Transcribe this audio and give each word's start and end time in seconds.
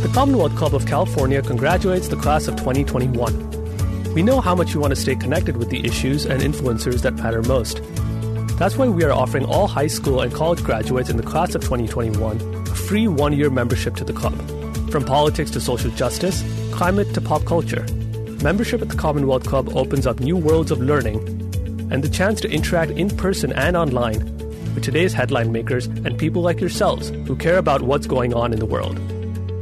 The 0.00 0.08
Commonwealth 0.14 0.56
Club 0.56 0.74
of 0.74 0.86
California 0.86 1.42
congratulates 1.42 2.08
the 2.08 2.16
class 2.16 2.48
of 2.48 2.56
2021. 2.56 4.14
We 4.14 4.22
know 4.22 4.40
how 4.40 4.54
much 4.54 4.72
you 4.72 4.80
want 4.80 4.94
to 4.94 5.00
stay 5.00 5.14
connected 5.14 5.58
with 5.58 5.68
the 5.68 5.84
issues 5.84 6.24
and 6.24 6.40
influencers 6.40 7.02
that 7.02 7.16
matter 7.16 7.42
most. 7.42 7.82
That's 8.58 8.78
why 8.78 8.88
we 8.88 9.04
are 9.04 9.12
offering 9.12 9.44
all 9.44 9.66
high 9.66 9.88
school 9.88 10.22
and 10.22 10.32
college 10.32 10.64
graduates 10.64 11.10
in 11.10 11.18
the 11.18 11.22
class 11.22 11.54
of 11.54 11.60
2021 11.60 12.40
a 12.40 12.74
free 12.74 13.08
one 13.08 13.34
year 13.34 13.50
membership 13.50 13.94
to 13.96 14.04
the 14.04 14.14
club. 14.14 14.34
From 14.90 15.04
politics 15.04 15.50
to 15.50 15.60
social 15.60 15.90
justice, 15.90 16.42
climate 16.72 17.12
to 17.12 17.20
pop 17.20 17.44
culture. 17.44 17.84
Membership 18.42 18.80
at 18.80 18.88
the 18.88 18.96
Commonwealth 18.96 19.46
Club 19.46 19.76
opens 19.76 20.06
up 20.06 20.18
new 20.18 20.36
worlds 20.38 20.70
of 20.70 20.80
learning 20.80 21.18
and 21.92 22.02
the 22.02 22.08
chance 22.08 22.40
to 22.40 22.50
interact 22.50 22.92
in 22.92 23.10
person 23.10 23.52
and 23.52 23.76
online 23.76 24.24
with 24.74 24.82
today's 24.82 25.12
headline 25.12 25.52
makers 25.52 25.88
and 25.88 26.18
people 26.18 26.40
like 26.40 26.58
yourselves 26.58 27.10
who 27.26 27.36
care 27.36 27.58
about 27.58 27.82
what's 27.82 28.06
going 28.06 28.32
on 28.32 28.54
in 28.54 28.60
the 28.60 28.64
world. 28.64 28.98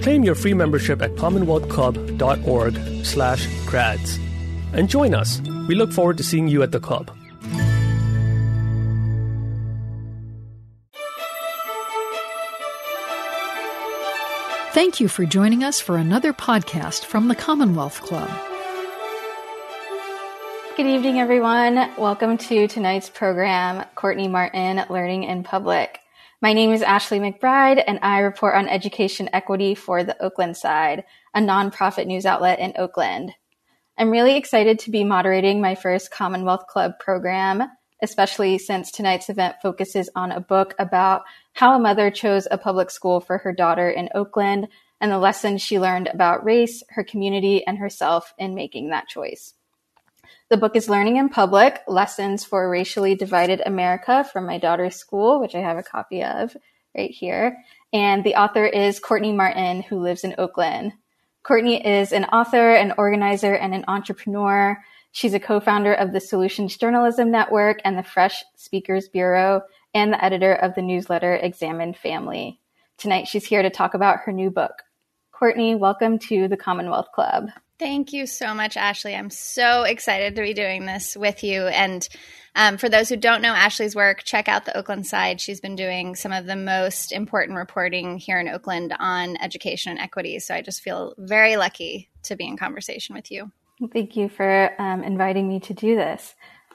Claim 0.09 0.25
your 0.25 0.34
free 0.34 0.54
membership 0.54 1.02
at 1.02 1.16
commonwealthclub.org 1.16 3.05
slash 3.05 3.46
grads. 3.66 4.19
And 4.73 4.88
join 4.88 5.12
us. 5.12 5.42
We 5.69 5.74
look 5.74 5.92
forward 5.92 6.16
to 6.16 6.24
seeing 6.24 6.48
you 6.48 6.62
at 6.62 6.73
the 6.73 6.80
club. 6.80 7.10
Thank 14.73 14.98
you 14.98 15.09
for 15.09 15.27
joining 15.27 15.62
us 15.62 15.79
for 15.79 15.98
another 15.98 16.32
podcast 16.32 17.04
from 17.04 17.29
the 17.29 17.34
Commonwealth 17.34 18.01
Club. 18.01 18.30
Good 20.79 20.87
evening, 20.87 21.20
everyone. 21.20 21.90
Welcome 21.98 22.38
to 22.38 22.66
tonight's 22.66 23.10
program, 23.10 23.84
Courtney 23.95 24.29
Martin 24.29 24.87
Learning 24.88 25.24
in 25.24 25.43
Public. 25.43 26.01
My 26.41 26.52
name 26.52 26.70
is 26.70 26.83
Ashley 26.83 27.19
McBride, 27.19 27.83
and 27.84 27.98
I 28.01 28.20
report 28.20 28.55
on 28.55 28.69
education 28.69 29.29
equity 29.33 29.74
for 29.74 30.05
the 30.05 30.16
Oaklandside, 30.23 31.02
a 31.34 31.41
nonprofit 31.41 32.06
news 32.06 32.24
outlet 32.24 32.60
in 32.60 32.74
Oakland. 32.79 33.32
I'm 33.99 34.10
really 34.10 34.37
excited 34.37 34.79
to 34.79 34.93
be 34.93 35.02
moderating 35.02 35.60
my 35.60 35.74
first 35.74 36.12
Commonwealth 36.12 36.68
Club 36.68 36.93
program, 37.01 37.65
especially 38.04 38.57
since 38.59 38.93
tonight's 38.93 39.29
event 39.29 39.57
focuses 39.60 40.10
on 40.15 40.30
a 40.30 40.40
book 40.40 40.77
about 40.79 41.23
how 41.54 41.74
a 41.74 41.80
mother 41.80 42.09
chose 42.09 42.46
a 42.49 42.57
public 42.57 42.93
school 42.93 43.18
for 43.18 43.38
her 43.38 43.52
daughter 43.52 43.90
in 43.90 44.09
Oakland 44.15 44.68
and 45.01 45.10
the 45.10 45.18
lessons 45.18 45.60
she 45.60 45.80
learned 45.80 46.07
about 46.07 46.45
race, 46.45 46.84
her 46.90 47.02
community, 47.02 47.66
and 47.66 47.79
herself 47.79 48.32
in 48.38 48.55
making 48.55 48.90
that 48.90 49.09
choice. 49.09 49.55
The 50.51 50.57
book 50.57 50.77
is 50.77 50.88
Learning 50.88 51.18
in 51.18 51.29
Public 51.29 51.82
Lessons 51.87 52.43
for 52.43 52.71
Racially 52.71 53.15
Divided 53.15 53.60
America 53.66 54.24
from 54.32 54.46
my 54.46 54.57
daughter's 54.57 54.96
school, 54.96 55.40
which 55.40 55.55
I 55.55 55.59
have 55.59 55.77
a 55.77 55.82
copy 55.82 56.24
of 56.24 56.57
right 56.96 57.10
here. 57.10 57.59
And 57.93 58.24
the 58.24 58.37
author 58.37 58.65
is 58.65 58.99
Courtney 58.99 59.32
Martin, 59.32 59.82
who 59.82 60.01
lives 60.01 60.24
in 60.24 60.35
Oakland. 60.38 60.95
Courtney 61.43 61.87
is 61.87 62.13
an 62.13 62.24
author, 62.24 62.71
an 62.71 62.95
organizer, 62.96 63.52
and 63.52 63.74
an 63.74 63.85
entrepreneur. 63.88 64.82
She's 65.12 65.34
a 65.34 65.41
co 65.41 65.60
founder 65.60 65.93
of 65.93 66.15
the 66.15 66.21
Solutions 66.21 66.78
Journalism 66.78 67.31
Network 67.31 67.81
and 67.84 67.99
the 67.99 68.03
Fresh 68.03 68.43
Speakers 68.56 69.06
Bureau, 69.10 69.60
and 69.93 70.10
the 70.10 70.25
editor 70.25 70.55
of 70.55 70.75
the 70.75 70.83
newsletter 70.83 71.34
Examined 71.34 71.99
Family. 71.99 72.59
Tonight, 72.97 73.28
she's 73.28 73.44
here 73.44 73.60
to 73.60 73.69
talk 73.69 73.93
about 73.93 74.21
her 74.21 74.33
new 74.33 74.50
book. 74.50 74.83
Courtney, 75.38 75.76
welcome 75.76 76.19
to 76.19 76.48
the 76.48 76.56
Commonwealth 76.56 77.12
Club. 77.12 77.50
Thank 77.78 78.12
you 78.12 78.26
so 78.26 78.54
much, 78.54 78.76
Ashley. 78.76 79.14
I'm 79.14 79.31
so 79.31 79.84
excited 79.84 80.34
to 80.34 80.42
be 80.42 80.53
doing 80.53 80.84
this 80.84 81.16
with 81.16 81.44
you. 81.44 81.69
And 81.69 82.08
um, 82.56 82.76
for 82.76 82.88
those 82.88 83.08
who 83.08 83.14
don't 83.14 83.41
know 83.41 83.53
Ashley's 83.53 83.94
work, 83.94 84.25
check 84.25 84.48
out 84.48 84.64
the 84.64 84.72
Oaklandside. 84.72 85.38
She's 85.38 85.60
been 85.60 85.76
doing 85.76 86.16
some 86.16 86.32
of 86.32 86.47
the 86.47 86.56
most 86.56 87.12
important 87.12 87.56
reporting 87.56 88.19
here 88.19 88.41
in 88.41 88.48
Oakland 88.48 88.97
on 88.98 89.36
education 89.41 89.92
and 89.92 90.00
equity. 90.00 90.41
So 90.41 90.56
I 90.56 90.60
just 90.60 90.82
feel 90.82 91.14
very 91.19 91.56
lucky 91.56 92.10
to 92.25 92.34
be 92.34 92.48
in 92.48 92.56
conversation 92.56 93.14
with 93.14 93.31
you. 93.31 93.53
Thank 93.92 94.16
you 94.16 94.28
for 94.28 94.75
um, 94.81 95.04
inviting 95.04 95.47
me 95.47 95.60
to 95.60 95.72
do 95.72 95.94
this. 95.94 96.34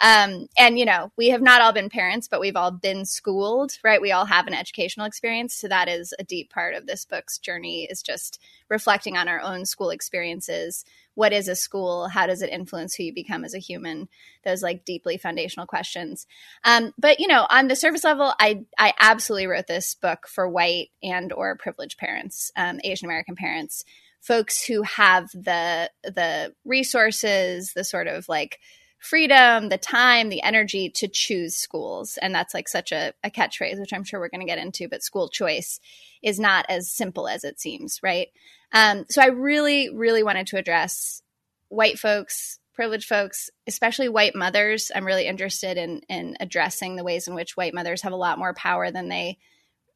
Um, 0.00 0.46
and 0.56 0.78
you 0.78 0.86
know, 0.86 1.12
we 1.16 1.28
have 1.28 1.42
not 1.42 1.60
all 1.60 1.72
been 1.72 1.90
parents, 1.90 2.26
but 2.26 2.40
we've 2.40 2.56
all 2.56 2.70
been 2.70 3.04
schooled, 3.04 3.72
right? 3.84 4.00
We 4.00 4.12
all 4.12 4.24
have 4.24 4.46
an 4.46 4.54
educational 4.54 5.06
experience. 5.06 5.54
So 5.54 5.68
that 5.68 5.88
is 5.88 6.14
a 6.18 6.24
deep 6.24 6.50
part 6.50 6.74
of 6.74 6.86
this 6.86 7.04
book's 7.04 7.38
journey 7.38 7.84
is 7.84 8.02
just 8.02 8.40
reflecting 8.68 9.16
on 9.16 9.28
our 9.28 9.40
own 9.40 9.66
school 9.66 9.90
experiences. 9.90 10.84
What 11.14 11.34
is 11.34 11.48
a 11.48 11.54
school? 11.54 12.08
How 12.08 12.26
does 12.26 12.40
it 12.40 12.50
influence 12.50 12.94
who 12.94 13.02
you 13.02 13.12
become 13.12 13.44
as 13.44 13.52
a 13.52 13.58
human? 13.58 14.08
Those 14.42 14.62
like 14.62 14.86
deeply 14.86 15.18
foundational 15.18 15.66
questions. 15.66 16.26
Um, 16.64 16.94
but 16.96 17.20
you 17.20 17.28
know, 17.28 17.46
on 17.50 17.68
the 17.68 17.76
surface 17.76 18.04
level, 18.04 18.32
I 18.40 18.64
I 18.78 18.94
absolutely 18.98 19.48
wrote 19.48 19.66
this 19.66 19.94
book 19.94 20.26
for 20.26 20.48
white 20.48 20.90
and 21.02 21.30
or 21.32 21.56
privileged 21.56 21.98
parents, 21.98 22.50
um, 22.56 22.80
Asian 22.84 23.06
American 23.06 23.36
parents, 23.36 23.84
folks 24.20 24.64
who 24.64 24.82
have 24.82 25.30
the 25.32 25.90
the 26.04 26.54
resources, 26.64 27.72
the 27.74 27.84
sort 27.84 28.06
of 28.06 28.26
like 28.28 28.60
freedom, 29.00 29.70
the 29.70 29.78
time, 29.78 30.28
the 30.28 30.42
energy 30.42 30.90
to 30.90 31.08
choose 31.08 31.56
schools. 31.56 32.18
And 32.20 32.34
that's 32.34 32.54
like 32.54 32.68
such 32.68 32.92
a, 32.92 33.14
a 33.24 33.30
catchphrase, 33.30 33.80
which 33.80 33.92
I'm 33.92 34.04
sure 34.04 34.20
we're 34.20 34.28
going 34.28 34.42
to 34.42 34.46
get 34.46 34.58
into, 34.58 34.88
but 34.88 35.02
school 35.02 35.28
choice 35.28 35.80
is 36.22 36.38
not 36.38 36.66
as 36.68 36.92
simple 36.92 37.26
as 37.26 37.42
it 37.42 37.58
seems, 37.58 37.98
right? 38.02 38.28
Um, 38.72 39.06
so 39.08 39.22
I 39.22 39.28
really, 39.28 39.88
really 39.88 40.22
wanted 40.22 40.48
to 40.48 40.58
address 40.58 41.22
white 41.68 41.98
folks, 41.98 42.58
privileged 42.74 43.08
folks, 43.08 43.48
especially 43.66 44.10
white 44.10 44.34
mothers. 44.34 44.92
I'm 44.94 45.06
really 45.06 45.26
interested 45.26 45.78
in 45.78 46.02
in 46.08 46.36
addressing 46.38 46.96
the 46.96 47.04
ways 47.04 47.26
in 47.26 47.34
which 47.34 47.56
white 47.56 47.74
mothers 47.74 48.02
have 48.02 48.12
a 48.12 48.16
lot 48.16 48.38
more 48.38 48.54
power 48.54 48.90
than 48.90 49.08
they 49.08 49.38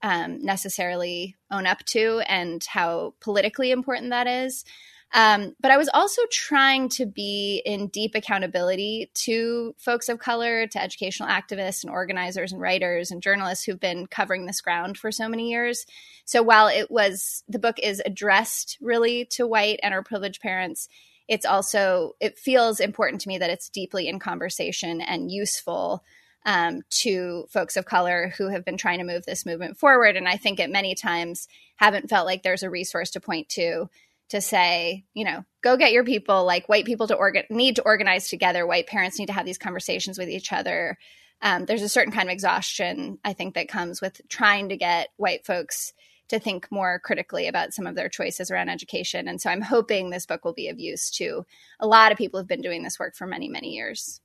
um, 0.02 0.42
necessarily 0.42 1.36
own 1.50 1.66
up 1.66 1.84
to, 1.86 2.20
and 2.26 2.64
how 2.64 3.14
politically 3.20 3.70
important 3.70 4.10
that 4.10 4.26
is. 4.26 4.64
Um, 5.12 5.54
but 5.60 5.70
I 5.70 5.76
was 5.76 5.88
also 5.94 6.22
trying 6.32 6.88
to 6.90 7.06
be 7.06 7.62
in 7.64 7.86
deep 7.86 8.16
accountability 8.16 9.10
to 9.14 9.74
folks 9.78 10.08
of 10.08 10.18
color, 10.18 10.66
to 10.66 10.82
educational 10.82 11.28
activists 11.28 11.84
and 11.84 11.92
organizers 11.92 12.50
and 12.50 12.60
writers 12.60 13.12
and 13.12 13.22
journalists 13.22 13.64
who've 13.64 13.78
been 13.78 14.08
covering 14.08 14.46
this 14.46 14.60
ground 14.60 14.98
for 14.98 15.12
so 15.12 15.28
many 15.28 15.50
years. 15.50 15.86
So 16.24 16.42
while 16.42 16.66
it 16.66 16.90
was, 16.90 17.44
the 17.48 17.60
book 17.60 17.78
is 17.78 18.02
addressed 18.04 18.76
really 18.80 19.26
to 19.26 19.46
white 19.46 19.78
and 19.84 19.94
our 19.94 20.02
privileged 20.02 20.40
parents, 20.40 20.88
it's 21.28 21.46
also, 21.46 22.16
it 22.20 22.36
feels 22.36 22.80
important 22.80 23.20
to 23.22 23.28
me 23.28 23.38
that 23.38 23.50
it's 23.50 23.68
deeply 23.68 24.08
in 24.08 24.18
conversation 24.18 25.00
and 25.00 25.30
useful 25.30 26.02
um, 26.44 26.82
to 26.90 27.46
folks 27.50 27.76
of 27.76 27.86
color 27.86 28.34
who 28.36 28.48
have 28.48 28.64
been 28.64 28.76
trying 28.76 28.98
to 28.98 29.04
move 29.04 29.24
this 29.24 29.46
movement 29.46 29.78
forward. 29.78 30.16
And 30.16 30.28
I 30.28 30.36
think 30.36 30.60
at 30.60 30.70
many 30.70 30.94
times 30.94 31.48
haven't 31.76 32.10
felt 32.10 32.26
like 32.26 32.42
there's 32.42 32.62
a 32.62 32.70
resource 32.70 33.10
to 33.12 33.20
point 33.20 33.48
to 33.50 33.88
to 34.30 34.40
say, 34.40 35.04
you 35.14 35.24
know, 35.24 35.44
go 35.62 35.76
get 35.76 35.92
your 35.92 36.04
people. 36.04 36.44
Like 36.44 36.68
white 36.68 36.84
people 36.84 37.06
to 37.08 37.44
need 37.50 37.76
to 37.76 37.82
organize 37.82 38.28
together. 38.28 38.66
White 38.66 38.86
parents 38.86 39.18
need 39.18 39.26
to 39.26 39.32
have 39.32 39.46
these 39.46 39.58
conversations 39.58 40.18
with 40.18 40.28
each 40.28 40.52
other. 40.52 40.98
Um, 41.42 41.66
there's 41.66 41.82
a 41.82 41.88
certain 41.88 42.12
kind 42.12 42.28
of 42.28 42.32
exhaustion 42.32 43.18
I 43.24 43.32
think 43.32 43.54
that 43.54 43.68
comes 43.68 44.00
with 44.00 44.20
trying 44.28 44.70
to 44.70 44.76
get 44.76 45.08
white 45.16 45.44
folks 45.44 45.92
to 46.28 46.38
think 46.38 46.70
more 46.70 47.00
critically 47.04 47.48
about 47.48 47.74
some 47.74 47.86
of 47.86 47.94
their 47.94 48.08
choices 48.08 48.50
around 48.50 48.70
education. 48.70 49.28
And 49.28 49.40
so 49.40 49.50
I'm 49.50 49.60
hoping 49.60 50.08
this 50.08 50.26
book 50.26 50.44
will 50.44 50.54
be 50.54 50.68
of 50.68 50.80
use 50.80 51.10
to 51.12 51.44
a 51.78 51.86
lot 51.86 52.12
of 52.12 52.18
people 52.18 52.40
who've 52.40 52.48
been 52.48 52.62
doing 52.62 52.82
this 52.82 52.98
work 52.98 53.14
for 53.14 53.26
many, 53.26 53.48
many 53.48 53.74
years. 53.74 54.20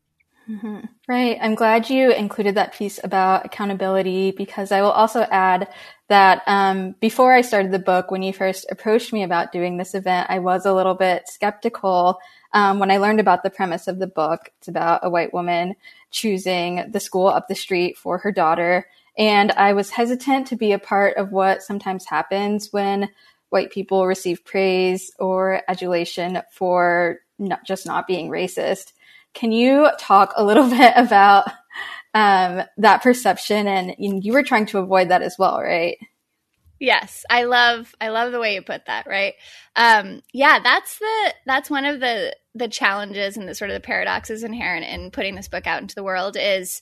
Mm-hmm. 0.50 0.80
Right. 1.08 1.38
I'm 1.40 1.54
glad 1.54 1.92
you 1.92 2.12
included 2.12 2.56
that 2.56 2.74
piece 2.74 3.00
about 3.04 3.46
accountability 3.46 4.32
because 4.32 4.72
I 4.72 4.82
will 4.82 4.92
also 4.92 5.22
add 5.22 5.68
that 6.08 6.42
um, 6.48 6.96
before 7.00 7.34
I 7.34 7.42
started 7.42 7.72
the 7.72 7.78
book, 7.78 8.10
when 8.10 8.24
you 8.24 8.34
first 8.34 8.66
approached 8.72 9.14
me 9.14 9.22
about 9.22 9.52
doing 9.52 9.78
this 9.78 9.94
event, 9.94 10.28
I 10.30 10.40
was 10.40 10.66
a 10.66 10.74
little 10.74 10.96
bit 10.96 11.28
skeptical 11.28 12.18
um, 12.52 12.80
when 12.80 12.90
I 12.90 12.98
learned 12.98 13.20
about 13.20 13.44
the 13.44 13.52
premise 13.52 13.88
of 13.88 14.00
the 14.00 14.08
book. 14.08 14.50
It's 14.58 14.68
about 14.68 15.02
a 15.04 15.10
white 15.10 15.34
woman 15.36 15.76
choosing 16.10 16.90
the 16.92 17.00
school 17.00 17.28
up 17.28 17.48
the 17.48 17.54
street 17.54 17.96
for 17.96 18.18
her 18.18 18.32
daughter. 18.32 18.88
And 19.20 19.52
I 19.52 19.74
was 19.74 19.92
hesitant 19.92 20.48
to 20.48 20.56
be 20.56 20.72
a 20.72 20.80
part 20.80 21.18
of 21.18 21.32
what 21.32 21.62
sometimes 21.62 22.06
happens 22.06 22.74
when 22.74 23.10
white 23.50 23.70
people 23.72 24.08
receive 24.08 24.46
praise 24.46 25.12
or 25.20 25.62
adulation 25.68 26.42
for 26.52 27.20
not 27.38 27.66
just 27.66 27.86
not 27.86 28.08
being 28.08 28.30
racist. 28.30 28.94
Can 29.34 29.52
you 29.52 29.90
talk 30.00 30.34
a 30.36 30.44
little 30.44 30.70
bit 30.70 30.94
about 30.96 31.48
um, 32.14 32.64
that 32.78 33.02
perception? 33.02 33.68
And 33.68 33.96
you 33.98 34.34
were 34.34 34.44
trying 34.44 34.66
to 34.68 34.80
avoid 34.80 35.10
that 35.10 35.22
as 35.22 35.36
well, 35.38 35.60
right? 35.60 35.98
Yes, 36.80 37.26
I 37.30 37.44
love 37.44 37.94
I 38.00 38.08
love 38.08 38.32
the 38.32 38.40
way 38.40 38.54
you 38.56 38.62
put 38.62 38.86
that. 38.86 39.06
Right? 39.06 39.34
Um, 39.76 40.22
yeah, 40.34 40.60
that's 40.64 40.98
the 40.98 41.34
that's 41.46 41.70
one 41.70 41.86
of 41.86 42.00
the 42.00 42.36
the 42.56 42.70
challenges 42.70 43.36
and 43.38 43.48
the 43.48 43.56
sort 43.56 43.70
of 43.70 43.76
the 43.76 43.86
paradoxes 43.86 44.44
inherent 44.44 44.86
in 44.86 45.12
putting 45.12 45.36
this 45.36 45.50
book 45.50 45.68
out 45.68 45.82
into 45.82 45.96
the 45.96 46.04
world 46.04 46.38
is 46.40 46.82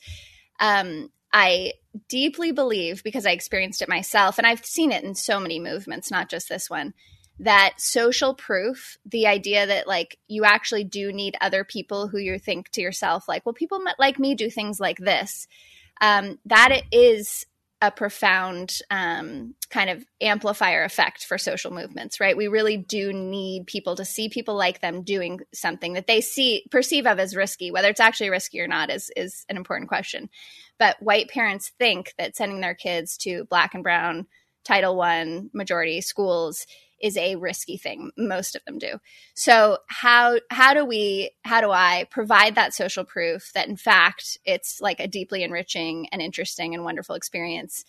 um, 0.60 1.10
I 1.34 1.74
deeply 2.10 2.52
believe 2.52 3.04
because 3.04 3.26
I 3.26 3.32
experienced 3.32 3.82
it 3.82 3.90
myself, 3.90 4.38
and 4.38 4.46
I've 4.46 4.66
seen 4.66 4.92
it 4.92 5.04
in 5.04 5.16
so 5.16 5.40
many 5.40 5.60
movements, 5.60 6.12
not 6.12 6.30
just 6.30 6.48
this 6.48 6.70
one, 6.70 6.94
that 7.40 7.76
social 7.78 8.34
proof, 8.34 8.98
the 9.06 9.28
idea 9.28 9.68
that 9.68 9.88
like 9.88 10.18
you 10.28 10.44
actually 10.44 10.84
do 10.84 11.12
need 11.12 11.36
other 11.40 11.64
people 11.64 12.08
who 12.08 12.18
you 12.18 12.40
think 12.40 12.70
to 12.72 12.82
yourself, 12.82 13.28
like, 13.28 13.46
well, 13.46 13.54
people 13.54 13.82
like 14.00 14.20
me 14.20 14.36
do 14.36 14.50
things 14.50 14.80
like 14.80 14.98
this, 14.98 15.48
um, 16.02 16.40
that 16.46 16.72
it 16.72 16.84
is 16.92 17.46
a 17.80 17.92
profound 17.92 18.80
um, 18.90 19.54
kind 19.70 19.92
of 19.92 20.04
amplifier 20.20 20.84
effect 20.84 21.26
for 21.26 21.38
social 21.38 21.72
movements, 21.72 22.20
right? 22.20 22.36
We 22.36 22.48
really 22.48 22.78
do 22.78 23.14
need 23.14 23.68
people 23.68 23.96
to 23.98 24.06
see 24.06 24.30
people 24.30 24.56
like 24.56 24.82
them 24.82 25.04
doing 25.04 25.42
something 25.54 25.94
that 25.94 26.08
they 26.08 26.22
see 26.22 26.66
perceive 26.72 27.06
of 27.06 27.20
as 27.20 27.36
risky, 27.36 27.70
whether 27.70 27.90
it's 27.90 28.00
actually 28.00 28.32
risky 28.32 28.60
or 28.60 28.68
not 28.68 28.90
is 28.90 29.12
is 29.16 29.46
an 29.48 29.58
important 29.58 29.90
question. 29.90 30.30
But 30.80 31.02
white 31.02 31.30
parents 31.30 31.72
think 31.78 32.14
that 32.18 32.36
sending 32.36 32.62
their 32.62 32.76
kids 32.76 33.16
to 33.18 33.46
black 33.46 33.76
and 33.76 33.84
brown 33.84 34.26
Title 34.64 34.96
One 34.96 35.52
majority 35.54 36.02
schools 36.02 36.66
is 37.02 37.18
a 37.18 37.36
risky 37.36 37.78
thing. 37.78 38.12
Most 38.18 38.56
of 38.56 38.64
them 38.66 38.78
do. 38.78 39.00
So 39.34 39.78
how 39.88 40.40
how 40.50 40.74
do 40.74 40.86
we 40.86 41.32
how 41.44 41.62
do 41.62 41.72
i 41.72 42.06
provide 42.10 42.56
that 42.56 42.74
social 42.74 43.04
proof 43.04 43.52
that 43.54 43.68
in 43.68 43.78
fact 43.78 44.38
it's 44.46 44.82
like 44.82 45.00
a 45.00 45.08
deeply 45.08 45.44
enriching 45.44 46.08
and 46.12 46.22
interesting 46.22 46.74
and 46.74 46.84
wonderful 46.84 47.16
experience 47.16 47.86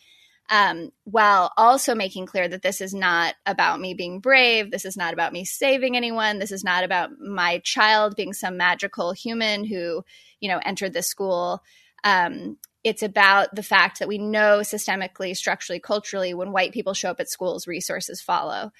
um, 0.51 0.93
while 1.05 1.53
also 1.59 1.95
making 1.95 2.25
clear 2.25 2.49
that 2.49 2.63
this 2.63 2.81
is 2.81 2.95
not 2.95 3.35
about 3.45 3.81
me 3.81 3.95
being 3.95 4.21
brave 4.21 4.71
this 4.71 4.85
is 4.85 4.97
not 4.97 5.13
about 5.13 5.33
me 5.33 5.45
saving 5.45 5.97
anyone 5.97 6.39
this 6.39 6.53
is 6.53 6.65
not 6.65 6.85
about 6.85 7.19
my 7.19 7.59
child 7.65 8.17
being 8.17 8.33
some 8.33 8.57
magical 8.57 9.13
human 9.13 9.65
who 9.65 10.05
you 10.41 10.49
know 10.49 10.61
entered 10.65 10.93
this 10.93 11.07
school 11.07 11.63
um, 12.05 12.57
it's 12.89 13.03
about 13.03 13.55
the 13.55 13.63
fact 13.63 13.99
that 13.99 14.09
we 14.09 14.17
know 14.17 14.61
systemically, 14.61 15.37
structurally, 15.37 15.79
culturally, 15.79 16.33
when 16.33 16.53
white 16.53 16.73
people 16.73 16.95
show 16.95 17.11
up 17.11 17.21
at 17.21 17.29
schools, 17.29 17.67
resources 17.67 18.23
follow. 18.23 18.73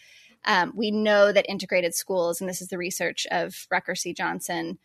Um, 0.47 0.73
we 0.75 0.91
know 0.91 1.31
that 1.31 1.45
integrated 1.47 1.95
schools, 1.95 2.41
and 2.41 2.49
this 2.49 2.63
is 2.63 2.69
the 2.69 2.79
research 2.79 3.27
of 3.31 3.67
Rucker 3.71 3.95
C. 3.95 4.15
Johnson, 4.15 4.79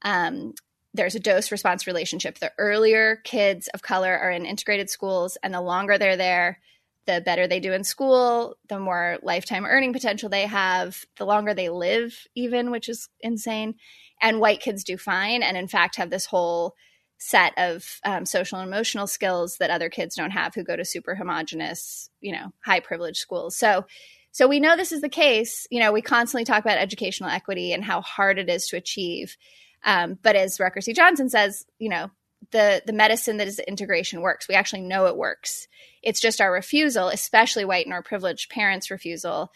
um, 0.00 0.54
there's 0.94 1.14
a 1.14 1.20
dose 1.20 1.52
response 1.52 1.86
relationship. 1.86 2.38
The 2.38 2.52
earlier 2.56 3.16
kids 3.16 3.68
of 3.68 3.82
color 3.82 4.16
are 4.16 4.30
in 4.30 4.46
integrated 4.46 4.88
schools, 4.88 5.36
and 5.42 5.52
the 5.52 5.60
longer 5.60 5.98
they're 5.98 6.16
there, 6.16 6.58
the 7.04 7.20
better 7.20 7.46
they 7.46 7.60
do 7.60 7.74
in 7.74 7.84
school, 7.84 8.56
the 8.70 8.78
more 8.78 9.18
lifetime 9.22 9.66
earning 9.66 9.92
potential 9.92 10.30
they 10.30 10.46
have, 10.46 11.04
the 11.18 11.26
longer 11.26 11.52
they 11.52 11.68
live, 11.68 12.16
even, 12.34 12.70
which 12.70 12.88
is 12.88 13.10
insane. 13.20 13.74
And 14.22 14.40
white 14.40 14.60
kids 14.60 14.84
do 14.84 14.96
fine, 14.96 15.42
and 15.42 15.58
in 15.58 15.68
fact, 15.68 15.96
have 15.96 16.08
this 16.08 16.24
whole 16.24 16.76
set 17.22 17.52
of 17.58 18.00
um, 18.02 18.24
social 18.24 18.58
and 18.58 18.66
emotional 18.66 19.06
skills 19.06 19.58
that 19.58 19.70
other 19.70 19.90
kids 19.90 20.16
don't 20.16 20.30
have 20.30 20.54
who 20.54 20.64
go 20.64 20.74
to 20.74 20.84
super 20.84 21.14
homogenous, 21.14 22.08
you 22.20 22.32
know, 22.32 22.50
high 22.64 22.80
privileged 22.80 23.18
schools. 23.18 23.56
So 23.56 23.84
so 24.32 24.48
we 24.48 24.60
know 24.60 24.76
this 24.76 24.92
is 24.92 25.00
the 25.00 25.08
case. 25.08 25.66
You 25.70 25.80
know, 25.80 25.92
we 25.92 26.02
constantly 26.02 26.44
talk 26.44 26.64
about 26.64 26.78
educational 26.78 27.30
equity 27.30 27.72
and 27.72 27.84
how 27.84 28.00
hard 28.00 28.38
it 28.38 28.48
is 28.48 28.68
to 28.68 28.76
achieve. 28.76 29.36
Um, 29.84 30.18
but 30.22 30.36
as 30.36 30.60
Rucker 30.60 30.80
C. 30.80 30.92
Johnson 30.92 31.28
says, 31.28 31.66
you 31.78 31.88
know, 31.88 32.10
the 32.52 32.82
the 32.86 32.92
medicine 32.92 33.36
that 33.36 33.48
is 33.48 33.58
integration 33.58 34.22
works. 34.22 34.48
We 34.48 34.54
actually 34.54 34.82
know 34.82 35.06
it 35.06 35.16
works. 35.16 35.68
It's 36.02 36.20
just 36.20 36.40
our 36.40 36.50
refusal, 36.50 37.08
especially 37.08 37.66
white 37.66 37.84
and 37.84 37.92
our 37.92 38.02
privileged 38.02 38.50
parents' 38.50 38.90
refusal 38.90 39.52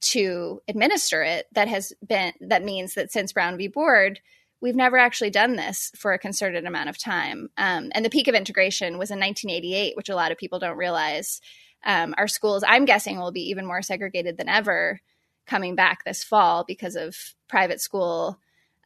to 0.00 0.60
administer 0.68 1.24
it 1.24 1.46
that 1.52 1.66
has 1.66 1.92
been 2.06 2.32
that 2.40 2.62
means 2.62 2.94
that 2.94 3.10
since 3.10 3.32
Brown 3.32 3.56
v. 3.56 3.66
Board, 3.66 4.20
we've 4.60 4.76
never 4.76 4.96
actually 4.96 5.30
done 5.30 5.56
this 5.56 5.92
for 5.96 6.12
a 6.12 6.18
concerted 6.18 6.64
amount 6.64 6.88
of 6.88 6.98
time. 6.98 7.48
Um, 7.56 7.90
and 7.92 8.04
the 8.04 8.10
peak 8.10 8.28
of 8.28 8.34
integration 8.34 8.98
was 8.98 9.10
in 9.10 9.20
1988, 9.20 9.96
which 9.96 10.08
a 10.08 10.16
lot 10.16 10.32
of 10.32 10.38
people 10.38 10.58
don't 10.58 10.76
realize 10.76 11.40
um, 11.84 12.14
our 12.18 12.26
schools, 12.26 12.64
I'm 12.66 12.84
guessing, 12.84 13.18
will 13.18 13.30
be 13.30 13.50
even 13.50 13.66
more 13.66 13.82
segregated 13.82 14.36
than 14.36 14.48
ever 14.48 15.00
coming 15.46 15.76
back 15.76 16.04
this 16.04 16.24
fall 16.24 16.64
because 16.66 16.96
of 16.96 17.16
private 17.48 17.80
school 17.80 18.38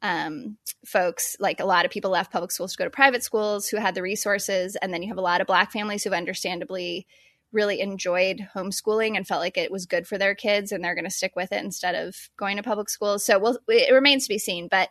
um, 0.03 0.59
folks. 0.85 1.37
Like 1.41 1.61
a 1.61 1.65
lot 1.65 1.85
of 1.85 1.91
people 1.91 2.11
left 2.11 2.33
public 2.33 2.53
schools 2.53 2.73
to 2.73 2.79
go 2.79 2.85
to 2.85 2.91
private 2.91 3.23
schools 3.23 3.69
who 3.69 3.79
had 3.79 3.95
the 3.95 4.03
resources. 4.03 4.77
And 4.77 4.93
then 4.93 5.03
you 5.03 5.09
have 5.09 5.19
a 5.19 5.23
lot 5.23 5.41
of 5.41 5.47
Black 5.47 5.73
families 5.73 6.05
who've 6.05 6.13
understandably 6.13 7.07
really 7.53 7.81
enjoyed 7.81 8.49
homeschooling 8.55 9.17
and 9.17 9.27
felt 9.27 9.41
like 9.41 9.59
it 9.59 9.71
was 9.71 9.87
good 9.87 10.07
for 10.07 10.17
their 10.19 10.35
kids 10.35 10.73
and 10.73 10.83
they're 10.83 10.95
going 10.95 11.05
to 11.05 11.11
stick 11.11 11.33
with 11.37 11.53
it 11.53 11.63
instead 11.63 11.95
of 11.95 12.17
going 12.37 12.57
to 12.57 12.63
public 12.63 12.89
schools. 12.89 13.25
So 13.25 13.39
we'll, 13.39 13.59
it 13.69 13.93
remains 13.93 14.25
to 14.25 14.31
be 14.31 14.39
seen. 14.39 14.69
But 14.69 14.89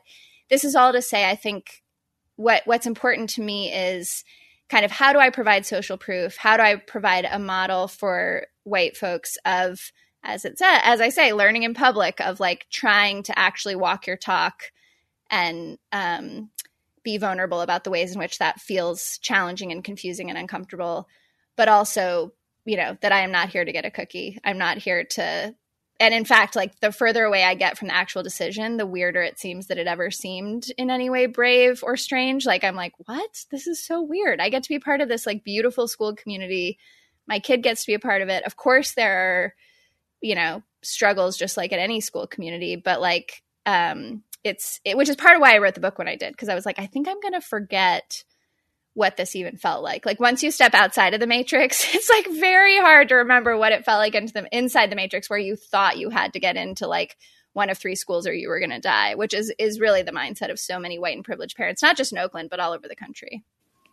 this 0.51 0.65
is 0.65 0.75
all 0.75 0.91
to 0.91 1.01
say, 1.01 1.27
I 1.27 1.35
think 1.35 1.81
what 2.35 2.61
what's 2.65 2.85
important 2.85 3.31
to 3.31 3.41
me 3.41 3.73
is 3.73 4.23
kind 4.69 4.85
of 4.85 4.91
how 4.91 5.13
do 5.13 5.19
I 5.19 5.31
provide 5.31 5.65
social 5.65 5.97
proof? 5.97 6.37
How 6.37 6.57
do 6.57 6.63
I 6.63 6.75
provide 6.75 7.25
a 7.29 7.39
model 7.39 7.87
for 7.87 8.45
white 8.63 8.95
folks 8.95 9.37
of, 9.45 9.91
as 10.23 10.45
it 10.45 10.59
said, 10.59 10.79
as 10.83 11.01
I 11.01 11.09
say, 11.09 11.33
learning 11.33 11.63
in 11.63 11.73
public, 11.73 12.19
of 12.19 12.39
like 12.39 12.67
trying 12.69 13.23
to 13.23 13.39
actually 13.39 13.75
walk 13.75 14.05
your 14.05 14.17
talk 14.17 14.71
and 15.29 15.77
um, 15.93 16.49
be 17.03 17.17
vulnerable 17.17 17.61
about 17.61 17.85
the 17.85 17.89
ways 17.89 18.11
in 18.13 18.19
which 18.19 18.37
that 18.39 18.59
feels 18.59 19.17
challenging 19.19 19.71
and 19.71 19.83
confusing 19.83 20.29
and 20.29 20.37
uncomfortable, 20.37 21.07
but 21.55 21.69
also, 21.69 22.33
you 22.65 22.75
know, 22.75 22.97
that 23.01 23.13
I 23.13 23.21
am 23.21 23.31
not 23.31 23.49
here 23.49 23.63
to 23.63 23.71
get 23.71 23.85
a 23.85 23.91
cookie. 23.91 24.37
I'm 24.43 24.57
not 24.57 24.77
here 24.77 25.05
to 25.05 25.55
and 26.01 26.15
in 26.15 26.25
fact, 26.25 26.55
like 26.55 26.79
the 26.79 26.91
further 26.91 27.23
away 27.23 27.43
I 27.43 27.53
get 27.53 27.77
from 27.77 27.89
the 27.89 27.95
actual 27.95 28.23
decision, 28.23 28.77
the 28.77 28.87
weirder 28.87 29.21
it 29.21 29.37
seems 29.37 29.67
that 29.67 29.77
it 29.77 29.85
ever 29.85 30.09
seemed 30.09 30.65
in 30.75 30.89
any 30.89 31.11
way 31.11 31.27
brave 31.27 31.83
or 31.83 31.95
strange. 31.95 32.43
Like 32.43 32.63
I'm 32.63 32.75
like, 32.75 32.93
what? 33.05 33.45
This 33.51 33.67
is 33.67 33.85
so 33.85 34.01
weird. 34.01 34.41
I 34.41 34.49
get 34.49 34.63
to 34.63 34.69
be 34.69 34.79
part 34.79 35.01
of 35.01 35.09
this 35.09 35.27
like 35.27 35.43
beautiful 35.43 35.87
school 35.87 36.15
community. 36.15 36.79
My 37.27 37.37
kid 37.37 37.61
gets 37.61 37.81
to 37.81 37.87
be 37.87 37.93
a 37.93 37.99
part 37.99 38.23
of 38.23 38.29
it. 38.29 38.43
Of 38.45 38.57
course, 38.57 38.93
there 38.93 39.15
are, 39.15 39.55
you 40.21 40.33
know, 40.33 40.63
struggles 40.81 41.37
just 41.37 41.55
like 41.55 41.71
at 41.71 41.77
any 41.77 42.01
school 42.01 42.25
community, 42.25 42.77
but 42.77 42.99
like, 42.99 43.43
um, 43.67 44.23
it's 44.43 44.81
it, 44.83 44.97
which 44.97 45.07
is 45.07 45.15
part 45.15 45.35
of 45.35 45.41
why 45.41 45.53
I 45.53 45.59
wrote 45.59 45.75
the 45.75 45.81
book 45.81 45.99
when 45.99 46.07
I 46.07 46.15
did 46.15 46.33
because 46.33 46.49
I 46.49 46.55
was 46.55 46.65
like, 46.65 46.79
I 46.79 46.87
think 46.87 47.07
I'm 47.07 47.21
going 47.21 47.35
to 47.35 47.41
forget 47.41 48.23
what 48.93 49.17
this 49.17 49.35
even 49.35 49.57
felt 49.57 49.83
like. 49.83 50.05
Like 50.05 50.19
once 50.19 50.43
you 50.43 50.51
step 50.51 50.73
outside 50.73 51.13
of 51.13 51.19
the 51.19 51.27
matrix, 51.27 51.85
it's 51.95 52.09
like 52.09 52.27
very 52.39 52.77
hard 52.77 53.09
to 53.09 53.15
remember 53.15 53.57
what 53.57 53.71
it 53.71 53.85
felt 53.85 53.99
like 53.99 54.15
into 54.15 54.33
the 54.33 54.47
inside 54.55 54.91
the 54.91 54.95
matrix 54.95 55.29
where 55.29 55.39
you 55.39 55.55
thought 55.55 55.97
you 55.97 56.09
had 56.09 56.33
to 56.33 56.39
get 56.39 56.57
into 56.57 56.87
like 56.87 57.17
one 57.53 57.69
of 57.69 57.77
three 57.77 57.95
schools 57.95 58.27
or 58.27 58.33
you 58.33 58.47
were 58.47 58.59
going 58.59 58.71
to 58.71 58.79
die, 58.79 59.15
which 59.15 59.33
is 59.33 59.53
is 59.57 59.79
really 59.79 60.03
the 60.03 60.11
mindset 60.11 60.51
of 60.51 60.59
so 60.59 60.79
many 60.79 60.99
white 60.99 61.15
and 61.15 61.25
privileged 61.25 61.57
parents, 61.57 61.81
not 61.81 61.97
just 61.97 62.11
in 62.11 62.17
Oakland 62.17 62.49
but 62.49 62.59
all 62.59 62.73
over 62.73 62.87
the 62.87 62.95
country. 62.95 63.43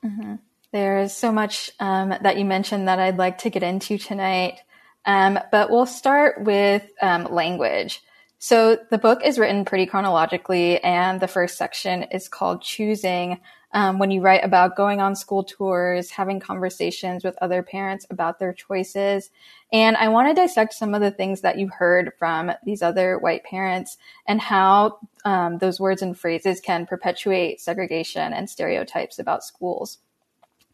Mm-hmm. 0.05 0.35
There's 0.73 1.15
so 1.15 1.33
much 1.33 1.71
um, 1.81 2.11
that 2.11 2.37
you 2.37 2.45
mentioned 2.45 2.89
that 2.89 2.99
I'd 2.99 3.17
like 3.17 3.39
to 3.39 3.51
get 3.51 3.63
into 3.63 3.97
tonight, 3.97 4.61
um, 5.07 5.39
but 5.51 5.71
we'll 5.71 5.87
start 5.87 6.43
with 6.45 6.87
um, 7.01 7.25
language. 7.25 8.03
So 8.39 8.79
the 8.91 8.99
book 8.99 9.25
is 9.25 9.39
written 9.39 9.65
pretty 9.65 9.87
chronologically, 9.87 10.83
and 10.83 11.21
the 11.21 11.27
first 11.27 11.57
section 11.57 12.05
is 12.05 12.29
called 12.29 12.63
"Choosing." 12.63 13.41
Um, 13.73 13.99
when 13.99 14.11
you 14.11 14.21
write 14.21 14.45
about 14.45 14.77
going 14.77 15.01
on 15.01 15.15
school 15.15 15.45
tours, 15.45 16.11
having 16.11 16.41
conversations 16.41 17.25
with 17.25 17.37
other 17.41 17.63
parents 17.63 18.07
about 18.11 18.39
their 18.39 18.53
choices. 18.53 19.31
And 19.73 19.97
I 19.97 20.09
want 20.09 20.29
to 20.29 20.41
dissect 20.41 20.73
some 20.73 20.95
of 20.95 21.01
the 21.01 21.11
things 21.11 21.43
that 21.43 21.59
you 21.59 21.69
heard 21.69 22.13
from 22.19 22.53
these 22.65 22.83
other 22.83 23.19
white 23.19 23.45
parents 23.45 23.99
and 24.27 24.41
how 24.41 24.99
um, 25.25 25.59
those 25.59 25.79
words 25.79 26.01
and 26.01 26.19
phrases 26.19 26.61
can 26.61 26.87
perpetuate 26.87 27.61
segregation 27.61 28.33
and 28.33 28.49
stereotypes 28.49 29.19
about 29.19 29.45
schools. 29.45 29.99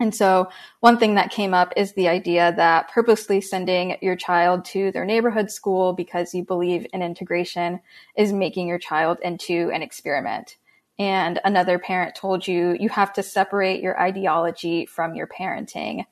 And 0.00 0.14
so 0.14 0.48
one 0.80 0.98
thing 0.98 1.14
that 1.14 1.30
came 1.30 1.54
up 1.54 1.72
is 1.76 1.92
the 1.92 2.08
idea 2.08 2.52
that 2.56 2.90
purposely 2.90 3.40
sending 3.40 3.96
your 4.02 4.16
child 4.16 4.64
to 4.66 4.90
their 4.90 5.04
neighborhood 5.04 5.50
school 5.50 5.92
because 5.92 6.34
you 6.34 6.44
believe 6.44 6.86
in 6.92 7.00
integration 7.00 7.80
is 8.16 8.32
making 8.32 8.66
your 8.66 8.78
child 8.78 9.18
into 9.22 9.70
an 9.72 9.82
experiment. 9.82 10.56
And 10.98 11.40
another 11.44 11.78
parent 11.78 12.14
told 12.14 12.46
you 12.46 12.76
you 12.78 12.88
have 12.88 13.12
to 13.14 13.22
separate 13.22 13.82
your 13.82 14.00
ideology 14.00 14.86
from 14.86 15.14
your 15.14 15.26
parenting. 15.26 16.04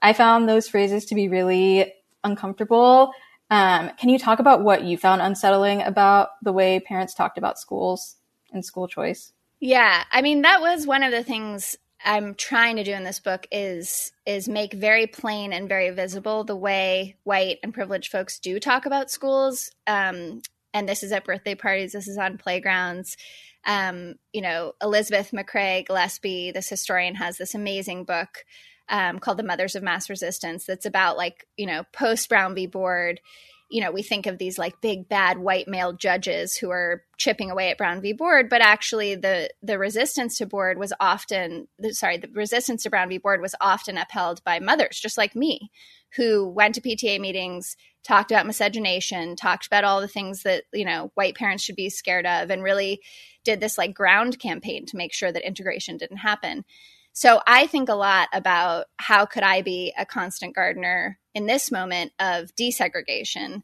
I 0.00 0.12
found 0.14 0.48
those 0.48 0.68
phrases 0.68 1.04
to 1.06 1.14
be 1.14 1.28
really 1.28 1.92
uncomfortable. 2.24 3.12
Um, 3.50 3.90
can 3.98 4.08
you 4.08 4.18
talk 4.18 4.38
about 4.38 4.62
what 4.62 4.84
you 4.84 4.96
found 4.96 5.20
unsettling 5.20 5.82
about 5.82 6.30
the 6.42 6.52
way 6.52 6.80
parents 6.80 7.14
talked 7.14 7.36
about 7.36 7.58
schools 7.58 8.16
and 8.52 8.64
school 8.64 8.88
choice? 8.88 9.32
Yeah, 9.58 10.04
I 10.10 10.22
mean 10.22 10.42
that 10.42 10.60
was 10.60 10.86
one 10.86 11.02
of 11.02 11.12
the 11.12 11.24
things 11.24 11.76
I'm 12.02 12.34
trying 12.34 12.76
to 12.76 12.84
do 12.84 12.92
in 12.92 13.04
this 13.04 13.20
book 13.20 13.46
is 13.50 14.12
is 14.24 14.48
make 14.48 14.72
very 14.72 15.06
plain 15.06 15.52
and 15.52 15.68
very 15.68 15.90
visible 15.90 16.44
the 16.44 16.56
way 16.56 17.16
white 17.24 17.58
and 17.62 17.74
privileged 17.74 18.10
folks 18.10 18.38
do 18.38 18.58
talk 18.58 18.86
about 18.86 19.10
schools. 19.10 19.70
Um, 19.86 20.40
and 20.72 20.88
this 20.88 21.02
is 21.02 21.12
at 21.12 21.24
birthday 21.24 21.54
parties. 21.54 21.92
This 21.92 22.08
is 22.08 22.16
on 22.16 22.38
playgrounds. 22.38 23.16
Um, 23.66 24.14
you 24.32 24.40
know, 24.40 24.72
Elizabeth 24.82 25.32
McRae 25.32 25.86
Gillespie, 25.86 26.50
this 26.50 26.68
historian, 26.68 27.14
has 27.16 27.36
this 27.36 27.54
amazing 27.54 28.04
book 28.04 28.44
um, 28.88 29.18
called 29.18 29.38
"The 29.38 29.44
Mothers 29.44 29.74
of 29.74 29.82
Mass 29.82 30.08
Resistance." 30.08 30.64
That's 30.64 30.86
about 30.86 31.16
like 31.16 31.46
you 31.56 31.66
know 31.66 31.84
post 31.92 32.28
Brown 32.28 32.54
v. 32.54 32.66
Board 32.66 33.20
you 33.70 33.80
know, 33.80 33.92
we 33.92 34.02
think 34.02 34.26
of 34.26 34.36
these 34.36 34.58
like 34.58 34.80
big 34.80 35.08
bad 35.08 35.38
white 35.38 35.68
male 35.68 35.92
judges 35.92 36.56
who 36.56 36.70
are 36.70 37.04
chipping 37.18 37.52
away 37.52 37.70
at 37.70 37.78
Brown 37.78 38.02
v. 38.02 38.12
Board, 38.12 38.50
but 38.50 38.60
actually 38.60 39.14
the 39.14 39.48
the 39.62 39.78
resistance 39.78 40.36
to 40.38 40.46
Board 40.46 40.76
was 40.76 40.92
often 40.98 41.68
the, 41.78 41.94
sorry, 41.94 42.18
the 42.18 42.28
resistance 42.34 42.82
to 42.82 42.90
Brown 42.90 43.08
v. 43.08 43.18
Board 43.18 43.40
was 43.40 43.54
often 43.60 43.96
upheld 43.96 44.42
by 44.42 44.58
mothers, 44.58 44.98
just 44.98 45.16
like 45.16 45.36
me, 45.36 45.70
who 46.16 46.48
went 46.48 46.74
to 46.74 46.80
PTA 46.80 47.20
meetings, 47.20 47.76
talked 48.04 48.30
about 48.30 48.46
miscegenation, 48.46 49.36
talked 49.36 49.66
about 49.66 49.84
all 49.84 50.00
the 50.00 50.08
things 50.08 50.42
that 50.42 50.64
you 50.72 50.84
know 50.84 51.10
white 51.14 51.34
parents 51.34 51.62
should 51.62 51.76
be 51.76 51.90
scared 51.90 52.26
of, 52.26 52.50
and 52.50 52.62
really 52.62 53.00
did 53.44 53.60
this 53.60 53.78
like 53.78 53.94
ground 53.94 54.38
campaign 54.38 54.86
to 54.86 54.96
make 54.96 55.12
sure 55.12 55.32
that 55.32 55.46
integration 55.46 55.96
didn't 55.96 56.18
happen. 56.18 56.64
So 57.12 57.40
I 57.46 57.66
think 57.66 57.88
a 57.88 57.94
lot 57.94 58.28
about 58.32 58.86
how 58.98 59.26
could 59.26 59.42
I 59.42 59.62
be 59.62 59.92
a 59.98 60.06
constant 60.06 60.54
gardener 60.54 61.18
in 61.34 61.46
this 61.46 61.70
moment 61.70 62.12
of 62.18 62.54
desegregation. 62.54 63.62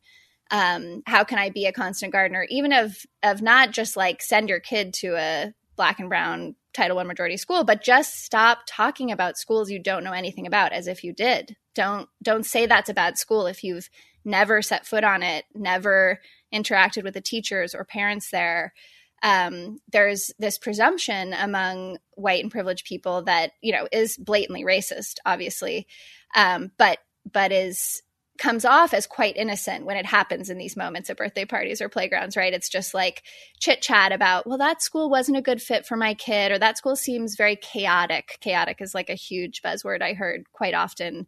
Um, 0.50 1.02
how 1.07 1.25
can 1.25 1.38
I 1.38 1.50
be 1.50 1.66
a 1.66 1.73
constant 1.73 2.12
gardener, 2.12 2.47
even 2.50 2.73
of 2.73 2.99
of 3.23 3.43
not 3.43 3.73
just 3.73 3.97
like 3.97 4.23
send 4.23 4.49
your 4.49 4.61
kid 4.61 4.95
to 4.95 5.16
a 5.16 5.52
black 5.76 5.99
and 5.99 6.09
brown 6.09 6.55
Title 6.73 6.97
One 6.97 7.07
majority 7.07 7.37
school, 7.37 7.64
but 7.64 7.83
just 7.83 8.23
stop 8.23 8.61
talking 8.69 9.11
about 9.11 9.38
schools 9.38 9.71
you 9.71 9.83
don't 9.83 10.05
know 10.05 10.12
anything 10.12 10.47
about 10.47 10.73
as 10.73 10.87
if 10.87 11.02
you 11.02 11.12
did. 11.12 11.57
Don't 11.75 12.09
don't 12.23 12.47
say 12.47 12.66
that's 12.66 12.90
a 12.90 12.95
bad 12.95 13.19
school 13.19 13.47
if 13.47 13.64
you've 13.64 13.88
never 14.26 14.61
set 14.61 14.87
foot 14.87 15.04
on 15.04 15.23
it, 15.23 15.47
never 15.54 16.21
interacted 16.52 17.04
with 17.04 17.14
the 17.14 17.21
teachers 17.21 17.75
or 17.75 17.85
parents 17.85 18.30
there 18.30 18.75
um, 19.23 19.78
there's 19.92 20.30
this 20.38 20.59
presumption 20.59 21.33
among 21.33 21.99
white 22.12 22.42
and 22.42 22.52
privileged 22.52 22.87
people 22.87 23.23
that 23.23 23.52
you 23.61 23.73
know 23.73 23.88
is 23.90 24.16
blatantly 24.16 24.64
racist, 24.64 25.16
obviously, 25.25 25.87
um, 26.35 26.71
but 26.78 26.99
but 27.30 27.52
is 27.52 28.02
comes 28.38 28.66
off 28.66 28.92
as 28.92 29.06
quite 29.06 29.35
innocent 29.38 29.87
when 29.87 29.97
it 29.97 30.04
happens 30.04 30.50
in 30.50 30.59
these 30.59 30.76
moments 30.76 31.09
at 31.09 31.16
birthday 31.16 31.47
parties 31.47 31.80
or 31.80 31.88
playgrounds, 31.88 32.37
right? 32.37 32.52
It's 32.52 32.68
just 32.68 32.92
like 32.92 33.23
chit 33.61 33.80
chat 33.80 34.12
about, 34.12 34.47
well, 34.47 34.59
that 34.59 34.83
school 34.83 35.09
wasn't 35.09 35.38
a 35.38 35.42
good 35.42 35.62
fit 35.62 35.87
for 35.87 35.97
my 35.97 36.12
kid, 36.12 36.52
or 36.52 36.59
that 36.59 36.76
school 36.76 36.97
seems 36.97 37.37
very 37.37 37.56
chaotic. 37.56 38.37
Chaotic 38.40 38.83
is 38.83 38.95
like 38.95 39.09
a 39.09 39.14
huge 39.14 39.62
buzzword 39.62 40.02
I 40.02 40.12
heard 40.12 40.45
quite 40.52 40.75
often 40.75 41.26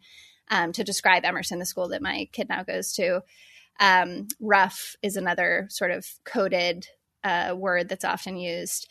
um, 0.51 0.73
to 0.73 0.85
describe 0.85 1.25
Emerson, 1.25 1.59
the 1.59 1.67
school 1.67 1.89
that 1.89 2.03
my 2.03 2.29
kid 2.33 2.49
now 2.49 2.63
goes 2.63 2.93
to. 2.95 3.23
Um, 3.81 4.29
rough 4.41 4.97
is 5.03 5.17
another 5.17 5.67
sort 5.71 5.91
of 5.91 6.07
coded 6.25 6.87
uh, 7.25 7.55
word 7.57 7.89
that's 7.89 8.05
often 8.05 8.37
used. 8.37 8.91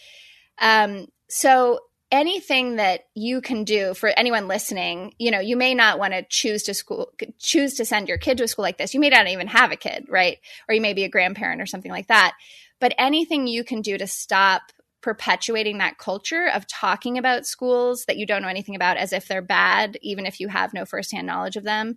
Um, 0.59 1.07
so 1.29 1.79
anything 2.11 2.77
that 2.77 3.01
you 3.15 3.41
can 3.41 3.63
do 3.63 3.93
for 3.93 4.09
anyone 4.09 4.47
listening, 4.47 5.13
you 5.17 5.31
know, 5.31 5.39
you 5.39 5.57
may 5.57 5.73
not 5.73 5.99
want 5.99 6.13
to 6.13 6.25
choose 6.29 6.63
to 6.63 6.73
school, 6.73 7.11
choose 7.37 7.75
to 7.75 7.85
send 7.85 8.07
your 8.07 8.17
kid 8.17 8.37
to 8.37 8.43
a 8.43 8.47
school 8.47 8.63
like 8.63 8.77
this. 8.77 8.93
You 8.93 8.99
may 8.99 9.09
not 9.09 9.27
even 9.27 9.47
have 9.47 9.71
a 9.71 9.77
kid, 9.77 10.05
right? 10.09 10.37
Or 10.69 10.75
you 10.75 10.81
may 10.81 10.93
be 10.93 11.03
a 11.03 11.09
grandparent 11.09 11.61
or 11.61 11.65
something 11.65 11.91
like 11.91 12.07
that. 12.07 12.33
But 12.79 12.93
anything 12.97 13.47
you 13.47 13.63
can 13.63 13.81
do 13.81 13.97
to 13.97 14.07
stop 14.07 14.71
perpetuating 15.01 15.77
that 15.77 15.97
culture 15.97 16.49
of 16.53 16.67
talking 16.67 17.17
about 17.17 17.45
schools 17.45 18.05
that 18.05 18.17
you 18.17 18.25
don't 18.25 18.41
know 18.41 18.47
anything 18.47 18.75
about 18.75 18.97
as 18.97 19.13
if 19.13 19.27
they're 19.27 19.41
bad, 19.41 19.97
even 20.01 20.25
if 20.25 20.39
you 20.39 20.47
have 20.47 20.73
no 20.73 20.85
firsthand 20.85 21.27
knowledge 21.27 21.55
of 21.55 21.63
them, 21.63 21.95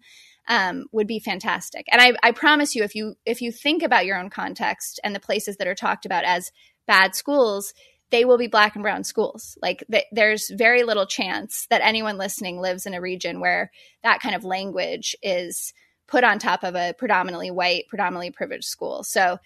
um, 0.49 0.87
would 0.93 1.07
be 1.07 1.19
fantastic. 1.19 1.87
And 1.91 2.01
I, 2.01 2.13
I 2.23 2.33
promise 2.33 2.75
you, 2.75 2.83
if 2.83 2.95
you 2.95 3.15
if 3.25 3.41
you 3.41 3.53
think 3.53 3.83
about 3.83 4.07
your 4.07 4.19
own 4.19 4.31
context 4.31 5.01
and 5.05 5.15
the 5.15 5.21
places 5.21 5.57
that 5.57 5.69
are 5.69 5.75
talked 5.75 6.05
about 6.05 6.25
as 6.25 6.51
bad 6.87 7.15
schools, 7.15 7.73
they 8.11 8.25
will 8.25 8.39
be 8.39 8.49
black 8.49 8.75
and 8.75 8.83
brown 8.83 9.05
schools. 9.05 9.57
Like 9.63 9.85
th- 9.91 10.07
there's 10.13 10.51
very 10.51 10.83
little 10.83 11.07
chance 11.07 11.67
that 11.71 11.83
anyone 11.83 12.19
listening 12.19 12.61
lives 12.61 12.87
in 12.87 12.95
a 12.95 13.01
region 13.01 13.41
where 13.41 13.71
that 14.03 14.21
kind 14.21 14.35
of 14.35 14.45
language 14.45 15.15
is 15.23 15.73
put 16.09 16.25
on 16.25 16.39
top 16.39 16.65
of 16.65 16.75
a 16.75 16.95
predominantly 16.99 17.51
white, 17.51 17.85
predominantly 17.89 18.33
privileged 18.33 18.65
school. 18.65 19.05
So, 19.05 19.39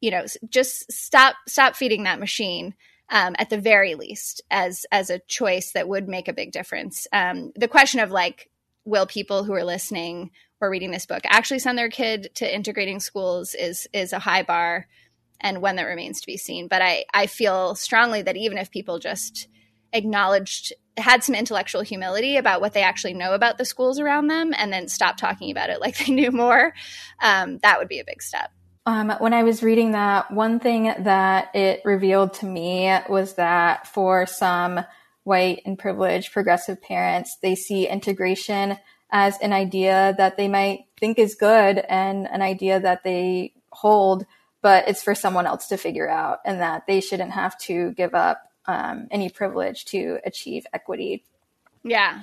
you 0.00 0.10
know, 0.10 0.24
just 0.48 0.90
stop 0.92 1.36
stop 1.48 1.76
feeding 1.76 2.04
that 2.04 2.20
machine. 2.20 2.74
Um, 3.10 3.36
at 3.38 3.50
the 3.50 3.58
very 3.58 3.94
least, 3.94 4.40
as 4.50 4.86
as 4.90 5.10
a 5.10 5.18
choice 5.18 5.72
that 5.72 5.88
would 5.88 6.08
make 6.08 6.26
a 6.26 6.32
big 6.32 6.52
difference. 6.52 7.06
Um, 7.12 7.52
the 7.54 7.68
question 7.68 8.00
of 8.00 8.10
like 8.10 8.50
will 8.84 9.06
people 9.06 9.44
who 9.44 9.52
are 9.52 9.64
listening 9.64 10.30
or 10.60 10.70
reading 10.70 10.90
this 10.90 11.06
book 11.06 11.22
actually 11.26 11.58
send 11.58 11.76
their 11.76 11.90
kid 11.90 12.30
to 12.34 12.54
integrating 12.54 13.00
schools 13.00 13.54
is 13.54 13.88
is 13.92 14.12
a 14.12 14.18
high 14.18 14.42
bar 14.42 14.86
and 15.40 15.60
one 15.60 15.76
that 15.76 15.84
remains 15.84 16.20
to 16.20 16.26
be 16.26 16.36
seen 16.36 16.68
but 16.68 16.82
i 16.82 17.04
i 17.12 17.26
feel 17.26 17.74
strongly 17.74 18.22
that 18.22 18.36
even 18.36 18.58
if 18.58 18.70
people 18.70 18.98
just 18.98 19.48
acknowledged 19.92 20.72
had 20.96 21.22
some 21.22 21.34
intellectual 21.34 21.82
humility 21.82 22.36
about 22.36 22.60
what 22.60 22.72
they 22.72 22.82
actually 22.82 23.14
know 23.14 23.32
about 23.34 23.58
the 23.58 23.64
schools 23.64 23.98
around 24.00 24.28
them 24.28 24.52
and 24.56 24.72
then 24.72 24.88
stopped 24.88 25.18
talking 25.18 25.50
about 25.50 25.70
it 25.70 25.80
like 25.80 25.96
they 26.06 26.12
knew 26.12 26.30
more 26.30 26.72
um, 27.20 27.58
that 27.58 27.78
would 27.78 27.88
be 27.88 28.00
a 28.00 28.04
big 28.04 28.22
step 28.22 28.50
um, 28.86 29.10
when 29.18 29.32
I 29.32 29.42
was 29.42 29.62
reading 29.62 29.92
that, 29.92 30.30
one 30.30 30.60
thing 30.60 30.92
that 30.98 31.54
it 31.54 31.80
revealed 31.84 32.34
to 32.34 32.46
me 32.46 32.94
was 33.08 33.34
that 33.34 33.86
for 33.86 34.26
some 34.26 34.80
white 35.22 35.62
and 35.64 35.78
privileged 35.78 36.32
progressive 36.32 36.82
parents, 36.82 37.38
they 37.40 37.54
see 37.54 37.88
integration 37.88 38.78
as 39.10 39.38
an 39.38 39.52
idea 39.52 40.14
that 40.18 40.36
they 40.36 40.48
might 40.48 40.86
think 40.98 41.18
is 41.18 41.34
good 41.34 41.78
and 41.78 42.28
an 42.28 42.42
idea 42.42 42.78
that 42.78 43.04
they 43.04 43.54
hold, 43.70 44.26
but 44.60 44.86
it's 44.88 45.02
for 45.02 45.14
someone 45.14 45.46
else 45.46 45.68
to 45.68 45.78
figure 45.78 46.08
out 46.08 46.40
and 46.44 46.60
that 46.60 46.86
they 46.86 47.00
shouldn't 47.00 47.30
have 47.30 47.56
to 47.58 47.92
give 47.92 48.14
up 48.14 48.42
um, 48.66 49.08
any 49.10 49.30
privilege 49.30 49.86
to 49.86 50.18
achieve 50.24 50.66
equity. 50.72 51.24
Yeah. 51.82 52.22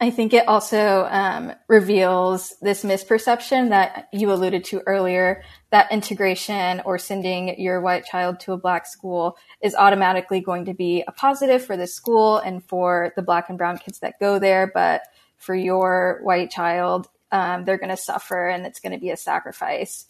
I 0.00 0.10
think 0.10 0.34
it 0.34 0.48
also 0.48 1.06
um, 1.08 1.52
reveals 1.68 2.54
this 2.60 2.84
misperception 2.84 3.70
that 3.70 4.08
you 4.12 4.32
alluded 4.32 4.64
to 4.66 4.80
earlier 4.86 5.42
that 5.70 5.92
integration 5.92 6.82
or 6.84 6.98
sending 6.98 7.60
your 7.60 7.80
white 7.80 8.04
child 8.04 8.40
to 8.40 8.52
a 8.52 8.58
black 8.58 8.86
school 8.86 9.36
is 9.62 9.74
automatically 9.74 10.40
going 10.40 10.64
to 10.64 10.74
be 10.74 11.04
a 11.06 11.12
positive 11.12 11.64
for 11.64 11.76
the 11.76 11.86
school 11.86 12.38
and 12.38 12.64
for 12.64 13.12
the 13.16 13.22
black 13.22 13.48
and 13.48 13.56
brown 13.56 13.78
kids 13.78 14.00
that 14.00 14.18
go 14.18 14.38
there. 14.38 14.70
But 14.72 15.02
for 15.36 15.54
your 15.54 16.20
white 16.22 16.50
child, 16.50 17.08
um, 17.30 17.64
they're 17.64 17.78
going 17.78 17.90
to 17.90 17.96
suffer 17.96 18.48
and 18.48 18.66
it's 18.66 18.80
going 18.80 18.92
to 18.92 19.00
be 19.00 19.10
a 19.10 19.16
sacrifice. 19.16 20.06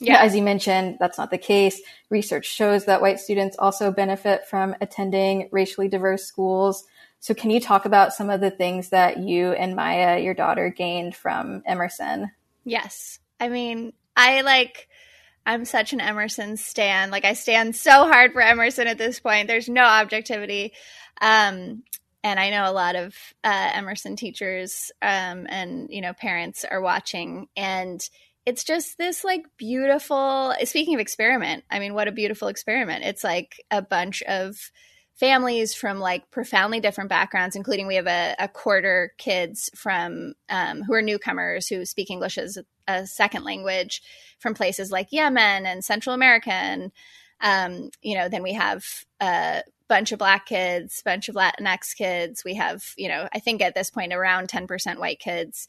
Yeah. 0.00 0.22
As 0.22 0.34
you 0.36 0.42
mentioned, 0.42 0.98
that's 1.00 1.18
not 1.18 1.30
the 1.30 1.38
case. 1.38 1.80
Research 2.08 2.46
shows 2.46 2.84
that 2.84 3.00
white 3.00 3.18
students 3.18 3.56
also 3.58 3.90
benefit 3.90 4.46
from 4.46 4.76
attending 4.80 5.48
racially 5.50 5.88
diverse 5.88 6.24
schools. 6.24 6.84
So 7.20 7.34
can 7.34 7.50
you 7.50 7.60
talk 7.60 7.84
about 7.84 8.12
some 8.12 8.30
of 8.30 8.40
the 8.40 8.50
things 8.50 8.90
that 8.90 9.18
you 9.18 9.52
and 9.52 9.74
Maya, 9.74 10.20
your 10.20 10.34
daughter, 10.34 10.70
gained 10.70 11.16
from 11.16 11.62
Emerson? 11.66 12.30
Yes. 12.64 13.18
I 13.40 13.48
mean, 13.48 13.92
I 14.16 14.42
like 14.42 14.88
I'm 15.46 15.64
such 15.64 15.94
an 15.94 16.00
Emerson 16.00 16.58
stan. 16.58 17.10
Like 17.10 17.24
I 17.24 17.32
stand 17.32 17.74
so 17.74 17.90
hard 17.90 18.32
for 18.32 18.42
Emerson 18.42 18.86
at 18.86 18.98
this 18.98 19.18
point. 19.18 19.48
There's 19.48 19.68
no 19.68 19.82
objectivity. 19.82 20.72
Um, 21.22 21.82
and 22.22 22.38
I 22.38 22.50
know 22.50 22.70
a 22.70 22.72
lot 22.72 22.96
of 22.96 23.14
uh, 23.42 23.70
Emerson 23.72 24.16
teachers 24.16 24.92
um, 25.00 25.46
and 25.48 25.88
you 25.90 26.00
know 26.00 26.12
parents 26.12 26.64
are 26.64 26.80
watching, 26.80 27.48
and 27.56 28.00
it's 28.44 28.64
just 28.64 28.98
this 28.98 29.24
like 29.24 29.46
beautiful. 29.56 30.54
Speaking 30.64 30.94
of 30.94 31.00
experiment, 31.00 31.64
I 31.70 31.78
mean, 31.78 31.94
what 31.94 32.08
a 32.08 32.12
beautiful 32.12 32.48
experiment! 32.48 33.04
It's 33.04 33.24
like 33.24 33.64
a 33.70 33.80
bunch 33.80 34.22
of 34.24 34.70
families 35.18 35.74
from 35.74 35.98
like 35.98 36.30
profoundly 36.30 36.80
different 36.80 37.10
backgrounds, 37.10 37.56
including 37.56 37.86
we 37.86 37.96
have 37.96 38.06
a, 38.06 38.36
a 38.38 38.48
quarter 38.48 39.12
kids 39.18 39.68
from 39.74 40.34
um, 40.48 40.82
who 40.82 40.94
are 40.94 41.02
newcomers 41.02 41.66
who 41.66 41.84
speak 41.84 42.10
English 42.10 42.38
as 42.38 42.58
a 42.86 43.06
second 43.06 43.44
language 43.44 44.00
from 44.38 44.54
places 44.54 44.92
like 44.92 45.08
Yemen 45.10 45.66
and 45.66 45.84
Central 45.84 46.14
America. 46.14 46.52
And, 46.52 46.92
um, 47.40 47.90
you 48.00 48.16
know, 48.16 48.28
then 48.28 48.42
we 48.42 48.52
have 48.52 48.84
a 49.20 49.62
bunch 49.88 50.12
of 50.12 50.20
black 50.20 50.46
kids, 50.46 51.02
bunch 51.04 51.28
of 51.28 51.34
Latinx 51.34 51.96
kids. 51.96 52.44
We 52.44 52.54
have, 52.54 52.84
you 52.96 53.08
know, 53.08 53.28
I 53.32 53.40
think 53.40 53.60
at 53.60 53.74
this 53.74 53.90
point 53.90 54.12
around 54.12 54.48
10% 54.48 54.98
white 54.98 55.18
kids, 55.18 55.66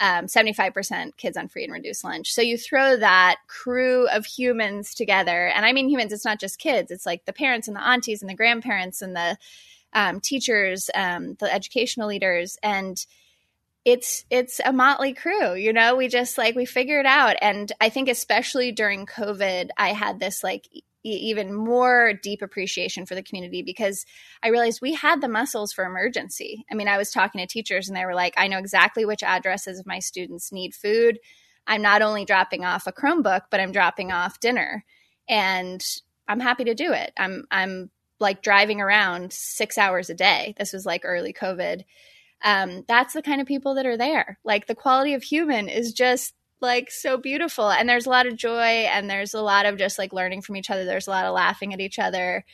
um, 0.00 0.26
75% 0.26 1.16
kids 1.16 1.36
on 1.36 1.48
free 1.48 1.64
and 1.64 1.72
reduced 1.72 2.04
lunch. 2.04 2.32
So 2.32 2.40
you 2.40 2.56
throw 2.56 2.96
that 2.96 3.36
crew 3.46 4.08
of 4.08 4.24
humans 4.24 4.94
together. 4.94 5.48
And 5.48 5.66
I 5.66 5.72
mean 5.72 5.88
humans, 5.88 6.12
it's 6.12 6.24
not 6.24 6.40
just 6.40 6.58
kids, 6.58 6.90
it's 6.90 7.06
like 7.06 7.26
the 7.26 7.32
parents 7.32 7.68
and 7.68 7.76
the 7.76 7.86
aunties 7.86 8.22
and 8.22 8.28
the 8.30 8.34
grandparents 8.34 9.02
and 9.02 9.14
the 9.14 9.36
um, 9.92 10.20
teachers, 10.20 10.88
um, 10.94 11.34
the 11.34 11.52
educational 11.52 12.08
leaders. 12.08 12.58
And 12.62 13.04
it's 13.84 14.26
it's 14.28 14.60
a 14.62 14.74
motley 14.74 15.14
crew 15.14 15.54
you 15.54 15.72
know 15.72 15.96
we 15.96 16.06
just 16.06 16.36
like 16.36 16.54
we 16.54 16.66
figure 16.66 17.00
it 17.00 17.06
out 17.06 17.36
and 17.40 17.72
i 17.80 17.88
think 17.88 18.10
especially 18.10 18.72
during 18.72 19.06
covid 19.06 19.70
i 19.78 19.94
had 19.94 20.20
this 20.20 20.44
like 20.44 20.68
even 21.02 21.54
more 21.54 22.12
deep 22.12 22.42
appreciation 22.42 23.06
for 23.06 23.14
the 23.14 23.22
community 23.22 23.62
because 23.62 24.04
I 24.42 24.48
realized 24.48 24.80
we 24.80 24.94
had 24.94 25.20
the 25.20 25.28
muscles 25.28 25.72
for 25.72 25.84
emergency. 25.84 26.64
I 26.70 26.74
mean, 26.74 26.88
I 26.88 26.98
was 26.98 27.10
talking 27.10 27.40
to 27.40 27.46
teachers 27.46 27.88
and 27.88 27.96
they 27.96 28.04
were 28.04 28.14
like, 28.14 28.34
I 28.36 28.48
know 28.48 28.58
exactly 28.58 29.04
which 29.04 29.22
addresses 29.22 29.78
of 29.78 29.86
my 29.86 29.98
students 29.98 30.52
need 30.52 30.74
food. 30.74 31.18
I'm 31.66 31.82
not 31.82 32.02
only 32.02 32.24
dropping 32.24 32.64
off 32.64 32.86
a 32.86 32.92
Chromebook, 32.92 33.42
but 33.50 33.60
I'm 33.60 33.72
dropping 33.72 34.12
off 34.12 34.40
dinner. 34.40 34.84
And 35.28 35.84
I'm 36.28 36.40
happy 36.40 36.64
to 36.64 36.74
do 36.74 36.92
it. 36.92 37.12
I'm 37.16 37.44
I'm 37.50 37.90
like 38.18 38.42
driving 38.42 38.80
around 38.80 39.32
six 39.32 39.78
hours 39.78 40.10
a 40.10 40.14
day. 40.14 40.54
This 40.58 40.72
was 40.72 40.84
like 40.84 41.02
early 41.04 41.32
COVID. 41.32 41.82
Um, 42.42 42.84
that's 42.86 43.14
the 43.14 43.22
kind 43.22 43.40
of 43.40 43.46
people 43.46 43.74
that 43.74 43.86
are 43.86 43.96
there. 43.96 44.38
Like 44.44 44.66
the 44.66 44.74
quality 44.74 45.14
of 45.14 45.22
human 45.22 45.68
is 45.68 45.92
just 45.92 46.34
like 46.60 46.90
so 46.90 47.16
beautiful. 47.16 47.70
And 47.70 47.88
there's 47.88 48.06
a 48.06 48.10
lot 48.10 48.26
of 48.26 48.36
joy 48.36 48.86
and 48.88 49.08
there's 49.08 49.34
a 49.34 49.42
lot 49.42 49.66
of 49.66 49.78
just 49.78 49.98
like 49.98 50.12
learning 50.12 50.42
from 50.42 50.56
each 50.56 50.70
other. 50.70 50.84
There's 50.84 51.06
a 51.06 51.10
lot 51.10 51.24
of 51.24 51.34
laughing 51.34 51.72
at 51.72 51.80
each 51.80 51.98
other. 51.98 52.44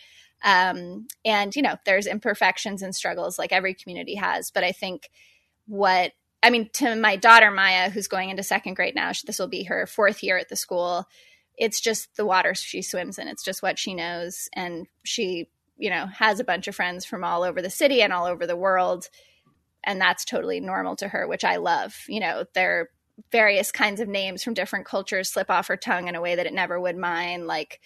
Um, 0.45 1.09
and 1.25 1.55
you 1.57 1.63
know 1.63 1.77
there's 1.87 2.07
imperfections 2.07 2.83
and 2.83 2.95
struggles 2.95 3.39
like 3.39 3.53
every 3.53 3.75
community 3.75 4.17
has. 4.17 4.51
But 4.51 4.65
i 4.65 4.73
think 4.73 5.11
what 5.67 6.13
i 6.43 6.51
mean 6.51 6.69
to 6.75 6.95
my 6.95 7.17
daughter 7.17 7.51
maya 7.51 7.91
who's 7.91 8.07
going 8.07 8.31
into 8.31 8.43
second 8.43 8.75
grade 8.75 8.95
now 8.95 9.11
this 9.25 9.39
will 9.39 9.49
be 9.49 9.65
her 9.65 9.87
fourth 9.87 10.23
year 10.23 10.37
at 10.37 10.49
the 10.49 10.55
school 10.55 11.09
it's 11.57 11.81
just 11.81 12.15
the 12.17 12.27
water 12.27 12.55
she 12.55 12.83
swims 12.83 13.19
in. 13.19 13.29
It's 13.29 13.45
just 13.45 13.63
what 13.63 13.79
she 13.79 13.95
knows. 13.95 14.49
And 14.53 14.87
she 15.05 15.49
you 15.79 15.91
know 15.91 16.07
has 16.07 16.41
a 16.41 16.45
bunch 16.45 16.69
of 16.69 16.75
friends 16.75 17.05
from 17.05 17.25
all 17.25 17.43
over 17.43 17.61
the 17.61 17.71
city 17.71 18.03
and 18.03 18.13
all 18.13 18.27
over 18.27 18.47
the 18.47 18.57
world. 18.57 19.09
And 19.85 20.01
that's 20.01 20.25
totally 20.25 20.61
normal 20.61 20.97
to 20.97 21.09
her 21.09 21.27
which 21.27 21.45
i 21.45 21.57
love. 21.57 21.97
You 22.09 22.21
know 22.21 22.45
they're 22.55 22.91
various 23.33 23.73
kinds 23.73 24.01
of 24.01 24.09
names 24.09 24.43
from 24.43 24.55
different 24.55 24.87
cultures 24.87 25.31
slip 25.31 25.51
off 25.51 25.69
her 25.69 25.77
tongue 25.77 26.09
in 26.09 26.15
a 26.15 26.21
way 26.21 26.35
that 26.35 26.47
it 26.47 26.55
never 26.55 26.79
would 26.81 26.97
mine. 26.97 27.47
Like, 27.47 27.81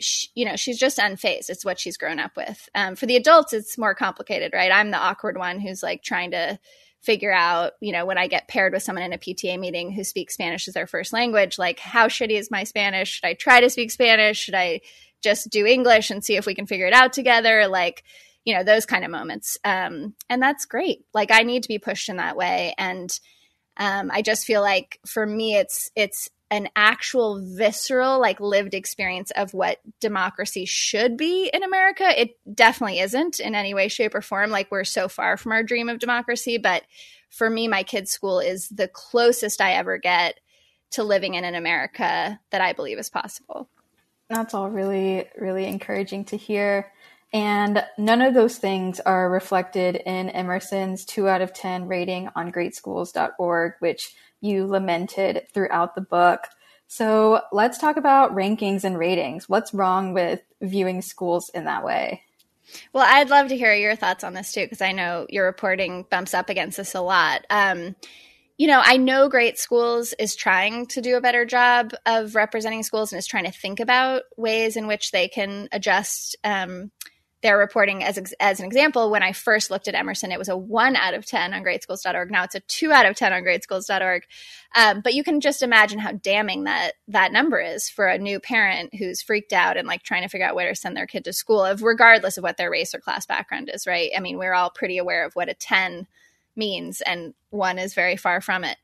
she, 0.00 0.28
you 0.34 0.44
know, 0.44 0.56
she's 0.56 0.78
just 0.78 0.98
unfazed. 0.98 1.50
It's 1.50 1.64
what 1.64 1.80
she's 1.80 1.96
grown 1.96 2.18
up 2.18 2.36
with. 2.36 2.68
Um, 2.74 2.96
for 2.96 3.06
the 3.06 3.16
adults, 3.16 3.52
it's 3.52 3.78
more 3.78 3.94
complicated, 3.94 4.52
right? 4.54 4.72
I'm 4.72 4.90
the 4.90 4.98
awkward 4.98 5.36
one 5.36 5.60
who's 5.60 5.82
like 5.82 6.02
trying 6.02 6.30
to 6.32 6.58
figure 7.00 7.32
out, 7.32 7.72
you 7.80 7.92
know, 7.92 8.06
when 8.06 8.18
I 8.18 8.26
get 8.26 8.48
paired 8.48 8.72
with 8.72 8.82
someone 8.82 9.04
in 9.04 9.12
a 9.12 9.18
PTA 9.18 9.58
meeting 9.58 9.92
who 9.92 10.04
speaks 10.04 10.34
Spanish 10.34 10.66
as 10.66 10.74
their 10.74 10.86
first 10.86 11.12
language, 11.12 11.58
like, 11.58 11.78
how 11.78 12.08
shitty 12.08 12.38
is 12.38 12.50
my 12.50 12.64
Spanish? 12.64 13.10
Should 13.10 13.26
I 13.26 13.34
try 13.34 13.60
to 13.60 13.70
speak 13.70 13.90
Spanish? 13.90 14.38
Should 14.38 14.54
I 14.54 14.80
just 15.20 15.50
do 15.50 15.66
English 15.66 16.10
and 16.10 16.24
see 16.24 16.36
if 16.36 16.46
we 16.46 16.54
can 16.54 16.66
figure 16.66 16.86
it 16.86 16.92
out 16.92 17.12
together? 17.12 17.68
Like, 17.68 18.04
you 18.44 18.54
know, 18.54 18.64
those 18.64 18.86
kind 18.86 19.04
of 19.04 19.10
moments. 19.10 19.58
Um, 19.64 20.14
and 20.28 20.42
that's 20.42 20.64
great. 20.64 21.04
Like, 21.12 21.30
I 21.30 21.42
need 21.42 21.62
to 21.64 21.68
be 21.68 21.78
pushed 21.78 22.08
in 22.08 22.16
that 22.16 22.36
way. 22.36 22.74
And, 22.78 23.16
um, 23.78 24.10
I 24.12 24.22
just 24.22 24.44
feel 24.44 24.60
like 24.60 24.98
for 25.06 25.24
me, 25.24 25.54
it's 25.54 25.90
it's 25.94 26.28
an 26.50 26.68
actual 26.74 27.40
visceral, 27.40 28.20
like 28.20 28.40
lived 28.40 28.74
experience 28.74 29.30
of 29.32 29.52
what 29.52 29.80
democracy 30.00 30.64
should 30.64 31.16
be 31.16 31.50
in 31.52 31.62
America. 31.62 32.20
It 32.20 32.38
definitely 32.52 33.00
isn't 33.00 33.38
in 33.38 33.54
any 33.54 33.74
way, 33.74 33.88
shape, 33.88 34.14
or 34.14 34.22
form. 34.22 34.50
Like 34.50 34.70
we're 34.70 34.84
so 34.84 35.08
far 35.08 35.36
from 35.36 35.52
our 35.52 35.62
dream 35.62 35.88
of 35.88 35.98
democracy. 35.98 36.58
But 36.58 36.84
for 37.28 37.48
me, 37.48 37.68
my 37.68 37.82
kids' 37.82 38.10
school 38.10 38.40
is 38.40 38.68
the 38.68 38.88
closest 38.88 39.60
I 39.60 39.72
ever 39.72 39.98
get 39.98 40.40
to 40.92 41.04
living 41.04 41.34
in 41.34 41.44
an 41.44 41.54
America 41.54 42.40
that 42.50 42.60
I 42.62 42.72
believe 42.72 42.98
is 42.98 43.10
possible. 43.10 43.68
That's 44.30 44.54
all 44.54 44.70
really, 44.70 45.28
really 45.36 45.66
encouraging 45.66 46.24
to 46.26 46.36
hear. 46.36 46.90
And 47.32 47.84
none 47.98 48.22
of 48.22 48.32
those 48.32 48.56
things 48.56 49.00
are 49.00 49.30
reflected 49.30 49.96
in 49.96 50.30
Emerson's 50.30 51.04
2 51.04 51.28
out 51.28 51.42
of 51.42 51.52
10 51.52 51.86
rating 51.86 52.30
on 52.34 52.52
greatschools.org, 52.52 53.74
which 53.80 54.14
you 54.40 54.66
lamented 54.66 55.46
throughout 55.52 55.94
the 55.94 56.00
book. 56.00 56.46
So 56.86 57.42
let's 57.52 57.76
talk 57.76 57.98
about 57.98 58.34
rankings 58.34 58.84
and 58.84 58.98
ratings. 58.98 59.48
What's 59.48 59.74
wrong 59.74 60.14
with 60.14 60.40
viewing 60.62 61.02
schools 61.02 61.50
in 61.50 61.64
that 61.64 61.84
way? 61.84 62.22
Well, 62.92 63.04
I'd 63.06 63.30
love 63.30 63.48
to 63.48 63.56
hear 63.56 63.74
your 63.74 63.96
thoughts 63.96 64.24
on 64.24 64.32
this 64.32 64.52
too, 64.52 64.64
because 64.64 64.80
I 64.80 64.92
know 64.92 65.26
your 65.28 65.44
reporting 65.44 66.06
bumps 66.10 66.32
up 66.32 66.48
against 66.48 66.78
this 66.78 66.94
a 66.94 67.00
lot. 67.00 67.44
Um, 67.50 67.94
you 68.56 68.66
know, 68.66 68.82
I 68.82 68.96
know 68.96 69.28
Great 69.28 69.56
Schools 69.58 70.14
is 70.18 70.34
trying 70.34 70.86
to 70.86 71.00
do 71.00 71.16
a 71.16 71.20
better 71.20 71.44
job 71.44 71.92
of 72.06 72.34
representing 72.34 72.82
schools 72.82 73.12
and 73.12 73.18
is 73.18 73.26
trying 73.26 73.44
to 73.44 73.52
think 73.52 73.80
about 73.80 74.22
ways 74.36 74.76
in 74.76 74.86
which 74.86 75.12
they 75.12 75.28
can 75.28 75.68
adjust 75.70 76.36
um, 76.42 76.90
they're 77.42 77.58
reporting 77.58 78.02
as 78.02 78.18
as 78.40 78.60
an 78.60 78.66
example 78.66 79.10
when 79.10 79.22
i 79.22 79.32
first 79.32 79.70
looked 79.70 79.88
at 79.88 79.94
emerson 79.94 80.32
it 80.32 80.38
was 80.38 80.48
a 80.48 80.56
1 80.56 80.96
out 80.96 81.14
of 81.14 81.24
10 81.24 81.54
on 81.54 81.62
greatschools.org 81.62 82.30
now 82.30 82.44
it's 82.44 82.54
a 82.54 82.60
2 82.60 82.92
out 82.92 83.06
of 83.06 83.16
10 83.16 83.32
on 83.32 83.42
greatschools.org 83.42 84.22
um, 84.74 85.00
but 85.00 85.14
you 85.14 85.24
can 85.24 85.40
just 85.40 85.62
imagine 85.62 85.98
how 85.98 86.12
damning 86.12 86.64
that 86.64 86.92
that 87.06 87.32
number 87.32 87.60
is 87.60 87.88
for 87.88 88.06
a 88.06 88.18
new 88.18 88.40
parent 88.40 88.94
who's 88.94 89.22
freaked 89.22 89.52
out 89.52 89.76
and 89.76 89.86
like 89.86 90.02
trying 90.02 90.22
to 90.22 90.28
figure 90.28 90.46
out 90.46 90.54
where 90.54 90.68
to 90.68 90.74
send 90.74 90.96
their 90.96 91.06
kid 91.06 91.24
to 91.24 91.32
school 91.32 91.64
of 91.64 91.82
regardless 91.82 92.36
of 92.36 92.42
what 92.42 92.56
their 92.56 92.70
race 92.70 92.94
or 92.94 93.00
class 93.00 93.26
background 93.26 93.70
is 93.72 93.86
right? 93.86 94.10
I 94.16 94.20
mean 94.20 94.38
we're 94.38 94.54
all 94.54 94.70
pretty 94.70 94.98
aware 94.98 95.24
of 95.24 95.34
what 95.34 95.48
a 95.48 95.54
10 95.54 96.06
means 96.56 97.00
and 97.02 97.34
one 97.50 97.78
is 97.78 97.94
very 97.94 98.16
far 98.16 98.40
from 98.40 98.64
it. 98.64 98.76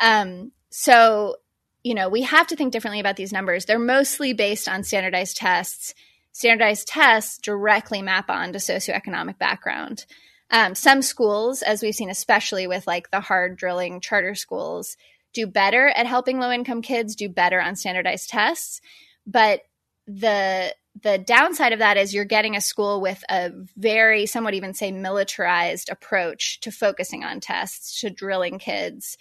Um, 0.00 0.52
so 0.70 1.36
you 1.82 1.94
know 1.94 2.08
we 2.08 2.22
have 2.22 2.46
to 2.48 2.56
think 2.56 2.72
differently 2.72 3.00
about 3.00 3.16
these 3.16 3.32
numbers. 3.32 3.64
They're 3.64 3.78
mostly 3.78 4.34
based 4.34 4.68
on 4.68 4.84
standardized 4.84 5.36
tests 5.36 5.94
standardized 6.34 6.88
tests 6.88 7.38
directly 7.38 8.02
map 8.02 8.28
onto 8.28 8.58
socioeconomic 8.58 9.38
background. 9.38 10.04
Um, 10.50 10.74
some 10.74 11.00
schools, 11.00 11.62
as 11.62 11.80
we've 11.80 11.94
seen, 11.94 12.10
especially 12.10 12.66
with 12.66 12.86
like 12.86 13.10
the 13.10 13.20
hard 13.20 13.56
drilling 13.56 14.00
charter 14.00 14.34
schools, 14.34 14.96
do 15.32 15.46
better 15.46 15.88
at 15.88 16.06
helping 16.06 16.38
low 16.38 16.50
income 16.50 16.82
kids 16.82 17.16
do 17.16 17.28
better 17.28 17.60
on 17.60 17.76
standardized 17.76 18.28
tests. 18.28 18.80
But 19.26 19.62
the 20.06 20.74
the 21.02 21.18
downside 21.18 21.72
of 21.72 21.80
that 21.80 21.96
is 21.96 22.14
you're 22.14 22.24
getting 22.24 22.56
a 22.56 22.60
school 22.60 23.00
with 23.00 23.24
a 23.28 23.50
very, 23.76 24.26
some 24.26 24.44
would 24.44 24.54
even 24.54 24.74
say, 24.74 24.92
militarized 24.92 25.88
approach 25.88 26.60
to 26.60 26.70
focusing 26.70 27.24
on 27.24 27.40
tests, 27.40 28.00
to 28.00 28.10
drilling 28.10 28.58
kids. 28.58 29.16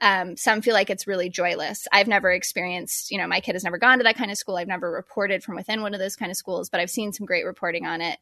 Um, 0.00 0.36
some 0.36 0.60
feel 0.60 0.74
like 0.74 0.90
it's 0.90 1.06
really 1.06 1.30
joyless. 1.30 1.88
I've 1.90 2.06
never 2.06 2.30
experienced, 2.30 3.10
you 3.10 3.18
know, 3.18 3.26
my 3.26 3.40
kid 3.40 3.54
has 3.54 3.64
never 3.64 3.78
gone 3.78 3.98
to 3.98 4.04
that 4.04 4.16
kind 4.16 4.30
of 4.30 4.36
school. 4.36 4.56
I've 4.56 4.68
never 4.68 4.90
reported 4.90 5.42
from 5.42 5.56
within 5.56 5.80
one 5.80 5.94
of 5.94 6.00
those 6.00 6.16
kind 6.16 6.30
of 6.30 6.36
schools, 6.36 6.68
but 6.68 6.80
I've 6.80 6.90
seen 6.90 7.12
some 7.12 7.24
great 7.24 7.46
reporting 7.46 7.86
on 7.86 8.02
it. 8.02 8.18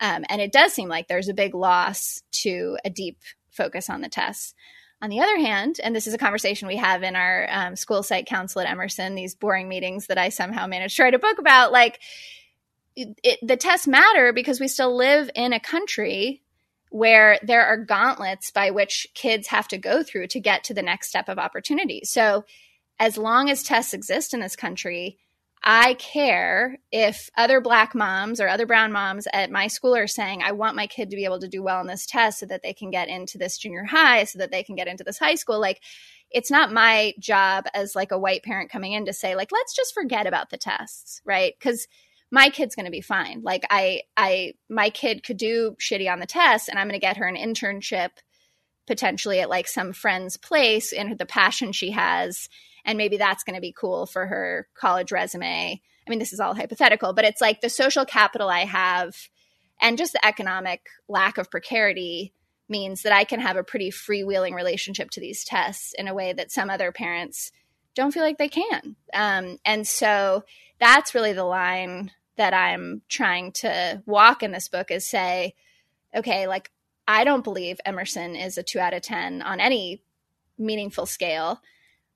Um, 0.00 0.24
and 0.28 0.40
it 0.40 0.52
does 0.52 0.72
seem 0.72 0.88
like 0.88 1.08
there's 1.08 1.28
a 1.28 1.34
big 1.34 1.54
loss 1.54 2.22
to 2.30 2.78
a 2.84 2.90
deep 2.90 3.18
focus 3.50 3.90
on 3.90 4.00
the 4.00 4.08
tests. 4.08 4.54
On 5.00 5.10
the 5.10 5.20
other 5.20 5.38
hand, 5.38 5.78
and 5.82 5.94
this 5.94 6.06
is 6.06 6.14
a 6.14 6.18
conversation 6.18 6.66
we 6.66 6.76
have 6.76 7.02
in 7.02 7.14
our 7.14 7.46
um, 7.50 7.76
school 7.76 8.02
site 8.02 8.26
council 8.26 8.60
at 8.60 8.68
Emerson, 8.68 9.14
these 9.14 9.34
boring 9.34 9.68
meetings 9.68 10.06
that 10.06 10.18
I 10.18 10.28
somehow 10.28 10.66
managed 10.66 10.96
to 10.96 11.04
write 11.04 11.14
a 11.14 11.20
book 11.20 11.38
about, 11.38 11.70
like 11.70 12.00
it, 12.96 13.38
the 13.42 13.56
tests 13.56 13.86
matter 13.86 14.32
because 14.32 14.58
we 14.58 14.66
still 14.66 14.96
live 14.96 15.30
in 15.36 15.52
a 15.52 15.60
country 15.60 16.42
where 16.90 17.38
there 17.42 17.66
are 17.66 17.76
gauntlets 17.76 18.50
by 18.50 18.70
which 18.70 19.06
kids 19.14 19.48
have 19.48 19.68
to 19.68 19.78
go 19.78 20.02
through 20.02 20.28
to 20.28 20.40
get 20.40 20.64
to 20.64 20.74
the 20.74 20.82
next 20.82 21.08
step 21.08 21.28
of 21.28 21.38
opportunity. 21.38 22.02
So, 22.04 22.44
as 23.00 23.16
long 23.16 23.48
as 23.48 23.62
tests 23.62 23.94
exist 23.94 24.34
in 24.34 24.40
this 24.40 24.56
country, 24.56 25.18
I 25.62 25.94
care 25.94 26.78
if 26.92 27.30
other 27.36 27.60
black 27.60 27.94
moms 27.94 28.40
or 28.40 28.48
other 28.48 28.66
brown 28.66 28.92
moms 28.92 29.26
at 29.32 29.50
my 29.50 29.66
school 29.66 29.94
are 29.94 30.06
saying, 30.06 30.42
I 30.42 30.52
want 30.52 30.76
my 30.76 30.86
kid 30.86 31.10
to 31.10 31.16
be 31.16 31.24
able 31.24 31.40
to 31.40 31.48
do 31.48 31.62
well 31.62 31.80
in 31.80 31.86
this 31.86 32.06
test 32.06 32.38
so 32.40 32.46
that 32.46 32.62
they 32.62 32.72
can 32.72 32.90
get 32.90 33.08
into 33.08 33.38
this 33.38 33.58
junior 33.58 33.84
high, 33.84 34.24
so 34.24 34.38
that 34.38 34.50
they 34.50 34.62
can 34.62 34.76
get 34.76 34.88
into 34.88 35.04
this 35.04 35.18
high 35.18 35.34
school. 35.34 35.60
Like, 35.60 35.80
it's 36.30 36.50
not 36.50 36.72
my 36.72 37.14
job 37.18 37.66
as 37.74 37.96
like 37.96 38.12
a 38.12 38.18
white 38.18 38.42
parent 38.42 38.70
coming 38.70 38.92
in 38.92 39.06
to 39.06 39.12
say, 39.12 39.34
like, 39.34 39.50
let's 39.50 39.74
just 39.74 39.94
forget 39.94 40.26
about 40.26 40.50
the 40.50 40.58
tests, 40.58 41.20
right? 41.24 41.54
Because 41.58 41.86
my 42.30 42.50
kid's 42.50 42.74
going 42.74 42.86
to 42.86 42.90
be 42.90 43.00
fine. 43.00 43.42
Like 43.42 43.64
I 43.70 44.02
I 44.16 44.54
my 44.68 44.90
kid 44.90 45.22
could 45.24 45.36
do 45.36 45.76
shitty 45.80 46.10
on 46.10 46.20
the 46.20 46.26
test 46.26 46.68
and 46.68 46.78
I'm 46.78 46.88
going 46.88 47.00
to 47.00 47.06
get 47.06 47.16
her 47.16 47.26
an 47.26 47.36
internship 47.36 48.10
potentially 48.86 49.40
at 49.40 49.50
like 49.50 49.68
some 49.68 49.92
friend's 49.92 50.36
place 50.36 50.92
in 50.92 51.16
the 51.16 51.26
passion 51.26 51.72
she 51.72 51.90
has 51.90 52.48
and 52.84 52.96
maybe 52.96 53.16
that's 53.16 53.44
going 53.44 53.54
to 53.54 53.60
be 53.60 53.74
cool 53.78 54.06
for 54.06 54.26
her 54.26 54.66
college 54.74 55.12
resume. 55.12 55.80
I 56.06 56.10
mean 56.10 56.18
this 56.18 56.32
is 56.32 56.40
all 56.40 56.54
hypothetical, 56.54 57.12
but 57.12 57.24
it's 57.24 57.40
like 57.40 57.60
the 57.60 57.70
social 57.70 58.04
capital 58.04 58.48
I 58.48 58.64
have 58.64 59.14
and 59.80 59.98
just 59.98 60.12
the 60.12 60.26
economic 60.26 60.86
lack 61.08 61.38
of 61.38 61.50
precarity 61.50 62.32
means 62.68 63.02
that 63.02 63.12
I 63.12 63.24
can 63.24 63.40
have 63.40 63.56
a 63.56 63.64
pretty 63.64 63.90
freewheeling 63.90 64.54
relationship 64.54 65.10
to 65.10 65.20
these 65.20 65.44
tests 65.44 65.94
in 65.96 66.08
a 66.08 66.14
way 66.14 66.32
that 66.32 66.50
some 66.50 66.68
other 66.68 66.92
parents 66.92 67.52
don't 67.94 68.12
feel 68.12 68.22
like 68.22 68.38
they 68.38 68.48
can. 68.48 68.96
Um, 69.14 69.58
and 69.64 69.86
so 69.86 70.44
that's 70.80 71.14
really 71.14 71.32
the 71.32 71.44
line 71.44 72.12
that 72.36 72.54
I'm 72.54 73.02
trying 73.08 73.52
to 73.52 74.02
walk 74.06 74.42
in 74.42 74.52
this 74.52 74.68
book 74.68 74.90
is 74.90 75.06
say, 75.06 75.54
okay, 76.14 76.46
like 76.46 76.70
I 77.06 77.24
don't 77.24 77.44
believe 77.44 77.80
Emerson 77.84 78.36
is 78.36 78.58
a 78.58 78.62
two 78.62 78.78
out 78.78 78.94
of 78.94 79.02
10 79.02 79.42
on 79.42 79.60
any 79.60 80.02
meaningful 80.56 81.06
scale. 81.06 81.60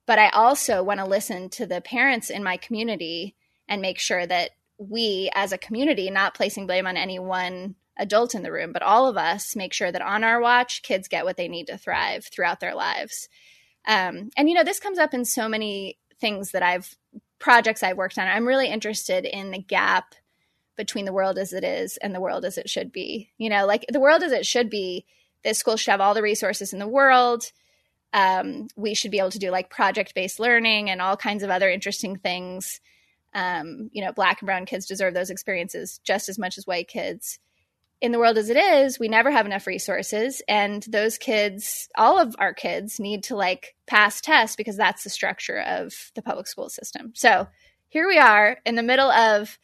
But 0.06 0.18
I 0.18 0.28
also 0.30 0.82
want 0.82 1.00
to 1.00 1.06
listen 1.06 1.48
to 1.50 1.66
the 1.66 1.80
parents 1.80 2.28
in 2.28 2.42
my 2.42 2.56
community 2.56 3.36
and 3.68 3.80
make 3.80 3.98
sure 3.98 4.26
that 4.26 4.50
we 4.78 5.30
as 5.34 5.52
a 5.52 5.58
community, 5.58 6.10
not 6.10 6.34
placing 6.34 6.66
blame 6.66 6.86
on 6.86 6.96
any 6.96 7.18
one 7.18 7.76
adult 7.96 8.34
in 8.34 8.42
the 8.42 8.52
room, 8.52 8.72
but 8.72 8.82
all 8.82 9.08
of 9.08 9.16
us 9.16 9.54
make 9.54 9.72
sure 9.72 9.92
that 9.92 10.02
on 10.02 10.24
our 10.24 10.40
watch, 10.40 10.82
kids 10.82 11.08
get 11.08 11.24
what 11.24 11.36
they 11.36 11.48
need 11.48 11.66
to 11.68 11.78
thrive 11.78 12.24
throughout 12.26 12.60
their 12.60 12.74
lives. 12.74 13.28
Um, 13.86 14.30
and, 14.36 14.48
you 14.48 14.54
know, 14.54 14.64
this 14.64 14.80
comes 14.80 14.98
up 14.98 15.14
in 15.14 15.24
so 15.24 15.48
many 15.48 15.98
things 16.20 16.52
that 16.52 16.62
I've, 16.62 16.96
projects 17.42 17.82
I've 17.82 17.96
worked 17.98 18.18
on. 18.18 18.28
I'm 18.28 18.48
really 18.48 18.68
interested 18.68 19.26
in 19.26 19.50
the 19.50 19.58
gap 19.58 20.14
between 20.76 21.04
the 21.04 21.12
world 21.12 21.36
as 21.36 21.52
it 21.52 21.64
is 21.64 21.98
and 21.98 22.14
the 22.14 22.20
world 22.20 22.44
as 22.44 22.56
it 22.56 22.70
should 22.70 22.92
be. 22.92 23.30
You 23.36 23.50
know, 23.50 23.66
like 23.66 23.84
the 23.88 24.00
world 24.00 24.22
as 24.22 24.32
it 24.32 24.46
should 24.46 24.70
be, 24.70 25.04
this 25.44 25.58
school 25.58 25.76
should 25.76 25.90
have 25.90 26.00
all 26.00 26.14
the 26.14 26.22
resources 26.22 26.72
in 26.72 26.78
the 26.78 26.88
world. 26.88 27.44
Um, 28.14 28.68
we 28.76 28.94
should 28.94 29.10
be 29.10 29.18
able 29.18 29.32
to 29.32 29.38
do 29.38 29.50
like 29.50 29.70
project 29.70 30.14
based 30.14 30.38
learning 30.38 30.88
and 30.88 31.02
all 31.02 31.16
kinds 31.16 31.42
of 31.42 31.50
other 31.50 31.68
interesting 31.68 32.16
things. 32.16 32.80
Um, 33.34 33.90
you 33.92 34.04
know, 34.04 34.12
black 34.12 34.40
and 34.40 34.46
brown 34.46 34.64
kids 34.64 34.86
deserve 34.86 35.12
those 35.12 35.30
experiences 35.30 36.00
just 36.04 36.28
as 36.28 36.38
much 36.38 36.58
as 36.58 36.66
white 36.66 36.88
kids. 36.88 37.38
In 38.02 38.10
the 38.10 38.18
world 38.18 38.36
as 38.36 38.50
it 38.50 38.56
is, 38.56 38.98
we 38.98 39.06
never 39.06 39.30
have 39.30 39.46
enough 39.46 39.68
resources. 39.68 40.42
And 40.48 40.82
those 40.88 41.18
kids, 41.18 41.88
all 41.96 42.18
of 42.18 42.34
our 42.36 42.52
kids, 42.52 42.98
need 42.98 43.22
to 43.24 43.36
like 43.36 43.76
pass 43.86 44.20
tests 44.20 44.56
because 44.56 44.76
that's 44.76 45.04
the 45.04 45.08
structure 45.08 45.60
of 45.60 45.94
the 46.16 46.20
public 46.20 46.48
school 46.48 46.68
system. 46.68 47.12
So 47.14 47.46
here 47.88 48.08
we 48.08 48.18
are 48.18 48.58
in 48.66 48.74
the 48.74 48.82
middle 48.82 49.08
of 49.08 49.56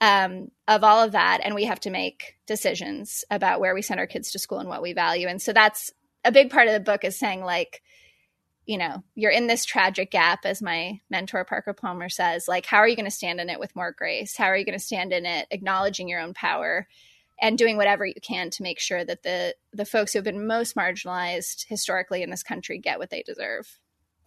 um, 0.00 0.50
of 0.66 0.82
all 0.82 1.04
of 1.04 1.12
that, 1.12 1.40
and 1.44 1.54
we 1.54 1.66
have 1.66 1.78
to 1.80 1.90
make 1.90 2.34
decisions 2.48 3.24
about 3.30 3.60
where 3.60 3.76
we 3.76 3.80
send 3.80 4.00
our 4.00 4.08
kids 4.08 4.32
to 4.32 4.40
school 4.40 4.58
and 4.58 4.68
what 4.68 4.82
we 4.82 4.92
value. 4.92 5.28
And 5.28 5.40
so 5.40 5.52
that's 5.52 5.92
a 6.24 6.32
big 6.32 6.50
part 6.50 6.66
of 6.66 6.74
the 6.74 6.80
book 6.80 7.04
is 7.04 7.16
saying 7.16 7.42
like, 7.44 7.80
you 8.66 8.76
know, 8.76 9.04
you're 9.14 9.30
in 9.30 9.46
this 9.46 9.64
tragic 9.64 10.10
gap, 10.10 10.40
as 10.44 10.60
my 10.60 11.00
mentor 11.10 11.44
Parker 11.44 11.74
Palmer 11.74 12.08
says. 12.08 12.48
Like, 12.48 12.66
how 12.66 12.78
are 12.78 12.88
you 12.88 12.96
going 12.96 13.04
to 13.04 13.10
stand 13.12 13.38
in 13.38 13.50
it 13.50 13.60
with 13.60 13.76
more 13.76 13.92
grace? 13.92 14.36
How 14.36 14.46
are 14.46 14.56
you 14.56 14.64
going 14.64 14.78
to 14.78 14.84
stand 14.84 15.12
in 15.12 15.26
it, 15.26 15.46
acknowledging 15.52 16.08
your 16.08 16.20
own 16.20 16.34
power? 16.34 16.88
And 17.40 17.58
doing 17.58 17.76
whatever 17.76 18.06
you 18.06 18.14
can 18.22 18.50
to 18.50 18.62
make 18.62 18.78
sure 18.78 19.04
that 19.04 19.22
the 19.22 19.54
the 19.72 19.84
folks 19.84 20.12
who 20.12 20.18
have 20.18 20.24
been 20.24 20.46
most 20.46 20.76
marginalized 20.76 21.66
historically 21.68 22.22
in 22.22 22.30
this 22.30 22.42
country 22.42 22.78
get 22.78 22.98
what 22.98 23.10
they 23.10 23.22
deserve. 23.22 23.78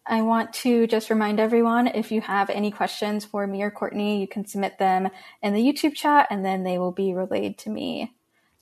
I 0.10 0.22
want 0.22 0.54
to 0.54 0.88
just 0.88 1.10
remind 1.10 1.40
everyone 1.40 1.88
if 1.88 2.12
you 2.12 2.22
have 2.22 2.50
any 2.50 2.72
questions 2.72 3.26
for 3.26 3.46
me 3.46 3.62
or 3.62 3.72
Courtney, 3.72 4.22
you 4.22 4.28
can 4.28 4.46
submit 4.46 4.78
them 4.78 5.10
in 5.42 5.54
the 5.54 5.62
YouTube 5.62 5.96
chat 5.96 6.28
and 6.30 6.46
then 6.46 6.64
they 6.64 6.78
will 6.78 6.94
be 6.94 7.14
relayed 7.14 7.58
to 7.60 7.70
me. 7.70 8.14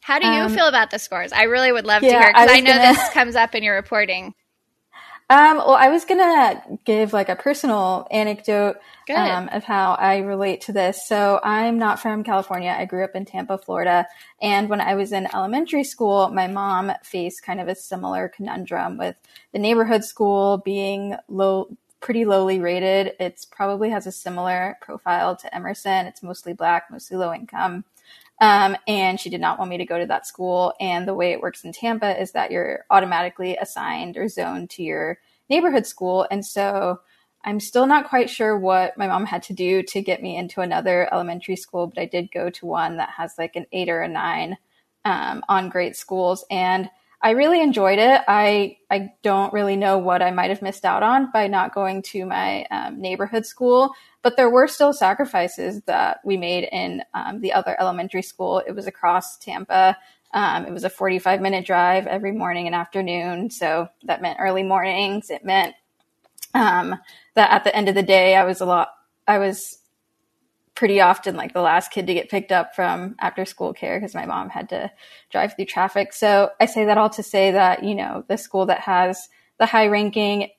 How 0.01 0.19
do 0.19 0.27
you 0.27 0.43
um, 0.43 0.53
feel 0.53 0.67
about 0.67 0.91
the 0.91 0.99
scores? 0.99 1.31
I 1.31 1.43
really 1.43 1.71
would 1.71 1.85
love 1.85 2.03
yeah, 2.03 2.11
to 2.11 2.17
hear 2.17 2.27
because 2.27 2.49
I, 2.49 2.57
I, 2.57 2.59
know 2.59 2.73
gonna... 2.73 2.93
this 2.93 3.09
comes 3.09 3.35
up 3.35 3.55
in 3.55 3.63
your 3.63 3.75
reporting. 3.75 4.33
Um, 5.27 5.57
well, 5.57 5.71
I 5.73 5.89
was 5.89 6.05
gonna 6.05 6.61
give 6.85 7.11
like 7.11 7.29
a 7.29 7.35
personal 7.35 8.07
anecdote 8.11 8.77
um, 9.15 9.49
of 9.51 9.63
how 9.63 9.93
I 9.93 10.17
relate 10.19 10.61
to 10.61 10.71
this. 10.71 11.07
So 11.07 11.39
I'm 11.43 11.79
not 11.79 11.99
from 11.99 12.23
California. 12.23 12.75
I 12.77 12.85
grew 12.85 13.03
up 13.03 13.15
in 13.15 13.25
Tampa, 13.25 13.57
Florida, 13.57 14.05
and 14.39 14.69
when 14.69 14.81
I 14.81 14.93
was 14.93 15.11
in 15.11 15.27
elementary 15.33 15.83
school, 15.83 16.29
my 16.29 16.45
mom 16.45 16.91
faced 17.01 17.41
kind 17.41 17.59
of 17.59 17.67
a 17.67 17.75
similar 17.75 18.29
conundrum 18.29 18.97
with 18.97 19.15
the 19.51 19.57
neighborhood 19.57 20.03
school 20.03 20.59
being 20.59 21.15
low, 21.27 21.75
pretty 22.01 22.23
lowly 22.25 22.59
rated. 22.59 23.13
It's 23.19 23.45
probably 23.45 23.89
has 23.89 24.05
a 24.05 24.11
similar 24.11 24.77
profile 24.79 25.35
to 25.37 25.55
Emerson. 25.55 26.05
It's 26.05 26.21
mostly 26.21 26.53
black, 26.53 26.91
mostly 26.91 27.17
low 27.17 27.33
income. 27.33 27.83
Um, 28.41 28.75
and 28.87 29.19
she 29.19 29.29
did 29.29 29.41
not 29.41 29.57
want 29.57 29.69
me 29.69 29.77
to 29.77 29.85
go 29.85 29.97
to 29.97 30.05
that 30.07 30.27
school. 30.27 30.73
And 30.79 31.07
the 31.07 31.13
way 31.13 31.31
it 31.31 31.41
works 31.41 31.63
in 31.63 31.71
Tampa 31.71 32.19
is 32.19 32.31
that 32.33 32.51
you're 32.51 32.85
automatically 32.89 33.55
assigned 33.55 34.17
or 34.17 34.27
zoned 34.27 34.69
to 34.71 34.83
your 34.83 35.19
neighborhood 35.49 35.85
school. 35.85 36.27
And 36.29 36.45
so 36.45 36.99
I'm 37.45 37.59
still 37.59 37.85
not 37.85 38.09
quite 38.09 38.29
sure 38.29 38.57
what 38.57 38.97
my 38.97 39.07
mom 39.07 39.25
had 39.25 39.43
to 39.43 39.53
do 39.53 39.83
to 39.83 40.01
get 40.01 40.21
me 40.21 40.35
into 40.35 40.61
another 40.61 41.07
elementary 41.13 41.55
school, 41.55 41.87
but 41.87 41.99
I 41.99 42.05
did 42.05 42.31
go 42.31 42.49
to 42.49 42.65
one 42.65 42.97
that 42.97 43.11
has 43.11 43.35
like 43.37 43.55
an 43.55 43.67
eight 43.71 43.87
or 43.87 44.01
a 44.01 44.07
nine 44.07 44.57
um, 45.05 45.43
on 45.47 45.69
great 45.69 45.95
schools. 45.95 46.43
And 46.49 46.89
I 47.25 47.31
really 47.31 47.59
enjoyed 47.59 47.97
it. 47.97 48.21
I 48.27 48.77
I 48.91 49.13
don't 49.23 49.51
really 49.51 49.75
know 49.75 49.97
what 49.97 50.21
I 50.21 50.29
might 50.29 50.51
have 50.51 50.61
missed 50.61 50.85
out 50.85 51.01
on 51.01 51.31
by 51.31 51.47
not 51.47 51.73
going 51.73 52.03
to 52.03 52.23
my 52.23 52.65
um, 52.69 53.01
neighborhood 53.01 53.47
school, 53.47 53.95
but 54.21 54.37
there 54.37 54.51
were 54.51 54.67
still 54.67 54.93
sacrifices 54.93 55.81
that 55.87 56.19
we 56.23 56.37
made 56.37 56.69
in 56.71 57.01
um, 57.15 57.41
the 57.41 57.51
other 57.51 57.75
elementary 57.79 58.21
school. 58.21 58.61
It 58.67 58.73
was 58.73 58.85
across 58.85 59.39
Tampa. 59.39 59.97
Um, 60.35 60.67
it 60.67 60.71
was 60.71 60.83
a 60.83 60.89
45 60.89 61.41
minute 61.41 61.65
drive 61.65 62.05
every 62.05 62.31
morning 62.31 62.67
and 62.67 62.75
afternoon, 62.75 63.49
so 63.49 63.89
that 64.03 64.21
meant 64.21 64.37
early 64.39 64.61
mornings. 64.61 65.31
It 65.31 65.43
meant 65.43 65.73
um, 66.53 66.93
that 67.33 67.49
at 67.49 67.63
the 67.63 67.75
end 67.75 67.89
of 67.89 67.95
the 67.95 68.03
day, 68.03 68.35
I 68.35 68.43
was 68.43 68.61
a 68.61 68.67
lot. 68.67 68.89
I 69.27 69.39
was 69.39 69.79
pretty 70.75 70.99
often 70.99 71.35
like 71.35 71.53
the 71.53 71.61
last 71.61 71.89
kid 71.89 72.05
to 72.07 72.13
get 72.13 72.29
picked 72.29 72.51
up 72.51 72.75
from 72.75 73.15
after 73.19 73.45
school 73.45 73.73
care 73.73 73.97
because 73.99 74.13
my 74.13 74.25
mom 74.25 74.49
had 74.49 74.69
to 74.69 74.91
drive 75.31 75.55
through 75.55 75.65
traffic. 75.65 76.13
So 76.13 76.51
I 76.59 76.65
say 76.65 76.85
that 76.85 76.97
all 76.97 77.09
to 77.11 77.23
say 77.23 77.51
that, 77.51 77.83
you 77.83 77.95
know, 77.95 78.25
the 78.27 78.37
school 78.37 78.65
that 78.65 78.81
has 78.81 79.29
the 79.57 79.65
high 79.65 79.87
ranking, 79.87 80.49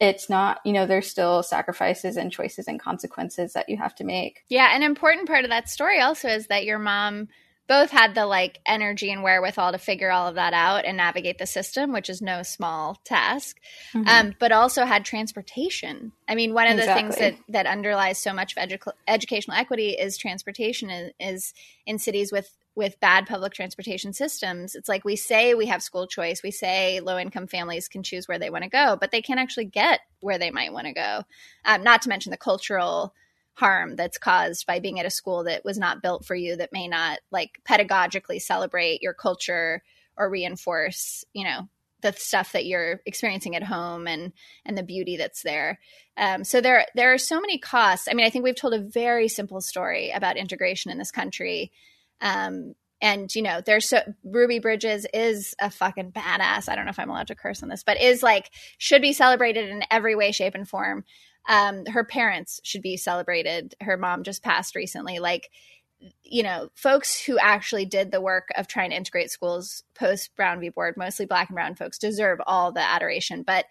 it's 0.00 0.30
not, 0.30 0.60
you 0.64 0.72
know, 0.72 0.86
there's 0.86 1.08
still 1.08 1.42
sacrifices 1.42 2.16
and 2.16 2.32
choices 2.32 2.68
and 2.68 2.80
consequences 2.80 3.52
that 3.52 3.68
you 3.68 3.76
have 3.76 3.94
to 3.96 4.04
make. 4.04 4.44
Yeah. 4.48 4.74
An 4.74 4.82
important 4.82 5.28
part 5.28 5.44
of 5.44 5.50
that 5.50 5.68
story 5.68 6.00
also 6.00 6.28
is 6.28 6.46
that 6.46 6.64
your 6.64 6.78
mom 6.78 7.28
both 7.68 7.90
had 7.90 8.14
the 8.14 8.26
like 8.26 8.60
energy 8.66 9.10
and 9.10 9.22
wherewithal 9.22 9.72
to 9.72 9.78
figure 9.78 10.10
all 10.10 10.28
of 10.28 10.36
that 10.36 10.52
out 10.52 10.84
and 10.84 10.96
navigate 10.96 11.38
the 11.38 11.46
system, 11.46 11.92
which 11.92 12.08
is 12.08 12.22
no 12.22 12.42
small 12.42 13.00
task, 13.04 13.58
mm-hmm. 13.92 14.08
um, 14.08 14.34
but 14.38 14.52
also 14.52 14.84
had 14.84 15.04
transportation. 15.04 16.12
I 16.28 16.34
mean, 16.34 16.54
one 16.54 16.68
of 16.68 16.78
exactly. 16.78 17.02
the 17.02 17.14
things 17.14 17.18
that, 17.18 17.44
that 17.52 17.66
underlies 17.66 18.18
so 18.18 18.32
much 18.32 18.56
of 18.56 18.68
edu- 18.68 18.92
educational 19.08 19.56
equity 19.56 19.90
is 19.90 20.16
transportation 20.16 20.90
is, 20.90 21.12
is 21.18 21.54
in 21.86 21.98
cities 21.98 22.32
with 22.32 22.50
with 22.76 23.00
bad 23.00 23.26
public 23.26 23.54
transportation 23.54 24.12
systems. 24.12 24.74
It's 24.74 24.88
like 24.88 25.02
we 25.02 25.16
say 25.16 25.54
we 25.54 25.64
have 25.66 25.82
school 25.82 26.06
choice, 26.06 26.42
we 26.42 26.50
say 26.50 27.00
low 27.00 27.18
income 27.18 27.46
families 27.46 27.88
can 27.88 28.02
choose 28.02 28.28
where 28.28 28.38
they 28.38 28.50
want 28.50 28.64
to 28.64 28.70
go, 28.70 28.98
but 29.00 29.10
they 29.10 29.22
can't 29.22 29.40
actually 29.40 29.64
get 29.64 30.00
where 30.20 30.36
they 30.36 30.50
might 30.50 30.74
want 30.74 30.86
to 30.86 30.92
go. 30.92 31.22
Um, 31.64 31.82
not 31.82 32.02
to 32.02 32.10
mention 32.10 32.30
the 32.30 32.36
cultural 32.36 33.14
harm 33.56 33.96
that's 33.96 34.18
caused 34.18 34.66
by 34.66 34.78
being 34.78 35.00
at 35.00 35.06
a 35.06 35.10
school 35.10 35.44
that 35.44 35.64
was 35.64 35.78
not 35.78 36.02
built 36.02 36.24
for 36.24 36.34
you 36.34 36.56
that 36.56 36.72
may 36.72 36.86
not 36.86 37.18
like 37.30 37.58
pedagogically 37.68 38.40
celebrate 38.40 39.02
your 39.02 39.14
culture 39.14 39.82
or 40.16 40.30
reinforce 40.30 41.24
you 41.32 41.44
know 41.44 41.68
the 42.02 42.12
stuff 42.12 42.52
that 42.52 42.66
you're 42.66 43.00
experiencing 43.06 43.56
at 43.56 43.62
home 43.62 44.06
and 44.06 44.32
and 44.64 44.76
the 44.76 44.82
beauty 44.82 45.16
that's 45.16 45.42
there. 45.42 45.78
Um, 46.16 46.44
so 46.44 46.60
there 46.60 46.86
there 46.94 47.12
are 47.12 47.18
so 47.18 47.40
many 47.40 47.58
costs. 47.58 48.08
I 48.10 48.14
mean 48.14 48.26
i 48.26 48.30
think 48.30 48.44
we've 48.44 48.54
told 48.54 48.74
a 48.74 48.80
very 48.80 49.28
simple 49.28 49.60
story 49.60 50.10
about 50.10 50.36
integration 50.36 50.90
in 50.90 50.98
this 50.98 51.10
country. 51.10 51.72
Um, 52.20 52.74
and 53.02 53.34
you 53.34 53.42
know 53.42 53.60
there's 53.60 53.88
so 53.88 54.00
ruby 54.24 54.58
bridges 54.58 55.06
is 55.12 55.54
a 55.58 55.70
fucking 55.70 56.12
badass. 56.12 56.68
I 56.68 56.74
don't 56.74 56.84
know 56.86 56.90
if 56.90 56.98
i'm 56.98 57.10
allowed 57.10 57.26
to 57.28 57.34
curse 57.34 57.62
on 57.62 57.68
this 57.68 57.82
but 57.84 58.00
is 58.00 58.22
like 58.22 58.50
should 58.78 59.02
be 59.02 59.12
celebrated 59.12 59.68
in 59.68 59.82
every 59.90 60.14
way 60.14 60.32
shape 60.32 60.54
and 60.54 60.68
form 60.68 61.04
um, 61.48 61.86
her 61.86 62.04
parents 62.04 62.60
should 62.64 62.82
be 62.82 62.96
celebrated. 62.96 63.74
Her 63.80 63.96
mom 63.96 64.22
just 64.22 64.42
passed 64.42 64.74
recently. 64.74 65.18
Like, 65.18 65.50
you 66.22 66.42
know, 66.42 66.68
folks 66.74 67.18
who 67.18 67.38
actually 67.38 67.86
did 67.86 68.10
the 68.10 68.20
work 68.20 68.48
of 68.56 68.66
trying 68.66 68.90
to 68.90 68.96
integrate 68.96 69.30
schools 69.30 69.82
post 69.94 70.34
Brown 70.36 70.60
v. 70.60 70.68
Board, 70.68 70.96
mostly 70.96 71.26
black 71.26 71.48
and 71.48 71.54
brown 71.54 71.74
folks, 71.74 71.98
deserve 71.98 72.38
all 72.46 72.72
the 72.72 72.80
adoration. 72.80 73.42
But 73.42 73.64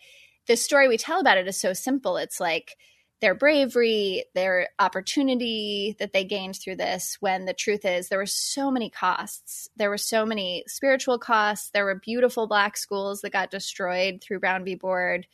the 0.48 0.56
story 0.56 0.88
we 0.88 0.98
tell 0.98 1.20
about 1.20 1.38
it 1.38 1.48
is 1.48 1.60
so 1.60 1.74
simple. 1.74 2.18
It's 2.18 2.40
like 2.40 2.78
their 3.22 3.36
bravery, 3.36 4.26
their 4.34 4.70
opportunity 4.78 5.96
that 6.00 6.14
they 6.14 6.24
gained 6.24 6.56
through 6.58 6.76
this, 6.76 7.18
when 7.20 7.46
the 7.46 7.54
truth 7.54 7.86
is 7.86 8.10
there 8.10 8.20
were 8.20 8.26
so 8.26 8.70
many 8.70 8.90
costs. 8.90 9.70
There 9.76 9.90
were 9.90 9.98
so 9.98 10.26
many 10.26 10.64
spiritual 10.68 11.18
costs. 11.18 11.70
There 11.72 11.86
were 11.86 11.96
beautiful 11.96 12.48
black 12.48 12.78
schools 12.78 13.22
that 13.22 13.32
got 13.32 13.52
destroyed 13.52 14.22
through 14.22 14.40
Brown 14.40 14.66
v. 14.66 14.76
Board. 14.76 15.28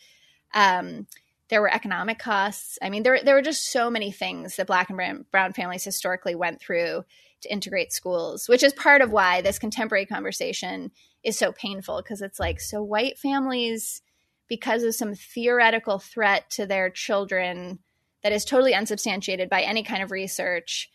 Um, 0.54 1.08
there 1.52 1.62
were 1.62 1.72
economic 1.72 2.18
costs. 2.18 2.80
I 2.82 2.90
mean, 2.90 3.04
there 3.04 3.20
there 3.24 3.36
were 3.36 3.42
just 3.42 3.72
so 3.72 3.92
many 3.92 4.10
things 4.12 4.56
that 4.56 4.68
Black 4.68 4.90
and 4.90 4.98
brown, 4.98 5.26
brown 5.32 5.54
families 5.54 5.84
historically 5.84 6.34
went 6.34 6.62
through 6.62 7.04
to 7.42 7.52
integrate 7.52 7.92
schools, 7.92 8.48
which 8.48 8.64
is 8.64 8.74
part 8.74 9.02
of 9.02 9.12
why 9.12 9.42
this 9.42 9.60
contemporary 9.60 10.06
conversation 10.06 10.92
is 11.24 11.38
so 11.38 11.52
painful 11.52 12.02
because 12.02 12.22
it's 12.22 12.40
like 12.40 12.60
so 12.60 12.82
white 12.82 13.20
families 13.20 14.02
because 14.48 14.84
of 14.84 14.96
some 14.96 15.14
theoretical 15.14 16.00
threat 16.00 16.50
to 16.52 16.66
their 16.66 16.90
children 16.90 17.80
that 18.24 18.32
is 18.32 18.46
totally 18.46 18.74
unsubstantiated 18.74 19.50
by 19.50 19.62
any 19.62 19.84
kind 19.84 20.02
of 20.02 20.12
research 20.12 20.90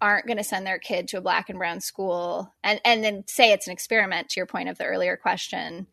aren't 0.00 0.26
going 0.26 0.36
to 0.36 0.44
send 0.44 0.66
their 0.66 0.78
kid 0.78 1.08
to 1.08 1.18
a 1.18 1.22
black 1.22 1.48
and 1.48 1.58
brown 1.58 1.80
school 1.80 2.52
and 2.62 2.80
and 2.84 3.02
then 3.02 3.24
say 3.26 3.52
it's 3.52 3.66
an 3.66 3.72
experiment 3.72 4.28
to 4.28 4.38
your 4.38 4.46
point 4.46 4.68
of 4.68 4.76
the 4.76 4.84
earlier 4.84 5.16
question 5.16 5.86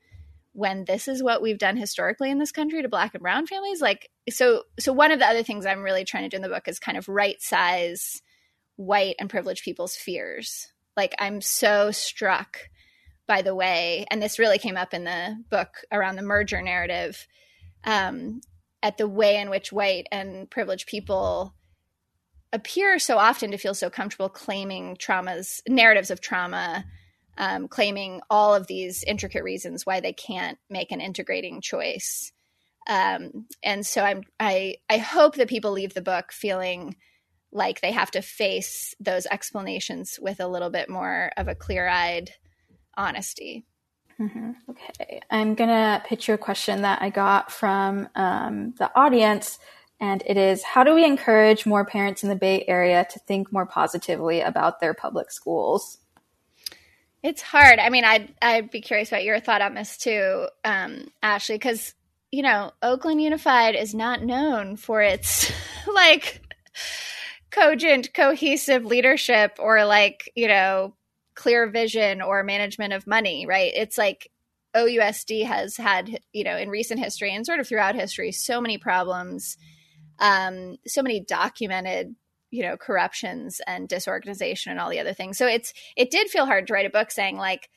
when 0.53 0.85
this 0.85 1.07
is 1.07 1.23
what 1.23 1.41
we've 1.41 1.57
done 1.57 1.77
historically 1.77 2.29
in 2.29 2.39
this 2.39 2.51
country 2.51 2.81
to 2.81 2.89
black 2.89 3.13
and 3.13 3.23
brown 3.23 3.47
families 3.47 3.81
like 3.81 4.09
so 4.29 4.63
so 4.79 4.91
one 4.91 5.11
of 5.11 5.19
the 5.19 5.27
other 5.27 5.43
things 5.43 5.65
i'm 5.65 5.81
really 5.81 6.03
trying 6.03 6.23
to 6.23 6.29
do 6.29 6.35
in 6.35 6.41
the 6.41 6.49
book 6.49 6.67
is 6.67 6.79
kind 6.79 6.97
of 6.97 7.07
right 7.07 7.41
size 7.41 8.21
white 8.81 9.15
and 9.19 9.29
privileged 9.29 9.63
people's 9.63 9.95
fears. 9.95 10.71
Like 10.97 11.15
I'm 11.19 11.41
so 11.41 11.91
struck 11.91 12.69
by 13.27 13.41
the 13.41 13.55
way, 13.55 14.05
and 14.11 14.21
this 14.21 14.39
really 14.39 14.57
came 14.57 14.75
up 14.75 14.93
in 14.93 15.05
the 15.05 15.41
book 15.49 15.69
around 15.89 16.17
the 16.17 16.21
merger 16.21 16.61
narrative, 16.61 17.27
um, 17.85 18.41
at 18.83 18.97
the 18.97 19.07
way 19.07 19.37
in 19.37 19.49
which 19.49 19.71
white 19.71 20.05
and 20.11 20.49
privileged 20.49 20.87
people 20.87 21.53
appear 22.51 22.99
so 22.99 23.17
often 23.17 23.51
to 23.51 23.57
feel 23.57 23.73
so 23.73 23.89
comfortable 23.89 24.27
claiming 24.27 24.97
traumas, 24.97 25.61
narratives 25.65 26.11
of 26.11 26.19
trauma, 26.19 26.83
um, 27.41 27.67
claiming 27.67 28.21
all 28.30 28.54
of 28.54 28.67
these 28.67 29.04
intricate 29.04 29.43
reasons 29.43 29.84
why 29.84 29.99
they 29.99 30.13
can't 30.13 30.60
make 30.69 30.91
an 30.91 31.01
integrating 31.01 31.60
choice. 31.60 32.32
Um, 32.88 33.47
and 33.63 33.86
so 33.86 34.04
I'm, 34.04 34.21
I, 34.39 34.75
I 34.88 34.99
hope 34.99 35.36
that 35.36 35.49
people 35.49 35.71
leave 35.71 35.95
the 35.95 36.04
book 36.04 36.32
feeling 36.32 36.95
like 37.51 37.82
they 37.82 37.91
have 37.91 38.12
to 38.12 38.21
face 38.21 38.93
those 38.99 39.25
explanations 39.25 40.19
with 40.21 40.39
a 40.39 40.47
little 40.47 40.69
bit 40.69 40.88
more 40.88 41.32
of 41.36 41.47
a 41.47 41.56
clear 41.56 41.88
eyed 41.88 42.30
honesty. 42.95 43.65
Mm-hmm. 44.19 44.51
Okay, 44.69 45.21
I'm 45.32 45.56
gonna 45.56 46.04
pitch 46.06 46.27
you 46.27 46.36
a 46.36 46.38
question 46.38 46.84
that 46.84 47.01
I 47.01 47.10
got 47.10 47.51
from 47.51 48.08
um, 48.13 48.75
the 48.77 48.91
audience, 48.95 49.58
and 49.99 50.21
it 50.27 50.38
is: 50.38 50.62
How 50.63 50.84
do 50.84 50.93
we 50.93 51.04
encourage 51.04 51.65
more 51.65 51.86
parents 51.86 52.21
in 52.21 52.30
the 52.30 52.36
Bay 52.36 52.63
Area 52.67 53.06
to 53.10 53.19
think 53.19 53.51
more 53.51 53.65
positively 53.65 54.41
about 54.41 54.80
their 54.80 54.93
public 54.93 55.32
schools? 55.32 55.97
It's 57.23 57.41
hard. 57.41 57.79
I 57.79 57.89
mean, 57.89 58.03
I'd 58.03 58.34
I'd 58.41 58.71
be 58.71 58.81
curious 58.81 59.10
about 59.10 59.23
your 59.23 59.39
thought 59.39 59.62
on 59.62 59.75
this 59.75 59.97
too, 59.97 60.47
um, 60.63 61.05
Ashley, 61.21 61.55
because 61.55 61.93
you 62.31 62.41
know 62.41 62.71
Oakland 62.81 63.21
Unified 63.21 63.75
is 63.75 63.93
not 63.93 64.23
known 64.23 64.75
for 64.75 65.01
its 65.01 65.51
like 65.93 66.41
cogent, 67.51 68.13
cohesive 68.13 68.86
leadership 68.86 69.57
or 69.60 69.86
like 69.86 70.31
you 70.36 70.47
know 70.47 70.95
clear 71.36 71.69
vision 71.69 72.21
or 72.21 72.43
management 72.43 72.93
of 72.93 73.07
money, 73.07 73.45
right? 73.45 73.71
It's 73.75 73.97
like 73.97 74.29
OUSD 74.75 75.45
has 75.45 75.77
had, 75.77 76.19
you 76.34 76.43
know, 76.43 76.57
in 76.57 76.69
recent 76.69 76.99
history 76.99 77.34
and 77.34 77.45
sort 77.45 77.60
of 77.60 77.67
throughout 77.67 77.95
history, 77.95 78.31
so 78.31 78.62
many 78.62 78.77
problems, 78.77 79.57
um, 80.19 80.77
so 80.88 81.01
many 81.01 81.19
documented, 81.19 82.15
you 82.51 82.61
know, 82.63 82.77
corruptions 82.77 83.61
and 83.65 83.89
disorganization 83.89 84.71
and 84.71 84.79
all 84.79 84.89
the 84.89 84.99
other 84.99 85.13
things. 85.13 85.37
So 85.37 85.47
it's 85.47 85.73
it 85.95 86.11
did 86.11 86.29
feel 86.29 86.45
hard 86.45 86.67
to 86.67 86.73
write 86.73 86.85
a 86.85 86.89
book 86.89 87.09
saying 87.09 87.37
like, 87.37 87.69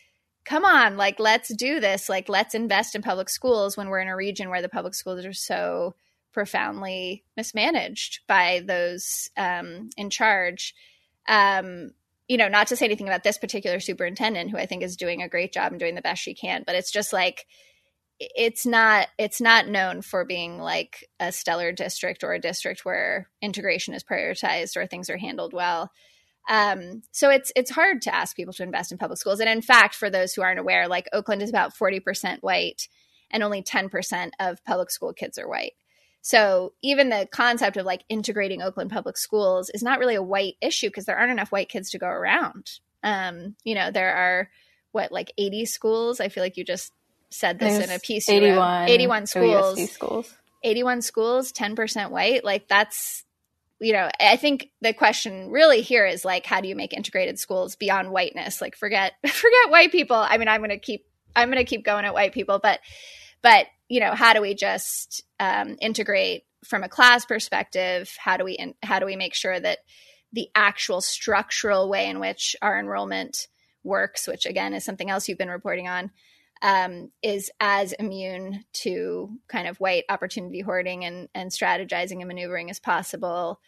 come 0.45 0.65
on, 0.65 0.97
like 0.97 1.19
let's 1.19 1.55
do 1.55 1.81
this, 1.81 2.09
like 2.09 2.29
let's 2.29 2.55
invest 2.55 2.95
in 2.95 3.03
public 3.03 3.31
schools 3.31 3.77
when 3.77 3.89
we're 3.89 4.01
in 4.01 4.09
a 4.09 4.17
region 4.17 4.51
where 4.51 4.63
the 4.63 4.69
public 4.69 4.95
schools 4.95 5.25
are 5.25 5.33
so 5.33 5.95
profoundly 6.33 7.25
mismanaged 7.37 8.21
by 8.27 8.63
those 8.67 9.31
um, 9.37 9.89
in 9.97 10.11
charge. 10.11 10.75
Um, 11.29 11.93
you 12.29 12.37
know, 12.37 12.49
not 12.49 12.67
to 12.69 12.77
say 12.77 12.87
anything 12.87 13.07
about 13.07 13.23
this 13.23 13.39
particular 13.39 13.81
superintendent 13.81 14.51
who 14.51 14.57
I 14.57 14.67
think 14.67 14.83
is 14.83 14.97
doing 14.97 15.23
a 15.23 15.29
great 15.29 15.53
job 15.53 15.73
and 15.73 15.79
doing 15.79 15.95
the 15.95 16.03
best 16.03 16.23
she 16.23 16.35
can, 16.35 16.65
but 16.67 16.75
it's 16.75 16.91
just 16.91 17.13
like 17.13 17.47
it's 18.21 18.65
not 18.65 19.09
it's 19.19 19.41
not 19.41 19.69
known 19.69 20.03
for 20.03 20.25
being 20.25 20.59
like 20.59 21.09
a 21.19 21.33
stellar 21.33 21.73
district 21.73 22.23
or 22.23 22.33
a 22.33 22.41
district 22.41 22.85
where 22.85 23.29
integration 23.43 23.95
is 23.95 24.05
prioritized 24.05 24.77
or 24.77 24.87
things 24.87 25.11
are 25.11 25.17
handled 25.17 25.53
well. 25.53 25.91
Um, 26.49 27.03
so 27.11 27.31
it's 27.31 27.51
it's 27.57 27.71
hard 27.71 28.03
to 28.03 28.15
ask 28.15 28.37
people 28.37 28.55
to 28.55 28.63
invest 28.63 28.93
in 28.93 28.99
public 28.99 29.19
schools. 29.19 29.41
And 29.41 29.49
in 29.49 29.63
fact, 29.63 29.95
for 29.95 30.11
those 30.11 30.35
who 30.35 30.43
aren't 30.43 30.61
aware, 30.61 30.89
like 30.89 31.09
Oakland 31.13 31.43
is 31.43 31.51
about 31.51 31.75
40% 31.75 32.39
white 32.43 32.89
and 33.31 33.43
only 33.43 33.63
10% 33.63 34.31
of 34.39 34.65
public 34.65 34.91
school 34.91 35.13
kids 35.13 35.39
are 35.39 35.49
white. 35.49 35.73
So 36.21 36.73
even 36.83 37.09
the 37.09 37.29
concept 37.31 37.77
of 37.77 37.85
like 37.85 38.05
integrating 38.09 38.63
Oakland 38.63 38.91
public 38.91 39.17
schools 39.17 39.71
is 39.71 39.83
not 39.83 39.99
really 39.99 40.15
a 40.15 40.23
white 40.23 40.55
issue 40.63 40.89
because 40.89 41.05
there 41.05 41.19
aren't 41.19 41.33
enough 41.33 41.53
white 41.53 41.69
kids 41.69 41.91
to 41.91 41.99
go 41.99 42.07
around. 42.07 42.71
Um, 43.03 43.57
you 43.65 43.75
know, 43.75 43.91
there 43.91 44.15
are 44.15 44.51
what 44.93 45.13
like 45.13 45.33
80 45.37 45.67
schools. 45.67 46.21
I 46.21 46.29
feel 46.29 46.43
like 46.43 46.57
you 46.57 46.65
just 46.65 46.93
said 47.35 47.59
this 47.59 47.79
There's 47.79 47.91
in 47.91 47.97
a 47.97 47.99
piece. 47.99 48.29
81, 48.29 48.89
81 48.89 49.27
schools. 49.27 49.79
OUSD 49.79 49.89
schools. 49.89 50.35
81 50.63 51.03
schools, 51.03 51.53
10% 51.53 52.11
white. 52.11 52.45
Like 52.45 52.69
that's 52.69 53.25
you 53.81 53.93
know, 53.93 54.09
I 54.21 54.37
think 54.37 54.71
the 54.81 54.95
question 54.95 55.51
really 55.51 55.83
here 55.83 56.07
is 56.07 56.25
like 56.25 56.47
how 56.47 56.61
do 56.61 56.69
you 56.69 56.77
make 56.77 56.95
integrated 56.95 57.39
schools 57.39 57.77
beyond 57.77 58.11
whiteness? 58.11 58.61
Like 58.61 58.77
forget 58.77 59.13
forget 59.27 59.71
white 59.71 59.93
people. 59.93 60.17
I 60.17 60.39
mean, 60.39 60.49
I'm 60.49 60.61
going 60.61 60.71
to 60.71 60.79
keep 60.79 61.07
I'm 61.37 61.51
going 61.51 61.65
to 61.65 61.69
keep 61.69 61.85
going 61.85 62.05
at 62.05 62.15
white 62.15 62.33
people, 62.33 62.61
but 62.63 62.81
but 63.43 63.67
you 63.89 64.01
know 64.01 64.15
how 64.15 64.33
do 64.33 64.41
we 64.41 64.55
just 64.55 65.23
um, 65.39 65.77
integrate 65.81 66.45
from 66.65 66.83
a 66.83 66.89
class 66.89 67.25
perspective 67.25 68.11
how 68.19 68.37
do 68.37 68.45
we 68.45 68.53
in, 68.53 68.75
how 68.83 68.99
do 68.99 69.07
we 69.07 69.17
make 69.17 69.35
sure 69.35 69.59
that 69.59 69.79
the 70.33 70.49
actual 70.55 71.01
structural 71.01 71.89
way 71.89 72.09
in 72.09 72.19
which 72.19 72.57
our 72.63 72.79
enrollment 72.79 73.47
works 73.83 74.27
which 74.27 74.47
again 74.47 74.75
is 74.75 74.85
something 74.85 75.11
else 75.11 75.29
you've 75.29 75.39
been 75.39 75.51
reporting 75.51 75.89
on 75.89 76.11
um, 76.63 77.11
is 77.23 77.51
as 77.61 77.93
immune 77.93 78.65
to 78.73 79.31
kind 79.49 79.69
of 79.69 79.79
white 79.79 80.05
opportunity 80.09 80.61
hoarding 80.61 81.05
and, 81.05 81.29
and 81.35 81.51
strategizing 81.51 82.21
and 82.21 82.29
maneuvering 82.29 82.71
as 82.71 82.81
possible 82.81 83.61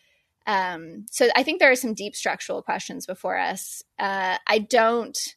um, 0.46 1.06
so 1.10 1.28
i 1.34 1.42
think 1.42 1.60
there 1.60 1.70
are 1.70 1.76
some 1.76 1.94
deep 1.94 2.14
structural 2.14 2.62
questions 2.62 3.06
before 3.06 3.38
us 3.38 3.82
uh, 3.98 4.38
i 4.46 4.58
don't 4.58 5.36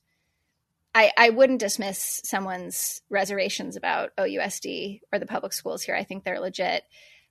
I, 0.96 1.12
I 1.18 1.30
wouldn't 1.30 1.60
dismiss 1.60 2.22
someone's 2.26 3.02
reservations 3.10 3.76
about 3.76 4.16
OUSD 4.18 5.02
or 5.14 5.20
the 5.20 5.26
public 5.26 5.54
schools 5.54 5.84
here. 5.84 5.96
I 5.96 6.04
think 6.04 6.24
they're 6.24 6.40
legit. 6.40 6.84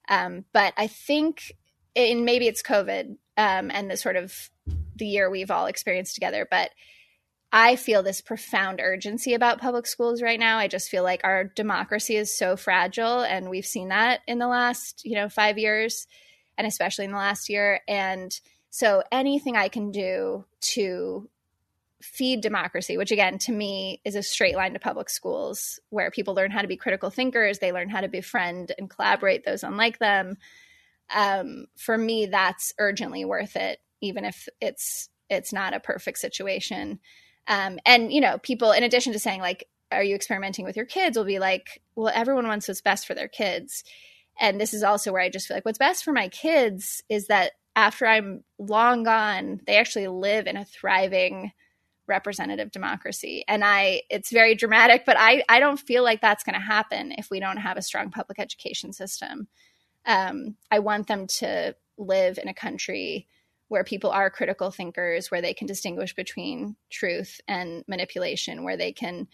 Um, 0.09 0.45
but 0.53 0.73
I 0.77 0.87
think, 0.87 1.53
and 1.97 2.25
maybe 2.25 2.47
it's 2.47 2.63
COVID 2.63 3.17
um, 3.37 3.71
and 3.71 3.91
the 3.91 3.97
sort 3.97 4.17
of 4.17 4.51
the 4.97 5.07
year 5.07 5.29
we've 5.29 5.51
all 5.51 5.67
experienced 5.67 6.15
together, 6.15 6.47
but 6.51 6.71
I 7.53 7.77
feel 7.77 8.03
this 8.03 8.21
profound 8.21 8.81
urgency 8.81 9.33
about 9.33 9.61
public 9.61 9.87
schools 9.87 10.21
right 10.21 10.39
now. 10.39 10.59
I 10.59 10.69
just 10.69 10.91
feel 10.91 11.03
like 11.03 11.23
our 11.25 11.45
democracy 11.45 12.17
is 12.17 12.37
so 12.37 12.57
fragile, 12.57 13.21
and 13.21 13.49
we've 13.49 13.65
seen 13.65 13.89
that 13.89 14.21
in 14.27 14.39
the 14.39 14.47
last, 14.47 15.03
you 15.05 15.15
know, 15.15 15.31
five 15.31 15.57
years, 15.57 16.07
and 16.59 16.67
especially 16.67 17.07
in 17.07 17.13
the 17.13 17.17
last 17.17 17.49
year. 17.49 17.81
And 17.89 18.39
so, 18.69 19.03
anything 19.11 19.57
I 19.57 19.69
can 19.69 19.91
do 19.91 20.45
to 20.75 21.31
feed 22.03 22.43
democracy, 22.43 22.99
which 22.99 23.11
again, 23.11 23.39
to 23.39 23.53
me, 23.53 24.01
is 24.05 24.15
a 24.15 24.23
straight 24.23 24.55
line 24.55 24.75
to 24.75 24.79
public 24.79 25.09
schools 25.09 25.81
where 25.89 26.11
people 26.11 26.35
learn 26.35 26.51
how 26.51 26.63
to 26.63 26.69
be 26.69 26.77
critical 26.77 27.09
thinkers, 27.11 27.59
they 27.59 27.73
learn 27.73 27.89
how 27.89 28.03
to 28.03 28.09
befriend 28.09 28.73
and 28.79 28.91
collaborate 28.91 29.45
those 29.45 29.63
unlike 29.63 29.99
them. 29.99 30.37
Um, 31.15 31.67
for 31.77 31.97
me, 31.97 32.27
that's 32.27 32.75
urgently 32.79 33.25
worth 33.25 33.57
it, 33.57 33.81
even 34.03 34.27
if 34.27 34.49
it's 34.61 35.09
it's 35.31 35.53
not 35.53 35.75
a 35.75 35.81
perfect 35.81 36.19
situation. 36.19 37.01
Um, 37.49 37.79
and 37.85 38.13
you 38.13 38.21
know, 38.21 38.39
people, 38.39 38.73
in 38.73 38.85
addition 38.85 39.13
to 39.15 39.19
saying 39.19 39.41
like, 39.41 39.69
"Are 39.91 40.03
you 40.03 40.15
experimenting 40.15 40.65
with 40.65 40.77
your 40.77 40.87
kids?" 40.87 41.17
will 41.17 41.25
be 41.25 41.39
like, 41.39 41.83
"Well, 41.97 42.13
everyone 42.15 42.47
wants 42.47 42.69
what's 42.69 42.81
best 42.81 43.07
for 43.07 43.15
their 43.15 43.29
kids." 43.29 43.85
And 44.39 44.61
this 44.61 44.73
is 44.73 44.83
also 44.85 45.13
where 45.13 45.23
I 45.23 45.31
just 45.31 45.49
feel 45.49 45.57
like 45.57 45.65
what's 45.65 45.79
best 45.79 46.05
for 46.05 46.13
my 46.13 46.29
kids 46.29 47.03
is 47.09 47.27
that 47.27 47.53
after 47.75 48.07
I'm 48.07 48.45
long 48.59 49.03
gone, 49.03 49.61
they 49.67 49.77
actually 49.77 50.09
live 50.09 50.47
in 50.47 50.57
a 50.57 50.65
thriving 50.65 51.53
representative 52.07 52.73
democracy. 52.73 53.45
And 53.47 53.63
I, 53.65 54.03
it's 54.11 54.31
very 54.31 54.55
dramatic, 54.55 55.05
but 55.05 55.17
I, 55.19 55.45
I 55.49 55.61
don't 55.61 55.79
feel 55.79 56.03
like 56.03 56.21
that's 56.21 56.43
going 56.43 56.55
to 56.55 56.61
happen 56.61 57.13
if 57.19 57.31
we 57.31 57.39
don't 57.39 57.59
have 57.59 57.77
a 57.77 57.83
strong 57.83 58.11
public 58.11 58.39
education 58.39 58.93
system. 58.93 59.47
Um, 60.07 60.57
I 60.71 60.79
want 60.79 61.07
them 61.07 61.27
to 61.39 61.77
live 61.99 62.39
in 62.39 62.49
a 62.49 62.55
country 62.55 63.29
where 63.69 63.85
people 63.85 64.11
are 64.11 64.31
critical 64.31 64.71
thinkers, 64.71 65.31
where 65.31 65.43
they 65.43 65.55
can 65.55 65.67
distinguish 65.67 66.15
between 66.15 66.77
truth 66.91 67.41
and 67.47 67.85
manipulation, 67.87 68.65
where 68.65 68.77
they 68.77 68.93
can 68.93 69.29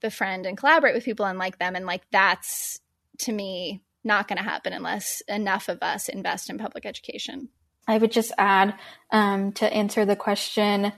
befriend 0.00 0.46
and 0.46 0.56
collaborate 0.56 0.94
with 0.94 1.04
people 1.04 1.26
unlike 1.26 1.58
them. 1.58 1.76
And 1.76 1.86
like 1.86 2.02
that's 2.10 2.80
to 3.18 3.32
me 3.32 3.82
not 4.04 4.26
going 4.26 4.38
to 4.38 4.42
happen 4.44 4.72
unless 4.72 5.22
enough 5.28 5.68
of 5.68 5.82
us 5.82 6.08
invest 6.08 6.50
in 6.50 6.58
public 6.58 6.86
education. 6.86 7.48
I 7.86 7.98
would 7.98 8.12
just 8.12 8.32
add 8.38 8.74
um, 9.10 9.52
to 9.54 9.72
answer 9.72 10.04
the 10.04 10.16
question 10.16 10.92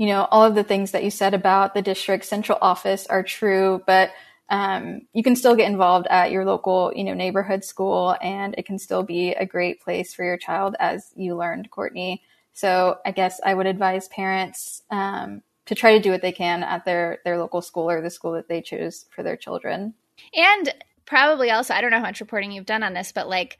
you 0.00 0.06
know, 0.06 0.26
all 0.30 0.44
of 0.44 0.54
the 0.54 0.64
things 0.64 0.92
that 0.92 1.04
you 1.04 1.10
said 1.10 1.34
about 1.34 1.74
the 1.74 1.82
district 1.82 2.24
central 2.24 2.56
office 2.62 3.06
are 3.08 3.22
true, 3.22 3.82
but 3.86 4.10
um, 4.48 5.02
you 5.12 5.22
can 5.22 5.36
still 5.36 5.54
get 5.54 5.70
involved 5.70 6.06
at 6.06 6.30
your 6.30 6.46
local, 6.46 6.90
you 6.96 7.04
know, 7.04 7.12
neighborhood 7.12 7.64
school, 7.64 8.16
and 8.22 8.54
it 8.56 8.64
can 8.64 8.78
still 8.78 9.02
be 9.02 9.32
a 9.32 9.44
great 9.44 9.82
place 9.82 10.14
for 10.14 10.24
your 10.24 10.38
child, 10.38 10.74
as 10.80 11.12
you 11.16 11.36
learned, 11.36 11.70
Courtney. 11.70 12.22
So 12.52 12.98
I 13.04 13.12
guess 13.12 13.40
I 13.44 13.54
would 13.54 13.66
advise 13.66 14.08
parents 14.08 14.82
um, 14.90 15.42
to 15.66 15.74
try 15.74 15.96
to 15.96 16.02
do 16.02 16.10
what 16.10 16.22
they 16.22 16.32
can 16.32 16.62
at 16.62 16.84
their 16.84 17.18
their 17.24 17.38
local 17.38 17.62
school 17.62 17.90
or 17.90 18.00
the 18.00 18.10
school 18.10 18.32
that 18.32 18.48
they 18.48 18.60
choose 18.60 19.06
for 19.10 19.22
their 19.22 19.36
children. 19.36 19.94
And 20.34 20.74
probably 21.06 21.50
also, 21.50 21.74
I 21.74 21.80
don't 21.80 21.90
know 21.90 21.98
how 21.98 22.04
much 22.04 22.20
reporting 22.20 22.52
you've 22.52 22.66
done 22.66 22.82
on 22.82 22.94
this, 22.94 23.12
but 23.12 23.28
like 23.28 23.58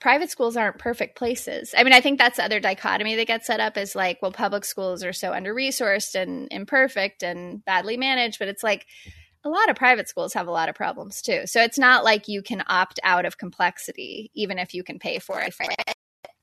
private 0.00 0.30
schools 0.30 0.56
aren't 0.56 0.78
perfect 0.78 1.16
places. 1.16 1.74
I 1.76 1.84
mean, 1.84 1.92
I 1.92 2.00
think 2.00 2.18
that's 2.18 2.38
the 2.38 2.44
other 2.44 2.58
dichotomy 2.58 3.14
that 3.14 3.28
gets 3.28 3.46
set 3.46 3.60
up 3.60 3.76
is 3.76 3.94
like, 3.94 4.20
well, 4.20 4.32
public 4.32 4.64
schools 4.64 5.04
are 5.04 5.12
so 5.12 5.32
under 5.32 5.54
resourced 5.54 6.20
and 6.20 6.48
imperfect 6.50 7.22
and 7.22 7.64
badly 7.64 7.96
managed, 7.96 8.40
but 8.40 8.48
it's 8.48 8.64
like 8.64 8.86
a 9.44 9.48
lot 9.48 9.70
of 9.70 9.76
private 9.76 10.08
schools 10.08 10.34
have 10.34 10.48
a 10.48 10.52
lot 10.52 10.68
of 10.68 10.74
problems 10.74 11.22
too. 11.22 11.42
So 11.46 11.62
it's 11.62 11.78
not 11.78 12.02
like 12.02 12.26
you 12.26 12.42
can 12.42 12.64
opt 12.66 12.98
out 13.04 13.24
of 13.24 13.38
complexity, 13.38 14.32
even 14.34 14.58
if 14.58 14.74
you 14.74 14.82
can 14.82 14.98
pay 14.98 15.20
for 15.20 15.40
it. 15.40 15.54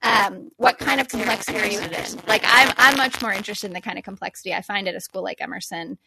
Um, 0.02 0.50
what 0.58 0.78
kind 0.78 1.02
of 1.02 1.10
complexity 1.10 1.60
are 1.60 1.66
you 1.66 1.82
in? 1.82 1.92
Like, 2.28 2.44
I'm 2.46 2.74
I'm 2.78 2.98
much 2.98 3.22
more 3.22 3.34
interested 3.34 3.68
in 3.68 3.74
the 3.74 3.82
kind 3.82 3.98
of 3.98 4.04
complexity 4.04 4.54
I 4.54 4.62
find 4.62 4.88
at 4.88 4.96
a 4.96 5.02
school 5.02 5.24
like 5.24 5.42
Emerson 5.42 5.98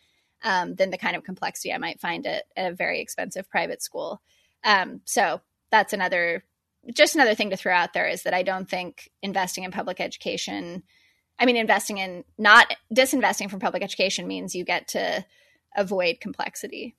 um, 0.42 0.74
than 0.74 0.90
the 0.90 0.98
kind 0.98 1.16
of 1.16 1.24
complexity 1.24 1.72
I 1.72 1.78
might 1.78 2.00
find 2.00 2.26
at, 2.26 2.44
at 2.57 2.72
a 2.72 2.74
very 2.74 3.00
expensive 3.00 3.50
private 3.50 3.83
school. 3.83 4.22
Um, 4.64 5.00
so 5.05 5.40
that's 5.70 5.92
another, 5.92 6.44
just 6.94 7.14
another 7.14 7.35
thing 7.35 7.50
to 7.50 7.57
throw 7.57 7.74
out 7.74 7.92
there 7.92 8.09
is 8.09 8.22
that 8.22 8.35
I 8.35 8.42
don't 8.42 8.68
think 8.68 9.11
investing 9.22 9.64
in 9.64 9.70
public 9.70 10.00
education, 10.00 10.83
I 11.38 11.46
mean, 11.46 11.57
investing 11.57 11.98
in 11.98 12.24
not 12.38 12.74
disinvesting 12.94 13.50
from 13.50 13.61
public 13.61 13.83
education 13.83 14.26
means 14.26 14.55
you 14.55 14.64
get 14.64 14.88
to 14.88 15.24
avoid 15.76 16.20
complexity. 16.20 16.96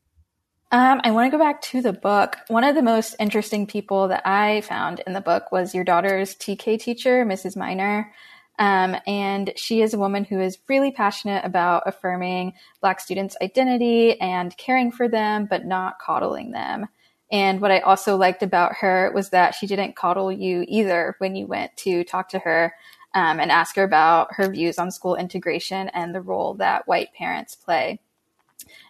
Um, 0.73 1.01
I 1.03 1.12
want 1.12 1.27
to 1.31 1.38
go 1.38 1.43
back 1.43 1.62
to 1.62 1.83
the 1.83 1.93
book. 1.93 2.36
One 2.47 2.63
of 2.63 2.73
the 2.73 2.81
most 2.81 3.15
interesting 3.19 3.67
people 3.67 4.07
that 4.07 4.25
I 4.25 4.62
found 4.62 5.03
in 5.05 5.13
the 5.13 5.21
book 5.21 5.51
was 5.51 5.75
your 5.75 5.83
daughter's 5.83 6.33
TK 6.33 6.79
teacher, 6.79 7.23
Mrs. 7.23 7.55
Miner. 7.55 8.12
Um, 8.57 8.95
and 9.05 9.53
she 9.55 9.83
is 9.83 9.93
a 9.93 9.99
woman 9.99 10.23
who 10.23 10.41
is 10.41 10.57
really 10.67 10.89
passionate 10.89 11.45
about 11.45 11.83
affirming 11.86 12.53
Black 12.81 12.99
students' 12.99 13.38
identity 13.39 14.19
and 14.19 14.57
caring 14.57 14.91
for 14.91 15.07
them, 15.07 15.45
but 15.47 15.63
not 15.63 15.99
coddling 15.99 16.53
them. 16.53 16.88
And 17.31 17.62
what 17.62 17.69
I 17.69 17.81
also 17.81 18.17
liked 18.17 18.41
about 18.41 18.77
her 18.77 19.12
was 19.13 19.29
that 19.29 19.53
she 19.53 19.67
didn't 19.67 19.95
coddle 19.95 20.31
you 20.31 20.65
either 20.67 21.13
when 21.19 21.36
you 21.36 21.45
went 21.45 21.77
to 21.77 22.03
talk 22.03 22.29
to 22.29 22.39
her 22.39 22.73
um, 23.13 23.39
and 23.39 23.51
ask 23.51 23.75
her 23.75 23.83
about 23.83 24.29
her 24.31 24.49
views 24.49 24.79
on 24.79 24.89
school 24.89 25.17
integration 25.17 25.89
and 25.89 26.15
the 26.15 26.21
role 26.21 26.55
that 26.55 26.88
white 26.88 27.13
parents 27.13 27.53
play. 27.53 27.99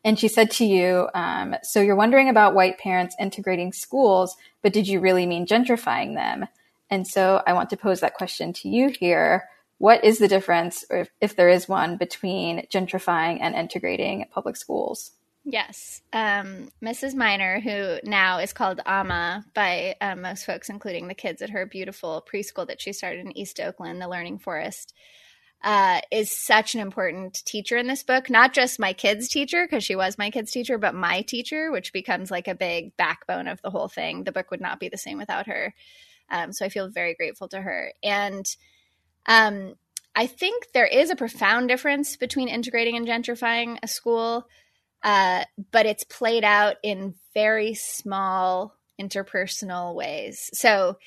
And 0.03 0.19
she 0.19 0.27
said 0.27 0.51
to 0.51 0.65
you, 0.65 1.07
um, 1.13 1.55
So 1.63 1.81
you're 1.81 1.95
wondering 1.95 2.29
about 2.29 2.55
white 2.55 2.77
parents 2.77 3.15
integrating 3.19 3.71
schools, 3.71 4.35
but 4.61 4.73
did 4.73 4.87
you 4.87 4.99
really 4.99 5.25
mean 5.25 5.45
gentrifying 5.45 6.15
them? 6.15 6.47
And 6.89 7.07
so 7.07 7.41
I 7.47 7.53
want 7.53 7.69
to 7.71 7.77
pose 7.77 8.01
that 8.01 8.13
question 8.13 8.53
to 8.53 8.69
you 8.69 8.89
here. 8.89 9.49
What 9.77 10.03
is 10.03 10.19
the 10.19 10.27
difference, 10.27 10.85
if, 10.89 11.09
if 11.19 11.35
there 11.35 11.49
is 11.49 11.67
one, 11.67 11.97
between 11.97 12.67
gentrifying 12.67 13.39
and 13.41 13.55
integrating 13.55 14.25
public 14.31 14.55
schools? 14.55 15.11
Yes. 15.45 16.01
Um, 16.13 16.69
Mrs. 16.81 17.15
Miner, 17.15 17.59
who 17.59 17.97
now 18.09 18.37
is 18.39 18.53
called 18.53 18.79
Ama 18.85 19.43
by 19.53 19.95
um, 19.99 20.21
most 20.21 20.45
folks, 20.45 20.69
including 20.69 21.07
the 21.07 21.13
kids 21.13 21.41
at 21.41 21.49
her 21.49 21.65
beautiful 21.65 22.25
preschool 22.31 22.67
that 22.67 22.79
she 22.79 22.93
started 22.93 23.25
in 23.25 23.37
East 23.37 23.59
Oakland, 23.59 24.01
the 24.01 24.07
Learning 24.07 24.39
Forest, 24.39 24.93
uh, 25.63 26.01
is 26.11 26.35
such 26.35 26.75
an 26.75 26.81
important 26.81 27.43
teacher 27.45 27.77
in 27.77 27.87
this 27.87 28.03
book. 28.03 28.29
Not 28.29 28.53
just 28.53 28.79
my 28.79 28.93
kids' 28.93 29.29
teacher, 29.29 29.65
because 29.65 29.83
she 29.83 29.95
was 29.95 30.17
my 30.17 30.29
kids' 30.29 30.51
teacher, 30.51 30.77
but 30.77 30.93
my 30.93 31.21
teacher, 31.21 31.71
which 31.71 31.93
becomes 31.93 32.29
like 32.29 32.47
a 32.47 32.55
big 32.55 32.95
backbone 32.97 33.47
of 33.47 33.61
the 33.61 33.69
whole 33.69 33.87
thing. 33.87 34.23
The 34.23 34.33
book 34.33 34.51
would 34.51 34.61
not 34.61 34.79
be 34.79 34.89
the 34.89 34.97
same 34.97 35.17
without 35.17 35.47
her. 35.47 35.73
Um, 36.29 36.51
so 36.51 36.65
I 36.65 36.69
feel 36.69 36.89
very 36.89 37.13
grateful 37.13 37.47
to 37.49 37.61
her. 37.61 37.93
And 38.03 38.45
um, 39.25 39.75
I 40.15 40.27
think 40.27 40.71
there 40.73 40.85
is 40.85 41.09
a 41.09 41.15
profound 41.15 41.69
difference 41.69 42.17
between 42.17 42.49
integrating 42.49 42.97
and 42.97 43.07
gentrifying 43.07 43.77
a 43.81 43.87
school, 43.87 44.47
uh, 45.01 45.45
but 45.71 45.85
it's 45.85 46.03
played 46.03 46.43
out 46.43 46.75
in 46.83 47.15
very 47.33 47.73
small 47.73 48.75
interpersonal 48.99 49.95
ways. 49.95 50.49
So 50.53 50.97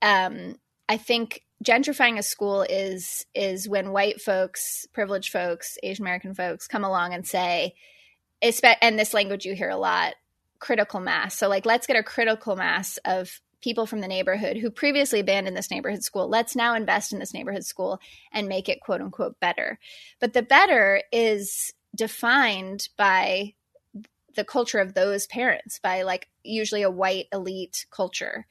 um, 0.00 0.56
I 0.88 0.96
think 0.96 1.44
gentrifying 1.62 2.18
a 2.18 2.22
school 2.22 2.62
is 2.62 3.26
is 3.34 3.68
when 3.68 3.92
white 3.92 4.20
folks, 4.20 4.86
privileged 4.92 5.32
folks, 5.32 5.78
Asian 5.82 6.04
American 6.04 6.34
folks 6.34 6.66
come 6.66 6.84
along 6.84 7.14
and 7.14 7.26
say, 7.26 7.74
and 8.42 8.98
this 8.98 9.14
language 9.14 9.44
you 9.44 9.54
hear 9.54 9.70
a 9.70 9.76
lot, 9.76 10.14
critical 10.58 11.00
mass. 11.00 11.38
So 11.38 11.48
like, 11.48 11.64
let's 11.64 11.86
get 11.86 11.96
a 11.96 12.02
critical 12.02 12.56
mass 12.56 12.98
of 13.04 13.40
people 13.60 13.86
from 13.86 14.00
the 14.00 14.08
neighborhood 14.08 14.56
who 14.56 14.70
previously 14.70 15.20
abandoned 15.20 15.56
this 15.56 15.70
neighborhood 15.70 16.02
school. 16.02 16.28
Let's 16.28 16.56
now 16.56 16.74
invest 16.74 17.12
in 17.12 17.20
this 17.20 17.32
neighborhood 17.32 17.64
school 17.64 18.00
and 18.32 18.48
make 18.48 18.68
it 18.68 18.80
quote 18.80 19.00
unquote 19.00 19.38
better. 19.38 19.78
But 20.20 20.32
the 20.32 20.42
better 20.42 21.02
is 21.12 21.72
defined 21.94 22.88
by 22.96 23.54
the 24.34 24.44
culture 24.44 24.78
of 24.78 24.94
those 24.94 25.26
parents, 25.26 25.78
by 25.78 26.02
like 26.02 26.28
usually 26.42 26.82
a 26.82 26.90
white 26.90 27.26
elite 27.32 27.86
culture. 27.90 28.46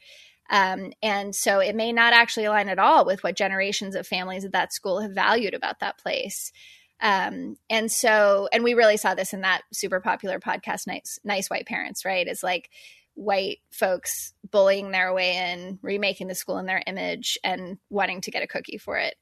Um, 0.51 0.91
and 1.01 1.33
so 1.33 1.59
it 1.59 1.75
may 1.75 1.93
not 1.93 2.13
actually 2.13 2.45
align 2.45 2.67
at 2.67 2.77
all 2.77 3.05
with 3.05 3.23
what 3.23 3.37
generations 3.37 3.95
of 3.95 4.05
families 4.05 4.43
at 4.43 4.51
that 4.51 4.73
school 4.73 4.99
have 4.99 5.13
valued 5.13 5.53
about 5.53 5.79
that 5.79 5.97
place. 5.97 6.51
Um, 6.99 7.55
and 7.69 7.91
so, 7.91 8.49
and 8.53 8.63
we 8.63 8.75
really 8.75 8.97
saw 8.97 9.15
this 9.15 9.33
in 9.33 9.41
that 9.41 9.61
super 9.73 10.01
popular 10.01 10.39
podcast, 10.39 10.85
Nice, 10.87 11.19
nice 11.23 11.49
White 11.49 11.65
Parents, 11.65 12.05
right? 12.05 12.27
Is 12.27 12.43
like 12.43 12.69
white 13.15 13.59
folks 13.71 14.33
bullying 14.51 14.91
their 14.91 15.13
way 15.13 15.53
in, 15.53 15.79
remaking 15.81 16.27
the 16.27 16.35
school 16.35 16.57
in 16.57 16.65
their 16.65 16.83
image, 16.85 17.37
and 17.43 17.77
wanting 17.89 18.21
to 18.21 18.31
get 18.31 18.43
a 18.43 18.47
cookie 18.47 18.77
for 18.77 18.97
it. 18.97 19.15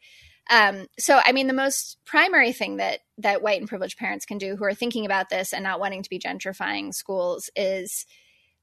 Um, 0.49 0.87
so, 0.97 1.21
I 1.23 1.31
mean, 1.31 1.45
the 1.45 1.53
most 1.53 1.97
primary 2.05 2.53
thing 2.53 2.77
that 2.77 3.01
that 3.19 3.43
white 3.43 3.59
and 3.59 3.69
privileged 3.69 3.99
parents 3.99 4.25
can 4.25 4.39
do 4.39 4.55
who 4.55 4.65
are 4.65 4.73
thinking 4.73 5.05
about 5.05 5.29
this 5.29 5.53
and 5.53 5.63
not 5.63 5.79
wanting 5.79 6.01
to 6.01 6.09
be 6.09 6.19
gentrifying 6.19 6.93
schools 6.93 7.51
is 7.55 8.07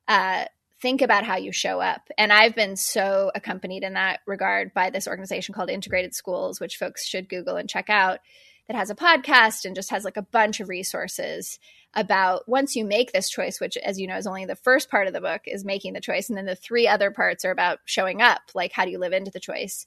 uh, 0.09 0.47
think 0.81 1.03
about 1.03 1.25
how 1.25 1.37
you 1.37 1.53
show 1.53 1.81
up. 1.81 2.09
And 2.19 2.33
I've 2.33 2.55
been 2.55 2.77
so 2.77 3.31
accompanied 3.35 3.83
in 3.83 3.95
that 3.95 4.21
regard 4.27 4.75
by 4.75 4.91
this 4.91 5.09
organization 5.09 5.55
called 5.55 5.71
Integrated 5.71 6.15
Schools, 6.15 6.61
which 6.61 6.77
folks 6.77 7.07
should 7.07 7.29
Google 7.29 7.57
and 7.57 7.69
check 7.69 7.89
out, 7.89 8.21
that 8.69 8.77
has 8.77 8.91
a 8.91 8.97
podcast 8.97 9.65
and 9.65 9.77
just 9.77 9.91
has 9.91 10.05
like 10.05 10.17
a 10.17 10.23
bunch 10.23 10.61
of 10.61 10.69
resources 10.69 11.59
about 11.95 12.49
once 12.49 12.75
you 12.75 12.85
make 12.85 13.13
this 13.13 13.31
choice, 13.31 13.61
which, 13.61 13.77
as 13.77 13.99
you 13.99 14.07
know, 14.07 14.17
is 14.17 14.27
only 14.27 14.45
the 14.45 14.57
first 14.57 14.91
part 14.91 15.07
of 15.07 15.13
the 15.13 15.21
book, 15.21 15.43
is 15.47 15.65
making 15.65 15.93
the 15.93 16.01
choice. 16.01 16.29
And 16.29 16.37
then 16.37 16.47
the 16.47 16.57
three 16.57 16.89
other 16.89 17.11
parts 17.11 17.45
are 17.45 17.53
about 17.53 17.79
showing 17.85 18.21
up, 18.21 18.41
like 18.55 18.73
how 18.73 18.85
do 18.85 18.91
you 18.91 18.99
live 18.99 19.13
into 19.13 19.31
the 19.31 19.41
choice? 19.41 19.87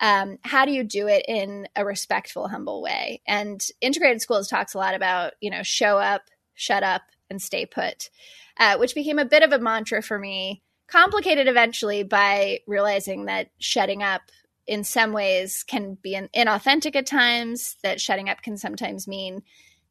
Um, 0.00 0.38
how 0.42 0.64
do 0.64 0.72
you 0.72 0.84
do 0.84 1.08
it 1.08 1.24
in 1.26 1.66
a 1.74 1.84
respectful, 1.84 2.48
humble 2.48 2.82
way? 2.82 3.22
And 3.26 3.64
Integrated 3.80 4.20
Schools 4.20 4.48
talks 4.48 4.74
a 4.74 4.78
lot 4.78 4.94
about, 4.94 5.32
you 5.40 5.50
know, 5.50 5.62
show 5.62 5.98
up, 5.98 6.22
shut 6.54 6.82
up, 6.82 7.02
and 7.30 7.40
stay 7.40 7.66
put 7.66 8.10
uh, 8.58 8.76
which 8.76 8.94
became 8.94 9.18
a 9.18 9.24
bit 9.24 9.42
of 9.42 9.52
a 9.52 9.58
mantra 9.58 10.02
for 10.02 10.18
me. 10.18 10.62
Complicated 10.86 11.48
eventually 11.48 12.02
by 12.02 12.60
realizing 12.66 13.24
that 13.24 13.48
shutting 13.58 14.02
up 14.02 14.22
in 14.66 14.84
some 14.84 15.12
ways 15.12 15.64
can 15.66 15.96
be 16.02 16.18
inauthentic 16.34 16.94
at 16.94 17.06
times, 17.06 17.76
that 17.82 18.00
shutting 18.00 18.28
up 18.28 18.42
can 18.42 18.56
sometimes 18.56 19.08
mean 19.08 19.42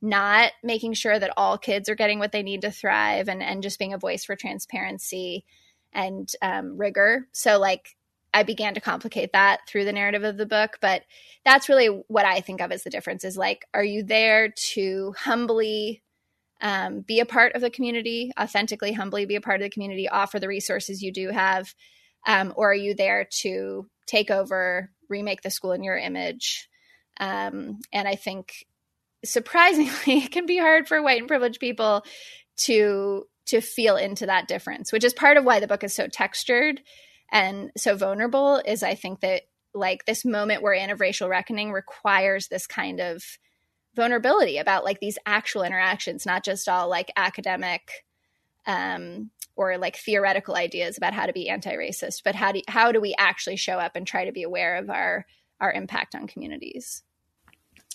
not 0.02 0.52
making 0.64 0.94
sure 0.94 1.18
that 1.18 1.34
all 1.38 1.58
kids 1.58 1.90
are 1.90 1.96
getting 1.96 2.20
what 2.20 2.32
they 2.32 2.44
need 2.44 2.62
to 2.62 2.72
thrive 2.72 3.28
and, 3.28 3.42
and 3.42 3.64
just 3.64 3.80
being 3.80 3.94
a 3.94 3.98
voice 3.98 4.26
for 4.26 4.36
transparency 4.36 5.46
and 5.94 6.30
um, 6.42 6.78
rigor. 6.78 7.28
So, 7.32 7.60
like, 7.60 7.96
I 8.34 8.44
began 8.44 8.74
to 8.74 8.82
complicate 8.82 9.34
that 9.34 9.62
through 9.68 9.86
the 9.86 9.94
narrative 9.94 10.24
of 10.24 10.38
the 10.38 10.46
book, 10.46 10.78
but 10.82 11.04
that's 11.46 11.70
really 11.70 12.04
what 12.08 12.26
I 12.26 12.42
think 12.42 12.62
of 12.62 12.72
as 12.72 12.84
the 12.84 12.90
difference 12.90 13.24
is 13.24 13.38
like, 13.38 13.66
are 13.74 13.84
you 13.84 14.04
there 14.04 14.54
to 14.74 15.14
humbly 15.18 16.03
um, 16.64 17.02
be 17.02 17.20
a 17.20 17.26
part 17.26 17.56
of 17.56 17.62
the 17.62 17.70
community, 17.70 18.32
authentically, 18.40 18.94
humbly 18.94 19.26
be 19.26 19.36
a 19.36 19.42
part 19.42 19.62
of 19.62 19.66
the 19.66 19.70
community, 19.70 20.08
offer 20.08 20.40
the 20.40 20.48
resources 20.48 21.04
you 21.04 21.12
do 21.12 21.30
have? 21.30 21.76
Um, 22.26 22.54
or 22.56 22.72
are 22.72 22.76
you 22.76 22.96
there 22.96 23.28
to 23.42 23.86
take 24.08 24.32
over, 24.32 24.90
remake 25.10 25.42
the 25.42 25.52
school 25.52 25.74
in 25.74 25.84
your 25.84 25.98
image? 25.98 26.70
Um, 27.20 27.80
and 27.92 28.08
I 28.08 28.16
think 28.16 28.66
surprisingly, 29.26 29.92
it 30.24 30.32
can 30.32 30.46
be 30.46 30.58
hard 30.58 30.88
for 30.88 31.04
white 31.04 31.20
and 31.20 31.28
privileged 31.28 31.60
people 31.60 32.04
to 32.58 33.26
to 33.46 33.60
feel 33.60 33.98
into 33.98 34.26
that 34.26 34.48
difference, 34.48 34.94
which 34.94 35.04
is 35.04 35.14
part 35.14 35.36
of 35.36 35.44
why 35.44 35.60
the 35.60 35.68
book 35.68 35.84
is 35.84 35.94
so 35.94 36.08
textured 36.08 36.80
and 37.30 37.72
so 37.76 37.98
vulnerable. 37.98 38.62
Is 38.66 38.84
I 38.84 38.96
think 38.96 39.20
that 39.20 39.42
like 39.74 40.06
this 40.06 40.24
moment 40.24 40.62
we're 40.62 40.76
in 40.76 40.92
of 40.92 41.02
racial 41.02 41.28
reckoning 41.28 41.74
requires 41.74 42.48
this 42.48 42.68
kind 42.68 43.02
of 43.02 43.22
vulnerability 43.96 44.58
about 44.58 44.84
like 44.84 45.00
these 45.00 45.18
actual 45.26 45.64
interactions, 45.64 46.26
not 46.26 46.44
just 46.44 46.68
all 46.68 46.90
like 46.90 47.12
academic 47.16 48.06
um, 48.66 49.30
or 49.56 49.78
like 49.78 49.98
theoretical 49.98 50.56
ideas 50.56 50.98
about 50.98 51.14
how 51.14 51.26
to 51.26 51.34
be 51.34 51.50
anti-racist, 51.50 52.24
but 52.24 52.36
how 52.36 52.52
do 52.52 52.62
how 52.68 52.92
do 52.92 53.00
we 53.00 53.16
actually 53.18 53.56
show 53.56 53.78
up 53.78 53.96
and 53.96 54.08
try 54.08 54.26
to 54.26 54.32
be 54.32 54.44
aware 54.44 54.78
of 54.78 54.90
our 54.90 55.26
our 55.60 55.72
impact 55.72 56.16
on 56.16 56.28
communities? 56.28 57.04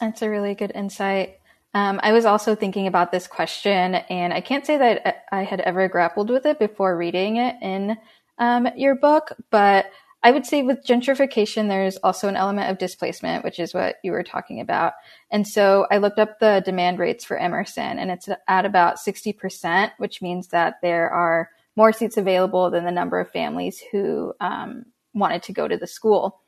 That's 0.01 0.23
a 0.23 0.31
really 0.31 0.55
good 0.55 0.73
insight. 0.75 1.39
Um, 1.75 2.01
I 2.03 2.13
was 2.13 2.25
also 2.25 2.55
thinking 2.55 2.87
about 2.87 3.13
this 3.13 3.27
question, 3.27 3.97
and 3.97 4.33
I 4.33 4.41
can't 4.41 4.65
say 4.65 4.79
that 4.79 5.25
I 5.31 5.43
had 5.43 5.61
ever 5.61 5.89
grappled 5.89 6.31
with 6.31 6.47
it 6.47 6.59
before 6.59 6.97
reading 6.97 7.37
it 7.37 7.57
in 7.61 7.97
um, 8.39 8.69
your 8.77 8.95
book, 8.95 9.33
but 9.51 9.87
I 10.23 10.33
would 10.33 10.45
say 10.45 10.63
with 10.63 10.85
gentrification, 10.85 11.69
there's 11.69 11.97
also 11.99 12.29
an 12.29 12.37
element 12.37 12.71
of 12.71 12.79
displacement, 12.79 13.45
which 13.45 13.61
is 13.61 13.73
what 13.73 13.97
you 14.03 14.11
were 14.11 14.25
talking 14.25 14.61
about. 14.61 14.95
And 15.31 15.47
so 15.47 15.87
I 15.91 15.99
looked 15.99 16.19
up 16.19 16.41
the 16.41 16.61
demand 16.65 16.99
rates 16.99 17.25
for 17.25 17.37
Emerson, 17.37 17.99
and 17.99 18.11
it's 18.11 18.29
at 18.49 18.65
about 18.65 18.97
60%, 18.97 19.93
which 19.99 20.21
means 20.21 20.49
that 20.49 20.77
there 20.83 21.09
are 21.11 21.51
more 21.77 21.93
seats 21.93 22.17
available 22.17 22.71
than 22.71 22.85
the 22.85 22.91
number 22.91 23.21
of 23.21 23.31
families 23.31 23.81
who 23.93 24.35
um, 24.41 24.87
wanted 25.15 25.45
to 25.45 25.53
go 25.53 25.69
to 25.69 25.77
the 25.77 25.87
school. 25.87 26.41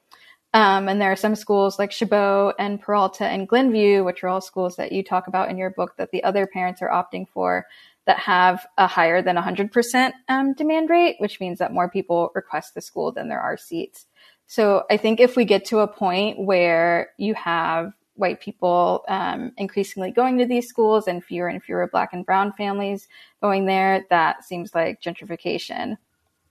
Um, 0.53 0.89
and 0.89 1.01
there 1.01 1.13
are 1.13 1.17
some 1.17 1.37
schools 1.37 1.79
like 1.79 1.93
Chabot 1.93 2.55
and 2.59 2.81
Peralta 2.81 3.25
and 3.25 3.49
Glenview, 3.49 4.03
which 4.03 4.25
are 4.25 4.29
all 4.29 4.41
schools 4.41 4.75
that 4.77 4.91
you 4.91 5.05
talk 5.05 5.29
about 5.29 5.49
in 5.49 5.57
your 5.57 5.71
book 5.71 5.95
that 5.97 6.11
the 6.11 6.25
other 6.25 6.49
parents 6.49 6.83
are 6.83 6.89
opting 6.89 7.29
for 7.29 7.67
that 8.07 8.19
have 8.19 8.67
a 8.79 8.87
higher 8.87 9.23
than 9.23 9.37
100% 9.37 10.13
um, 10.29 10.55
demand 10.55 10.91
rate, 10.91 11.17
which 11.19 11.41
means 11.41 11.59
that 11.59 11.73
more 11.73 11.89
people 11.89 12.31
request 12.35 12.75
the 12.75 12.81
school 12.81 13.13
than 13.13 13.29
there 13.29 13.41
are 13.41 13.57
seats. 13.57 14.07
So 14.47 14.85
I 14.91 14.97
think 14.97 15.21
if 15.21 15.37
we 15.37 15.45
get 15.45 15.67
to 15.67 15.79
a 15.79 15.87
point 15.87 16.39
where 16.39 17.11
you 17.19 17.35
have 17.35 17.93
white 18.15 18.41
people 18.41 19.05
um, 19.09 19.53
increasingly 19.57 20.11
going 20.11 20.39
to 20.39 20.47
these 20.47 20.67
schools 20.67 21.07
and 21.07 21.25
fewer 21.25 21.49
and 21.49 21.63
fewer 21.63 21.87
black 21.87 22.13
and 22.13 22.27
brown 22.27 22.53
families 22.53 23.07
going 23.41 23.67
there, 23.67 24.05
that 24.11 24.45
seems 24.45 24.75
like 24.75 25.01
gentrification. 25.01 25.97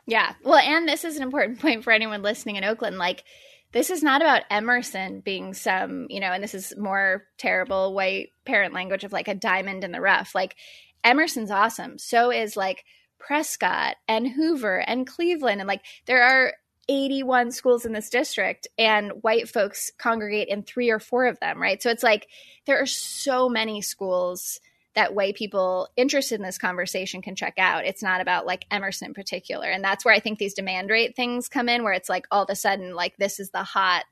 Yeah. 0.08 0.34
Well, 0.44 0.60
and 0.60 0.88
this 0.88 1.04
is 1.04 1.18
an 1.18 1.24
important 1.24 1.60
point 1.62 1.84
for 1.84 1.92
anyone 1.92 2.22
listening 2.22 2.56
in 2.56 2.64
Oakland. 2.64 2.98
Like, 2.98 3.24
this 3.72 3.92
is 3.92 4.02
not 4.02 4.22
about 4.22 4.44
Emerson 4.50 5.20
being 5.20 5.54
some, 5.54 6.08
you 6.10 6.20
know, 6.20 6.32
and 6.32 6.44
this 6.44 6.56
is 6.56 6.74
more 6.76 7.26
terrible 7.38 7.94
white 7.94 8.30
parent 8.44 8.74
language 8.74 9.04
of 9.04 9.14
like 9.14 9.28
a 9.28 9.36
diamond 9.36 9.84
in 9.84 9.92
the 9.92 10.02
rough. 10.02 10.34
Like, 10.34 10.56
Emerson's 11.04 11.52
awesome. 11.52 11.98
So 11.98 12.32
is 12.32 12.58
like 12.58 12.86
Prescott 13.20 13.96
and 14.08 14.28
Hoover 14.28 14.78
and 14.78 15.06
Cleveland. 15.08 15.62
And 15.62 15.68
like, 15.68 15.84
there 16.06 16.24
are 16.24 16.54
81 16.90 17.52
schools 17.52 17.86
in 17.86 17.94
this 17.94 18.10
district 18.10 18.68
and 18.78 19.12
white 19.22 19.48
folks 19.48 19.92
congregate 19.98 20.48
in 20.48 20.64
three 20.64 20.90
or 20.90 21.00
four 21.00 21.28
of 21.28 21.40
them, 21.40 21.62
right? 21.62 21.82
So 21.82 21.92
it's 21.92 22.04
like 22.04 22.28
there 22.66 22.82
are 22.82 22.88
so 22.88 23.48
many 23.48 23.82
schools 23.82 24.60
that 24.96 25.14
white 25.14 25.36
people 25.36 25.88
interested 25.96 26.36
in 26.36 26.42
this 26.42 26.58
conversation 26.58 27.22
can 27.22 27.36
check 27.36 27.54
out. 27.60 27.86
It's 27.86 28.02
not 28.02 28.22
about 28.22 28.48
like 28.48 28.66
Emerson 28.72 29.10
in 29.10 29.14
particular. 29.14 29.68
And 29.70 29.84
that's 29.84 30.04
where 30.04 30.14
I 30.14 30.20
think 30.20 30.40
these 30.40 30.56
demand 30.56 30.90
rate 30.90 31.16
things 31.16 31.48
come 31.48 31.70
in, 31.70 31.84
where 31.84 31.94
it's 31.94 32.10
like 32.10 32.26
all 32.32 32.44
of 32.44 32.50
a 32.50 32.56
sudden, 32.56 32.96
like 32.96 33.16
this 33.18 33.40
is 33.40 33.52
the 33.52 33.64
hot 33.64 34.06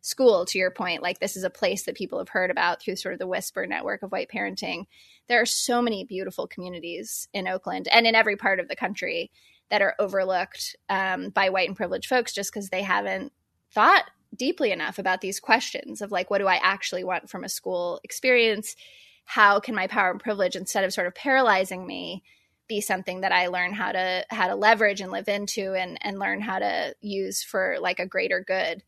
school, 0.00 0.44
to 0.46 0.58
your 0.58 0.70
point. 0.70 1.02
Like 1.02 1.18
this 1.18 1.36
is 1.36 1.44
a 1.44 1.50
place 1.50 1.84
that 1.84 1.96
people 1.96 2.18
have 2.18 2.28
heard 2.28 2.50
about 2.50 2.80
through 2.80 2.96
sort 2.96 3.12
of 3.12 3.18
the 3.18 3.26
whisper 3.26 3.66
network 3.66 4.02
of 4.02 4.12
white 4.12 4.30
parenting. 4.34 4.86
There 5.28 5.40
are 5.40 5.46
so 5.46 5.82
many 5.82 6.04
beautiful 6.04 6.46
communities 6.46 7.28
in 7.32 7.46
Oakland 7.46 7.88
and 7.92 8.06
in 8.06 8.14
every 8.14 8.36
part 8.36 8.60
of 8.60 8.68
the 8.68 8.76
country 8.76 9.30
that 9.70 9.82
are 9.82 9.94
overlooked 9.98 10.76
um, 10.88 11.30
by 11.30 11.50
white 11.50 11.68
and 11.68 11.76
privileged 11.76 12.08
folks 12.08 12.32
just 12.32 12.52
because 12.52 12.68
they 12.68 12.82
haven't 12.82 13.32
thought 13.72 14.04
deeply 14.34 14.72
enough 14.72 14.98
about 14.98 15.20
these 15.20 15.40
questions 15.40 16.02
of 16.02 16.10
like, 16.10 16.30
what 16.30 16.38
do 16.38 16.46
I 16.46 16.60
actually 16.62 17.04
want 17.04 17.30
from 17.30 17.44
a 17.44 17.48
school 17.48 18.00
experience? 18.04 18.76
How 19.24 19.60
can 19.60 19.74
my 19.74 19.86
power 19.86 20.10
and 20.10 20.20
privilege, 20.20 20.56
instead 20.56 20.84
of 20.84 20.92
sort 20.92 21.06
of 21.06 21.14
paralyzing 21.14 21.86
me, 21.86 22.22
be 22.68 22.80
something 22.80 23.22
that 23.22 23.32
I 23.32 23.48
learn 23.48 23.72
how 23.72 23.92
to 23.92 24.24
how 24.30 24.46
to 24.46 24.54
leverage 24.54 25.00
and 25.00 25.10
live 25.10 25.28
into 25.28 25.74
and 25.74 25.98
and 26.02 26.18
learn 26.18 26.40
how 26.40 26.60
to 26.60 26.94
use 27.00 27.42
for 27.42 27.76
like 27.80 27.98
a 27.98 28.06
greater 28.06 28.44
good. 28.46 28.82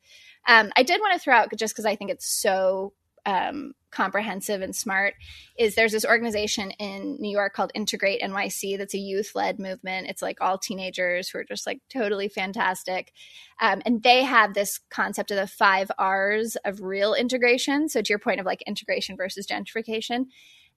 Um, 0.47 0.71
I 0.77 0.83
did 0.83 1.01
want 1.01 1.15
to 1.15 1.19
throw 1.19 1.35
out 1.35 1.53
just 1.57 1.75
because 1.75 1.87
I 1.87 1.97
think 1.97 2.11
it's 2.11 2.27
so 2.27 2.93
um, 3.25 3.75
comprehensive 3.91 4.63
and 4.63 4.75
smart 4.75 5.15
is 5.57 5.75
there's 5.75 5.93
this 5.93 6.05
organization 6.05 6.71
in 6.73 7.17
New 7.21 7.31
York 7.31 7.55
called 7.55 7.71
Integrate 7.75 8.21
NYC 8.21 8.77
that's 8.79 8.95
a 8.95 8.99
youth 8.99 9.33
led 9.35 9.59
movement. 9.59 10.09
It's 10.09 10.23
like 10.23 10.41
all 10.41 10.59
teenagers 10.59 11.29
who 11.29 11.39
are 11.39 11.45
just 11.45 11.67
like 11.67 11.81
totally 11.89 12.29
fantastic. 12.29 13.13
Um, 13.61 13.83
and 13.85 14.03
they 14.03 14.25
have 14.25 14.55
this 14.55 14.81
concept 14.91 15.31
of 15.31 15.37
the 15.37 15.47
five 15.47 15.91
R's 15.99 16.57
of 16.65 16.81
real 16.81 17.15
integration. 17.15 17.89
So, 17.89 18.03
to 18.03 18.09
your 18.09 18.19
point 18.19 18.41
of 18.41 18.47
like 18.47 18.63
integration 18.63 19.17
versus 19.17 19.47
gentrification. 19.47 20.27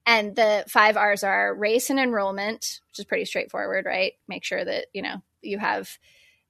And 0.08 0.36
the 0.36 0.64
five 0.68 0.96
R's 0.96 1.24
are 1.24 1.52
race 1.52 1.90
and 1.90 1.98
enrollment, 1.98 2.80
which 2.90 3.00
is 3.00 3.04
pretty 3.04 3.24
straightforward, 3.24 3.86
right? 3.86 4.12
Make 4.28 4.44
sure 4.44 4.64
that, 4.64 4.86
you 4.92 5.02
know, 5.02 5.16
you 5.42 5.58
have, 5.58 5.98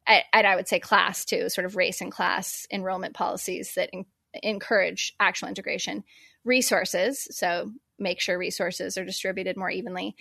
and 0.07 0.47
I 0.47 0.57
would 0.57 0.69
say 0.69 0.79
class 0.79 1.25
too, 1.25 1.49
sort 1.49 1.65
of 1.65 1.77
race 1.77 2.01
and 2.01 2.13
class 2.13 2.67
enrollment 2.71 3.15
policies 3.15 3.75
that 3.75 3.91
in, 3.93 4.05
encourage 4.43 5.15
actual 5.19 5.49
integration 5.49 6.05
resources. 6.45 7.27
So 7.31 7.73
make 7.99 8.21
sure 8.21 8.39
resources 8.39 8.97
are 8.97 9.05
distributed 9.05 9.57
more 9.57 9.71
evenly. 9.71 10.15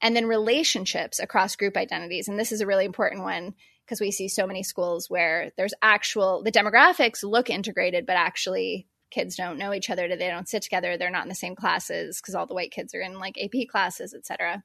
And 0.00 0.16
then 0.16 0.26
relationships 0.26 1.20
across 1.20 1.56
group 1.56 1.76
identities. 1.76 2.28
And 2.28 2.38
this 2.38 2.52
is 2.52 2.60
a 2.60 2.66
really 2.66 2.84
important 2.84 3.22
one 3.22 3.54
because 3.84 4.00
we 4.00 4.10
see 4.10 4.28
so 4.28 4.46
many 4.46 4.62
schools 4.62 5.08
where 5.08 5.52
there's 5.56 5.74
actual, 5.80 6.42
the 6.42 6.52
demographics 6.52 7.22
look 7.22 7.50
integrated, 7.50 8.04
but 8.06 8.16
actually 8.16 8.88
kids 9.10 9.36
don't 9.36 9.58
know 9.58 9.72
each 9.72 9.90
other. 9.90 10.08
They 10.08 10.28
don't 10.28 10.48
sit 10.48 10.62
together. 10.62 10.96
They're 10.96 11.10
not 11.10 11.24
in 11.24 11.28
the 11.28 11.34
same 11.34 11.54
classes 11.54 12.20
because 12.20 12.34
all 12.34 12.46
the 12.46 12.54
white 12.54 12.72
kids 12.72 12.94
are 12.94 13.00
in 13.00 13.18
like 13.18 13.38
AP 13.38 13.68
classes, 13.70 14.14
etc. 14.14 14.64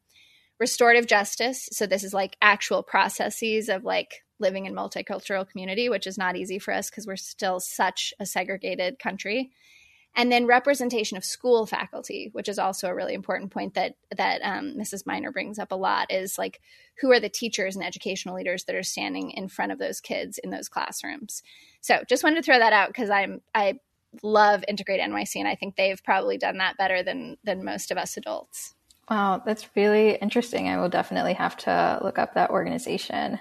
Restorative 0.59 1.05
justice. 1.05 1.69
So 1.71 1.85
this 1.85 2.03
is 2.03 2.13
like 2.13 2.35
actual 2.41 2.81
processes 2.81 3.69
of 3.69 3.83
like 3.83 4.23
living 4.39 4.65
in 4.65 4.73
multicultural 4.73 5.47
community, 5.47 5.89
which 5.89 6.07
is 6.07 6.17
not 6.17 6.35
easy 6.35 6.59
for 6.59 6.73
us 6.73 6.89
because 6.89 7.07
we're 7.07 7.15
still 7.15 7.59
such 7.59 8.13
a 8.19 8.25
segregated 8.25 8.99
country 8.99 9.51
and 10.17 10.31
then 10.31 10.47
representation 10.47 11.15
of 11.15 11.23
school 11.23 11.67
faculty, 11.67 12.31
which 12.33 12.49
is 12.49 12.57
also 12.57 12.87
a 12.87 12.95
really 12.95 13.13
important 13.13 13.51
point 13.51 13.75
that 13.75 13.95
that 14.17 14.41
um, 14.43 14.73
Mrs. 14.75 15.05
Miner 15.05 15.31
brings 15.31 15.59
up 15.59 15.71
a 15.71 15.75
lot, 15.75 16.11
is 16.11 16.39
like 16.39 16.59
who 16.99 17.11
are 17.11 17.19
the 17.19 17.29
teachers 17.29 17.75
and 17.75 17.85
educational 17.85 18.35
leaders 18.35 18.63
that 18.63 18.75
are 18.75 18.83
standing 18.83 19.29
in 19.31 19.47
front 19.47 19.71
of 19.71 19.77
those 19.77 20.01
kids 20.01 20.39
in 20.39 20.49
those 20.49 20.67
classrooms. 20.67 21.43
So 21.81 22.03
just 22.09 22.23
wanted 22.23 22.37
to 22.37 22.41
throw 22.41 22.57
that 22.57 22.73
out 22.73 22.89
because 22.89 23.11
I'm 23.11 23.41
I 23.53 23.75
love 24.23 24.65
Integrate 24.67 24.99
NYC, 24.99 25.35
and 25.35 25.47
I 25.47 25.53
think 25.53 25.75
they've 25.75 26.03
probably 26.03 26.39
done 26.39 26.57
that 26.57 26.77
better 26.77 27.03
than 27.03 27.37
than 27.43 27.63
most 27.63 27.91
of 27.91 27.99
us 27.99 28.17
adults. 28.17 28.73
Wow, 29.11 29.43
that's 29.45 29.69
really 29.75 30.15
interesting. 30.15 30.67
I 30.67 30.81
will 30.81 30.89
definitely 30.89 31.33
have 31.33 31.55
to 31.57 31.99
look 32.03 32.17
up 32.17 32.33
that 32.33 32.49
organization. 32.49 33.39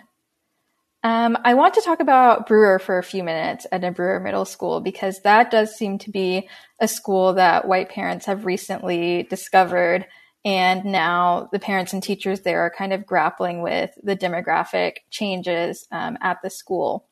Um, 1.06 1.38
I 1.44 1.54
want 1.54 1.74
to 1.74 1.82
talk 1.82 2.00
about 2.00 2.48
Brewer 2.48 2.80
for 2.80 2.98
a 2.98 3.02
few 3.04 3.22
minutes 3.22 3.64
Edna 3.70 3.92
Brewer 3.92 4.18
Middle 4.18 4.44
School 4.44 4.80
because 4.80 5.20
that 5.20 5.52
does 5.52 5.76
seem 5.76 5.98
to 5.98 6.10
be 6.10 6.48
a 6.80 6.88
school 6.88 7.34
that 7.34 7.68
white 7.68 7.90
parents 7.90 8.26
have 8.26 8.44
recently 8.44 9.22
discovered. 9.22 10.04
And 10.44 10.84
now 10.84 11.48
the 11.52 11.60
parents 11.60 11.92
and 11.92 12.02
teachers 12.02 12.40
there 12.40 12.62
are 12.62 12.74
kind 12.76 12.92
of 12.92 13.06
grappling 13.06 13.62
with 13.62 13.96
the 14.02 14.16
demographic 14.16 14.94
changes 15.08 15.86
um, 15.92 16.18
at 16.20 16.38
the 16.42 16.50
school. 16.50 17.06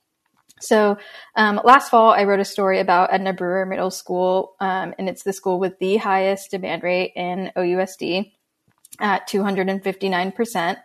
So 0.60 0.98
um, 1.36 1.60
last 1.62 1.88
fall, 1.88 2.10
I 2.10 2.24
wrote 2.24 2.40
a 2.40 2.44
story 2.44 2.80
about 2.80 3.12
Edna 3.12 3.32
Brewer 3.32 3.64
Middle 3.64 3.92
School, 3.92 4.56
um, 4.58 4.92
and 4.98 5.08
it's 5.08 5.22
the 5.22 5.32
school 5.32 5.60
with 5.60 5.78
the 5.78 5.98
highest 5.98 6.50
demand 6.50 6.82
rate 6.82 7.12
in 7.14 7.52
OUSD 7.56 8.32
at 8.98 9.28
259%. 9.28 10.78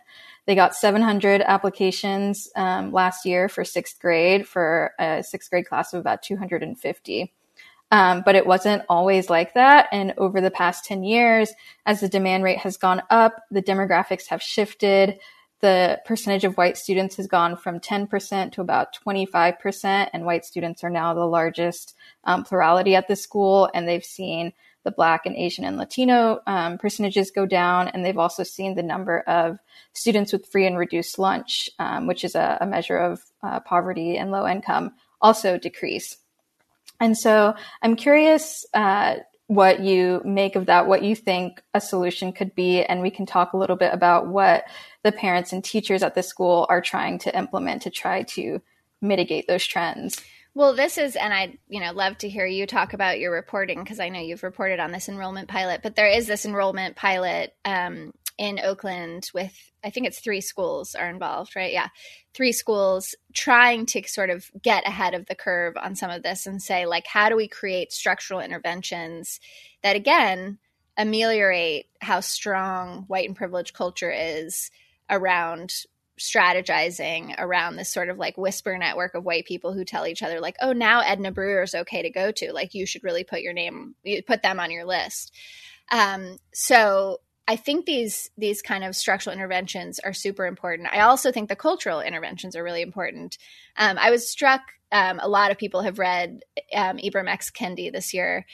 They 0.49 0.55
got 0.55 0.73
700 0.73 1.43
applications 1.43 2.49
um, 2.55 2.91
last 2.91 3.23
year 3.23 3.49
for 3.49 3.63
sixth 3.63 3.99
grade 3.99 4.47
for 4.47 4.95
a 4.97 5.21
sixth 5.21 5.51
grade 5.51 5.67
class 5.67 5.93
of 5.93 5.99
about 5.99 6.23
250. 6.23 7.31
Um, 7.91 8.23
but 8.25 8.33
it 8.33 8.47
wasn't 8.47 8.81
always 8.89 9.29
like 9.29 9.53
that. 9.53 9.89
And 9.91 10.15
over 10.17 10.41
the 10.41 10.49
past 10.49 10.85
10 10.85 11.03
years, 11.03 11.53
as 11.85 11.99
the 11.99 12.09
demand 12.09 12.43
rate 12.43 12.57
has 12.57 12.77
gone 12.77 13.03
up, 13.11 13.43
the 13.51 13.61
demographics 13.61 14.25
have 14.29 14.41
shifted. 14.41 15.19
The 15.59 16.01
percentage 16.03 16.45
of 16.45 16.57
white 16.57 16.79
students 16.79 17.17
has 17.17 17.27
gone 17.27 17.55
from 17.55 17.79
10% 17.79 18.51
to 18.53 18.61
about 18.61 18.97
25%, 19.05 20.09
and 20.13 20.25
white 20.25 20.45
students 20.45 20.83
are 20.83 20.89
now 20.89 21.13
the 21.13 21.27
largest 21.27 21.95
um, 22.23 22.43
plurality 22.43 22.95
at 22.95 23.07
the 23.07 23.15
school. 23.15 23.69
And 23.75 23.87
they've 23.87 24.03
seen 24.03 24.53
the 24.83 24.91
Black 24.91 25.25
and 25.25 25.35
Asian 25.35 25.65
and 25.65 25.77
Latino 25.77 26.39
um, 26.47 26.77
percentages 26.77 27.31
go 27.31 27.45
down, 27.45 27.87
and 27.89 28.03
they've 28.03 28.17
also 28.17 28.43
seen 28.43 28.75
the 28.75 28.83
number 28.83 29.19
of 29.21 29.59
students 29.93 30.31
with 30.31 30.47
free 30.47 30.65
and 30.65 30.77
reduced 30.77 31.19
lunch, 31.19 31.69
um, 31.79 32.07
which 32.07 32.23
is 32.23 32.35
a, 32.35 32.57
a 32.61 32.65
measure 32.65 32.97
of 32.97 33.21
uh, 33.43 33.59
poverty 33.59 34.17
and 34.17 34.31
low 34.31 34.47
income, 34.47 34.93
also 35.21 35.57
decrease. 35.57 36.17
And 36.99 37.17
so 37.17 37.55
I'm 37.81 37.95
curious 37.95 38.65
uh, 38.73 39.15
what 39.47 39.79
you 39.79 40.21
make 40.23 40.55
of 40.55 40.67
that, 40.67 40.87
what 40.87 41.03
you 41.03 41.15
think 41.15 41.61
a 41.73 41.81
solution 41.81 42.31
could 42.31 42.53
be, 42.55 42.83
and 42.83 43.01
we 43.01 43.09
can 43.09 43.25
talk 43.25 43.53
a 43.53 43.57
little 43.57 43.75
bit 43.75 43.93
about 43.93 44.27
what 44.27 44.65
the 45.03 45.11
parents 45.11 45.51
and 45.53 45.63
teachers 45.63 46.03
at 46.03 46.13
the 46.13 46.23
school 46.23 46.67
are 46.69 46.81
trying 46.81 47.17
to 47.19 47.35
implement 47.37 47.81
to 47.81 47.89
try 47.89 48.23
to 48.23 48.61
mitigate 49.01 49.47
those 49.47 49.65
trends. 49.65 50.21
Well, 50.59 50.73
this 50.73 50.97
is, 50.97 51.15
and 51.15 51.33
I'd 51.33 51.57
you 51.69 51.79
know 51.79 51.93
love 51.93 52.17
to 52.17 52.27
hear 52.27 52.45
you 52.45 52.67
talk 52.67 52.91
about 52.91 53.17
your 53.17 53.31
reporting 53.31 53.81
because 53.81 54.01
I 54.01 54.09
know 54.09 54.19
you've 54.19 54.43
reported 54.43 54.81
on 54.81 54.91
this 54.91 55.07
enrollment 55.07 55.47
pilot. 55.47 55.79
But 55.81 55.95
there 55.95 56.09
is 56.09 56.27
this 56.27 56.45
enrollment 56.45 56.97
pilot 56.97 57.55
um, 57.63 58.11
in 58.37 58.59
Oakland 58.59 59.31
with 59.33 59.53
I 59.85 59.89
think 59.89 60.05
it's 60.05 60.19
three 60.19 60.41
schools 60.41 60.95
are 60.95 61.09
involved, 61.09 61.55
right? 61.55 61.71
Yeah, 61.71 61.87
three 62.33 62.51
schools 62.51 63.15
trying 63.33 63.85
to 63.85 64.03
sort 64.05 64.29
of 64.29 64.51
get 64.61 64.85
ahead 64.85 65.13
of 65.13 65.27
the 65.27 65.33
curve 65.33 65.75
on 65.81 65.95
some 65.95 66.11
of 66.11 66.23
this 66.23 66.45
and 66.45 66.61
say 66.61 66.85
like, 66.85 67.07
how 67.07 67.29
do 67.29 67.37
we 67.37 67.47
create 67.47 67.93
structural 67.93 68.41
interventions 68.41 69.39
that 69.81 69.95
again 69.95 70.57
ameliorate 70.97 71.85
how 72.01 72.19
strong 72.19 73.05
white 73.07 73.29
and 73.29 73.37
privileged 73.37 73.73
culture 73.73 74.11
is 74.11 74.71
around 75.09 75.85
strategizing 76.19 77.33
around 77.37 77.75
this 77.75 77.91
sort 77.91 78.09
of 78.09 78.17
like 78.17 78.37
whisper 78.37 78.77
network 78.77 79.15
of 79.15 79.23
white 79.23 79.45
people 79.45 79.73
who 79.73 79.83
tell 79.83 80.05
each 80.05 80.23
other 80.23 80.39
like 80.39 80.55
oh 80.61 80.73
now 80.73 81.01
edna 81.01 81.31
brewer 81.31 81.63
is 81.63 81.75
okay 81.75 82.01
to 82.01 82.09
go 82.09 82.31
to. 82.31 82.53
Like 82.53 82.73
you 82.73 82.85
should 82.85 83.03
really 83.03 83.23
put 83.23 83.41
your 83.41 83.53
name 83.53 83.95
put 84.27 84.41
them 84.41 84.59
on 84.59 84.71
your 84.71 84.85
list. 84.85 85.33
Um, 85.91 86.37
so 86.53 87.19
i 87.47 87.55
think 87.55 87.85
these 87.85 88.29
these 88.37 88.61
kind 88.61 88.83
of 88.83 88.95
structural 88.95 89.33
interventions 89.33 89.99
are 89.99 90.13
super 90.13 90.45
important. 90.45 90.89
I 90.91 91.01
also 91.01 91.31
think 91.31 91.49
the 91.49 91.55
cultural 91.55 92.01
interventions 92.01 92.55
are 92.55 92.63
really 92.63 92.81
important. 92.81 93.37
Um, 93.77 93.97
i 93.97 94.11
was 94.11 94.29
struck 94.29 94.61
um, 94.91 95.19
a 95.21 95.29
lot 95.29 95.51
of 95.51 95.57
people 95.57 95.81
have 95.83 95.99
read 95.99 96.41
um, 96.73 96.97
ibram 96.97 97.29
x. 97.29 97.51
Kendi 97.51 97.91
this 97.91 98.13
year 98.13 98.45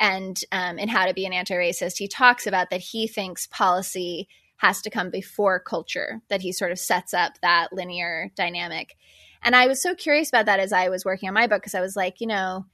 and 0.00 0.40
um, 0.50 0.78
in 0.78 0.88
how 0.88 1.06
to 1.06 1.14
be 1.14 1.26
an 1.26 1.32
anti-racist. 1.32 1.98
He 1.98 2.08
talks 2.08 2.46
about 2.46 2.70
that 2.70 2.80
he 2.80 3.06
thinks 3.06 3.46
policy 3.46 4.28
has 4.62 4.80
to 4.80 4.90
come 4.90 5.10
before 5.10 5.58
culture, 5.58 6.22
that 6.28 6.40
he 6.40 6.52
sort 6.52 6.70
of 6.70 6.78
sets 6.78 7.12
up 7.12 7.32
that 7.42 7.72
linear 7.72 8.30
dynamic. 8.36 8.96
And 9.42 9.56
I 9.56 9.66
was 9.66 9.82
so 9.82 9.96
curious 9.96 10.28
about 10.28 10.46
that 10.46 10.60
as 10.60 10.72
I 10.72 10.88
was 10.88 11.04
working 11.04 11.28
on 11.28 11.34
my 11.34 11.48
book 11.48 11.60
because 11.60 11.74
I 11.74 11.80
was 11.80 11.96
like, 11.96 12.20
you 12.20 12.28
know, 12.28 12.64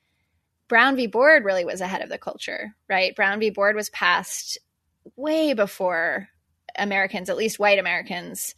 Brown 0.68 0.96
v. 0.96 1.06
Board 1.06 1.46
really 1.46 1.64
was 1.64 1.80
ahead 1.80 2.02
of 2.02 2.10
the 2.10 2.18
culture, 2.18 2.74
right? 2.90 3.16
Brown 3.16 3.40
v. 3.40 3.48
Board 3.48 3.74
was 3.74 3.88
passed 3.88 4.58
way 5.16 5.54
before 5.54 6.28
Americans, 6.76 7.30
at 7.30 7.38
least 7.38 7.58
white 7.58 7.78
Americans, 7.78 8.54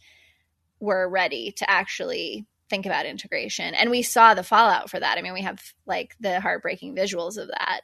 were 0.81 1.07
ready 1.07 1.53
to 1.53 1.69
actually 1.69 2.45
think 2.69 2.85
about 2.85 3.05
integration. 3.05 3.73
And 3.73 3.89
we 3.89 4.01
saw 4.01 4.33
the 4.33 4.43
fallout 4.43 4.89
for 4.89 4.99
that. 4.99 5.17
I 5.17 5.21
mean, 5.21 5.33
we 5.33 5.43
have 5.43 5.61
like 5.85 6.17
the 6.19 6.41
heartbreaking 6.41 6.97
visuals 6.97 7.37
of 7.37 7.47
that. 7.47 7.81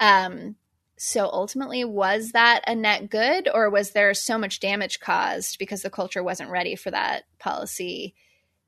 Um, 0.00 0.56
so 1.02 1.30
ultimately, 1.32 1.82
was 1.82 2.32
that 2.32 2.62
a 2.66 2.74
net 2.74 3.08
good, 3.08 3.48
or 3.48 3.70
was 3.70 3.92
there 3.92 4.12
so 4.12 4.36
much 4.36 4.60
damage 4.60 5.00
caused 5.00 5.58
because 5.58 5.80
the 5.80 5.88
culture 5.88 6.22
wasn't 6.22 6.50
ready 6.50 6.76
for 6.76 6.90
that 6.90 7.22
policy 7.38 8.14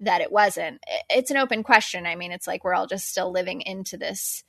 that 0.01 0.23
it 0.23 0.33
wasn't? 0.33 0.83
It's 1.11 1.31
an 1.31 1.37
open 1.37 1.63
question. 1.63 2.07
I 2.07 2.17
mean, 2.17 2.33
it's 2.33 2.47
like 2.47 2.65
we're 2.65 2.73
all 2.73 2.87
just 2.87 3.07
still 3.11 3.31
living 3.31 3.61
into 3.61 3.99
this 3.99 4.45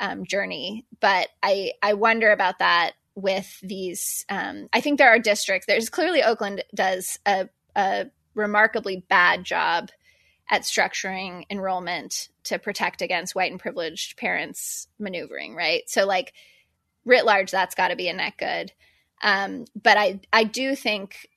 um, 0.00 0.26
journey, 0.26 0.84
but 0.98 1.28
I 1.40 1.74
I 1.80 1.94
wonder 1.94 2.32
about 2.32 2.58
that 2.58 2.94
with 3.14 3.60
these. 3.60 4.24
Um, 4.28 4.68
I 4.72 4.80
think 4.80 4.98
there 4.98 5.10
are 5.14 5.20
districts. 5.20 5.66
There's 5.68 5.90
clearly 5.90 6.24
Oakland 6.24 6.64
does 6.74 7.20
a, 7.24 7.48
a 7.76 8.06
remarkably 8.34 9.04
bad 9.08 9.44
job 9.44 9.90
at 10.50 10.62
structuring 10.62 11.44
enrollment 11.50 12.30
to 12.44 12.58
protect 12.58 13.00
against 13.00 13.36
white 13.36 13.52
and 13.52 13.60
privileged 13.60 14.16
parents 14.16 14.88
maneuvering, 14.98 15.54
right? 15.54 15.88
So 15.88 16.04
like 16.04 16.32
writ 17.08 17.24
large, 17.24 17.50
that's 17.50 17.74
got 17.74 17.88
to 17.88 17.96
be 17.96 18.08
a 18.08 18.12
net 18.12 18.34
good. 18.38 18.72
Um, 19.22 19.64
but 19.80 19.96
I, 19.96 20.20
I 20.32 20.44
do 20.44 20.76
think 20.76 21.28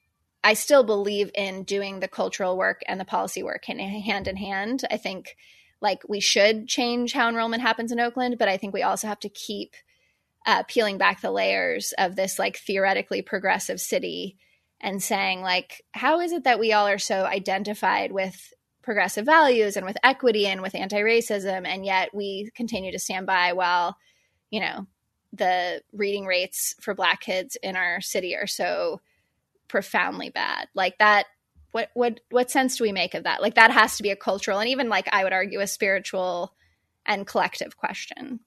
I 0.43 0.53
still 0.53 0.84
believe 0.84 1.32
in 1.34 1.63
doing 1.63 1.99
the 1.99 2.07
cultural 2.07 2.57
work 2.57 2.82
and 2.88 2.99
the 2.99 3.05
policy 3.05 3.41
work 3.43 3.65
hand 3.65 4.28
in 4.28 4.36
hand. 4.36 4.84
I 4.91 4.97
think 4.97 5.36
like 5.82 6.01
we 6.07 6.19
should 6.19 6.67
change 6.67 7.13
how 7.13 7.28
enrollment 7.28 7.61
happens 7.61 7.91
in 7.91 7.99
Oakland, 7.99 8.38
but 8.38 8.47
I 8.47 8.57
think 8.57 8.74
we 8.74 8.84
also 8.84 9.07
have 9.07 9.19
to 9.22 9.30
keep 9.30 9.74
uh, 10.45 10.63
peeling 10.67 10.97
back 10.97 11.22
the 11.22 11.32
layers 11.32 11.93
of 11.97 12.15
this 12.15 12.39
like 12.39 12.57
theoretically 12.57 13.22
progressive 13.22 13.80
city 13.80 14.38
and 14.80 15.01
saying 15.01 15.41
like 15.41 15.84
how 15.91 16.19
is 16.19 16.32
it 16.32 16.43
that 16.43 16.59
we 16.59 16.74
all 16.74 16.88
are 16.88 16.97
so 16.97 17.26
identified 17.26 18.11
with 18.11 18.51
progressive 18.82 19.26
values 19.26 19.78
and 19.78 19.86
with 19.86 19.97
equity 20.03 20.47
and 20.47 20.61
with 20.61 20.74
anti-racism 20.74 21.67
and 21.67 21.86
yet 21.86 22.09
we 22.13 22.49
continue 22.55 22.91
to 22.91 22.97
stand 22.97 23.28
by 23.28 23.53
while 23.53 23.95
you 24.49 24.59
know 24.59 24.88
the 25.34 25.82
reading 25.93 26.25
rates 26.25 26.75
for 26.82 26.93
black 26.93 27.21
kids 27.21 27.57
in 27.61 27.75
our 27.75 28.01
city 28.01 28.36
are 28.36 28.47
so 28.47 29.01
profoundly 29.67 30.29
bad. 30.29 30.67
Like 30.73 30.97
that 30.97 31.25
what 31.71 31.89
what 31.93 32.19
what 32.29 32.51
sense 32.51 32.77
do 32.77 32.84
we 32.84 32.91
make 32.91 33.13
of 33.13 33.23
that? 33.23 33.41
Like 33.41 33.55
that 33.55 33.71
has 33.71 33.97
to 33.97 34.03
be 34.03 34.09
a 34.09 34.15
cultural 34.15 34.59
and 34.59 34.69
even 34.69 34.89
like 34.89 35.07
i 35.11 35.23
would 35.23 35.34
argue 35.34 35.61
a 35.61 35.67
spiritual 35.67 36.53
and 37.05 37.25
collective 37.25 37.77
question. 37.77 38.41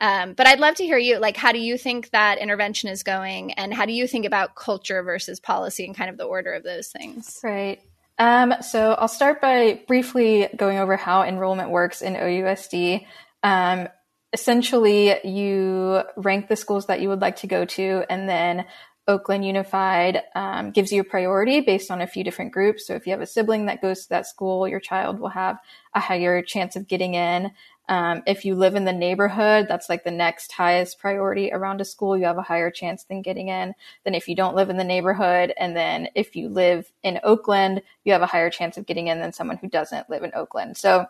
Um, 0.00 0.34
but 0.34 0.46
i'd 0.46 0.60
love 0.60 0.76
to 0.76 0.84
hear 0.84 0.96
you 0.96 1.18
like 1.18 1.36
how 1.36 1.50
do 1.50 1.58
you 1.58 1.76
think 1.76 2.10
that 2.10 2.38
intervention 2.38 2.88
is 2.88 3.02
going 3.02 3.52
and 3.54 3.74
how 3.74 3.84
do 3.84 3.92
you 3.92 4.06
think 4.06 4.26
about 4.26 4.54
culture 4.54 5.02
versus 5.02 5.40
policy 5.40 5.84
and 5.84 5.96
kind 5.96 6.08
of 6.08 6.16
the 6.16 6.24
order 6.24 6.52
of 6.52 6.62
those 6.62 6.88
things? 6.88 7.40
Right. 7.42 7.80
Um, 8.18 8.54
so 8.62 8.92
I'll 8.92 9.08
start 9.08 9.40
by 9.40 9.80
briefly 9.86 10.48
going 10.56 10.78
over 10.78 10.96
how 10.96 11.22
enrollment 11.22 11.70
works 11.70 12.02
in 12.02 12.14
OUSD. 12.14 13.06
Um, 13.42 13.88
essentially, 14.32 15.16
you 15.24 16.02
rank 16.16 16.48
the 16.48 16.56
schools 16.56 16.86
that 16.86 17.00
you 17.00 17.08
would 17.08 17.20
like 17.20 17.36
to 17.36 17.46
go 17.46 17.64
to, 17.64 18.04
and 18.10 18.28
then 18.28 18.66
Oakland 19.08 19.44
Unified 19.44 20.22
um, 20.34 20.70
gives 20.70 20.92
you 20.92 21.00
a 21.00 21.04
priority 21.04 21.60
based 21.62 21.90
on 21.90 22.02
a 22.02 22.06
few 22.06 22.22
different 22.22 22.52
groups. 22.52 22.86
So 22.86 22.94
if 22.94 23.06
you 23.06 23.12
have 23.12 23.22
a 23.22 23.26
sibling 23.26 23.66
that 23.66 23.80
goes 23.80 24.02
to 24.02 24.08
that 24.10 24.26
school, 24.26 24.68
your 24.68 24.80
child 24.80 25.18
will 25.18 25.30
have 25.30 25.58
a 25.94 26.00
higher 26.00 26.42
chance 26.42 26.76
of 26.76 26.86
getting 26.86 27.14
in. 27.14 27.50
Um, 27.88 28.22
if 28.26 28.44
you 28.44 28.54
live 28.54 28.74
in 28.74 28.84
the 28.84 28.92
neighborhood, 28.92 29.64
that's 29.66 29.88
like 29.88 30.04
the 30.04 30.10
next 30.10 30.52
highest 30.52 30.98
priority 30.98 31.50
around 31.50 31.80
a 31.80 31.86
school. 31.86 32.18
You 32.18 32.26
have 32.26 32.36
a 32.36 32.42
higher 32.42 32.70
chance 32.70 33.04
than 33.04 33.22
getting 33.22 33.48
in 33.48 33.74
than 34.04 34.14
if 34.14 34.28
you 34.28 34.36
don't 34.36 34.54
live 34.54 34.68
in 34.68 34.76
the 34.76 34.84
neighborhood. 34.84 35.54
And 35.58 35.74
then 35.74 36.08
if 36.14 36.36
you 36.36 36.50
live 36.50 36.92
in 37.02 37.18
Oakland, 37.24 37.80
you 38.04 38.12
have 38.12 38.20
a 38.20 38.26
higher 38.26 38.50
chance 38.50 38.76
of 38.76 38.84
getting 38.84 39.06
in 39.06 39.20
than 39.20 39.32
someone 39.32 39.56
who 39.56 39.70
doesn't 39.70 40.10
live 40.10 40.22
in 40.22 40.32
Oakland. 40.34 40.76
So 40.76 41.06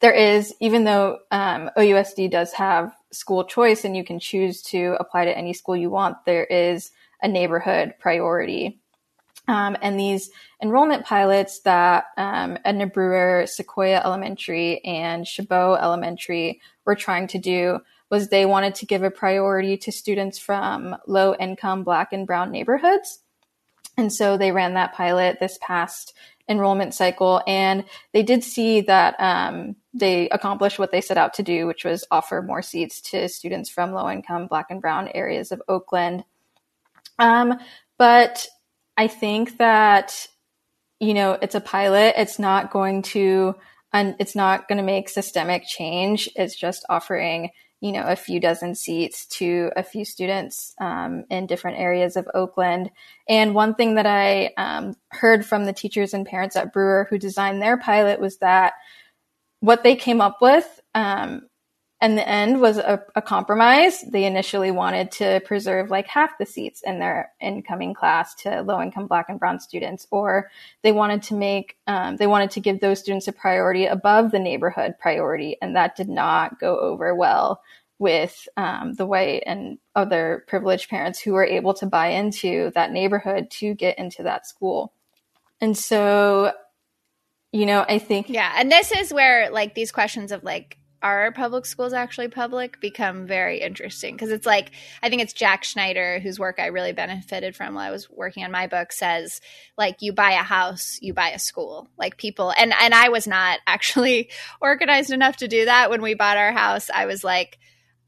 there 0.00 0.12
is, 0.12 0.54
even 0.60 0.84
though 0.84 1.18
um, 1.30 1.70
OUSD 1.76 2.30
does 2.30 2.52
have 2.52 2.94
school 3.12 3.44
choice 3.44 3.84
and 3.84 3.96
you 3.96 4.04
can 4.04 4.18
choose 4.18 4.62
to 4.62 4.96
apply 4.98 5.24
to 5.24 5.36
any 5.36 5.52
school 5.52 5.76
you 5.76 5.90
want, 5.90 6.24
there 6.24 6.44
is 6.44 6.90
a 7.22 7.28
neighborhood 7.28 7.94
priority. 7.98 8.80
Um, 9.48 9.76
and 9.82 9.98
these 9.98 10.30
enrollment 10.62 11.04
pilots 11.04 11.60
that 11.60 12.04
um, 12.16 12.58
Edna 12.64 12.86
Brewer, 12.86 13.44
Sequoia 13.46 14.00
Elementary, 14.04 14.84
and 14.84 15.26
Chabot 15.26 15.78
Elementary 15.82 16.60
were 16.84 16.94
trying 16.94 17.26
to 17.28 17.38
do 17.38 17.80
was 18.10 18.28
they 18.28 18.46
wanted 18.46 18.74
to 18.76 18.86
give 18.86 19.02
a 19.02 19.10
priority 19.10 19.76
to 19.78 19.90
students 19.90 20.38
from 20.38 20.96
low 21.06 21.34
income 21.34 21.82
Black 21.82 22.12
and 22.12 22.26
Brown 22.26 22.50
neighborhoods. 22.50 23.20
And 23.96 24.12
so 24.12 24.36
they 24.36 24.52
ran 24.52 24.74
that 24.74 24.94
pilot 24.94 25.38
this 25.38 25.58
past 25.60 26.14
enrollment 26.48 26.92
cycle, 26.94 27.42
and 27.46 27.84
they 28.12 28.22
did 28.22 28.42
see 28.42 28.80
that 28.82 29.14
um, 29.20 29.76
they 29.94 30.28
accomplished 30.30 30.78
what 30.78 30.90
they 30.90 31.00
set 31.00 31.16
out 31.16 31.34
to 31.34 31.42
do, 31.42 31.66
which 31.66 31.84
was 31.84 32.04
offer 32.10 32.42
more 32.42 32.62
seats 32.62 33.00
to 33.00 33.28
students 33.28 33.70
from 33.70 33.92
low 33.92 34.10
income 34.10 34.48
Black 34.48 34.66
and 34.70 34.80
Brown 34.80 35.08
areas 35.14 35.52
of 35.52 35.62
Oakland. 35.68 36.24
Um, 37.18 37.58
but 37.98 38.46
I 38.96 39.06
think 39.08 39.58
that, 39.58 40.26
you 40.98 41.14
know, 41.14 41.38
it's 41.40 41.54
a 41.54 41.60
pilot. 41.60 42.14
It's 42.16 42.38
not 42.38 42.70
going 42.72 43.02
to, 43.02 43.54
and 43.92 44.16
it's 44.18 44.34
not 44.34 44.68
going 44.68 44.78
to 44.78 44.82
make 44.84 45.08
systemic 45.08 45.66
change. 45.66 46.28
It's 46.34 46.56
just 46.56 46.84
offering, 46.88 47.50
you 47.82 47.90
know, 47.90 48.04
a 48.04 48.14
few 48.14 48.38
dozen 48.38 48.76
seats 48.76 49.26
to 49.26 49.72
a 49.76 49.82
few 49.82 50.04
students 50.04 50.72
um, 50.80 51.24
in 51.30 51.48
different 51.48 51.80
areas 51.80 52.16
of 52.16 52.28
Oakland. 52.32 52.92
And 53.28 53.56
one 53.56 53.74
thing 53.74 53.96
that 53.96 54.06
I 54.06 54.52
um, 54.56 54.94
heard 55.08 55.44
from 55.44 55.64
the 55.64 55.72
teachers 55.72 56.14
and 56.14 56.24
parents 56.24 56.54
at 56.54 56.72
Brewer 56.72 57.08
who 57.10 57.18
designed 57.18 57.60
their 57.60 57.76
pilot 57.76 58.20
was 58.20 58.38
that 58.38 58.74
what 59.58 59.82
they 59.82 59.96
came 59.96 60.20
up 60.20 60.38
with 60.40 60.80
um, 60.94 61.48
and 62.02 62.18
the 62.18 62.28
end 62.28 62.60
was 62.60 62.78
a, 62.78 63.00
a, 63.14 63.22
compromise. 63.22 64.02
They 64.02 64.24
initially 64.24 64.72
wanted 64.72 65.12
to 65.12 65.40
preserve 65.44 65.88
like 65.88 66.08
half 66.08 66.36
the 66.36 66.44
seats 66.44 66.82
in 66.84 66.98
their 66.98 67.30
incoming 67.40 67.94
class 67.94 68.34
to 68.42 68.62
low 68.62 68.82
income 68.82 69.06
Black 69.06 69.26
and 69.28 69.38
Brown 69.38 69.60
students, 69.60 70.08
or 70.10 70.50
they 70.82 70.90
wanted 70.90 71.22
to 71.24 71.34
make 71.34 71.76
um, 71.86 72.16
they 72.16 72.26
wanted 72.26 72.50
to 72.50 72.60
give 72.60 72.80
those 72.80 72.98
students 72.98 73.28
a 73.28 73.32
priority 73.32 73.86
above 73.86 74.32
the 74.32 74.40
neighborhood 74.40 74.96
priority, 74.98 75.56
and 75.62 75.76
that 75.76 75.94
did 75.94 76.08
not 76.08 76.58
go 76.58 76.76
over 76.76 77.14
well 77.14 77.62
with 78.00 78.48
um, 78.56 78.94
the 78.94 79.06
white 79.06 79.44
and 79.46 79.78
other 79.94 80.44
privileged 80.48 80.90
parents 80.90 81.20
who 81.20 81.34
were 81.34 81.46
able 81.46 81.72
to 81.74 81.86
buy 81.86 82.08
into 82.08 82.72
that 82.74 82.90
neighborhood 82.90 83.48
to 83.48 83.74
get 83.74 83.96
into 83.96 84.24
that 84.24 84.44
school. 84.44 84.92
And 85.60 85.78
so, 85.78 86.52
you 87.52 87.64
know, 87.64 87.84
I 87.88 88.00
think 88.00 88.28
yeah, 88.28 88.54
and 88.56 88.72
this 88.72 88.90
is 88.90 89.14
where 89.14 89.52
like 89.52 89.76
these 89.76 89.92
questions 89.92 90.32
of 90.32 90.42
like 90.42 90.78
are 91.02 91.32
public 91.32 91.66
schools 91.66 91.92
actually 91.92 92.28
public 92.28 92.80
become 92.80 93.26
very 93.26 93.60
interesting 93.60 94.14
because 94.14 94.30
it's 94.30 94.46
like 94.46 94.70
i 95.02 95.08
think 95.08 95.20
it's 95.20 95.32
jack 95.32 95.64
schneider 95.64 96.20
whose 96.20 96.38
work 96.38 96.58
i 96.58 96.66
really 96.66 96.92
benefited 96.92 97.56
from 97.56 97.74
while 97.74 97.86
i 97.86 97.90
was 97.90 98.08
working 98.10 98.44
on 98.44 98.50
my 98.50 98.66
book 98.66 98.92
says 98.92 99.40
like 99.76 99.96
you 100.00 100.12
buy 100.12 100.32
a 100.32 100.42
house 100.42 100.98
you 101.02 101.12
buy 101.12 101.30
a 101.30 101.38
school 101.38 101.88
like 101.98 102.16
people 102.16 102.52
and 102.56 102.72
and 102.80 102.94
i 102.94 103.08
was 103.08 103.26
not 103.26 103.58
actually 103.66 104.30
organized 104.60 105.10
enough 105.10 105.36
to 105.36 105.48
do 105.48 105.64
that 105.64 105.90
when 105.90 106.02
we 106.02 106.14
bought 106.14 106.36
our 106.36 106.52
house 106.52 106.88
i 106.90 107.06
was 107.06 107.24
like 107.24 107.58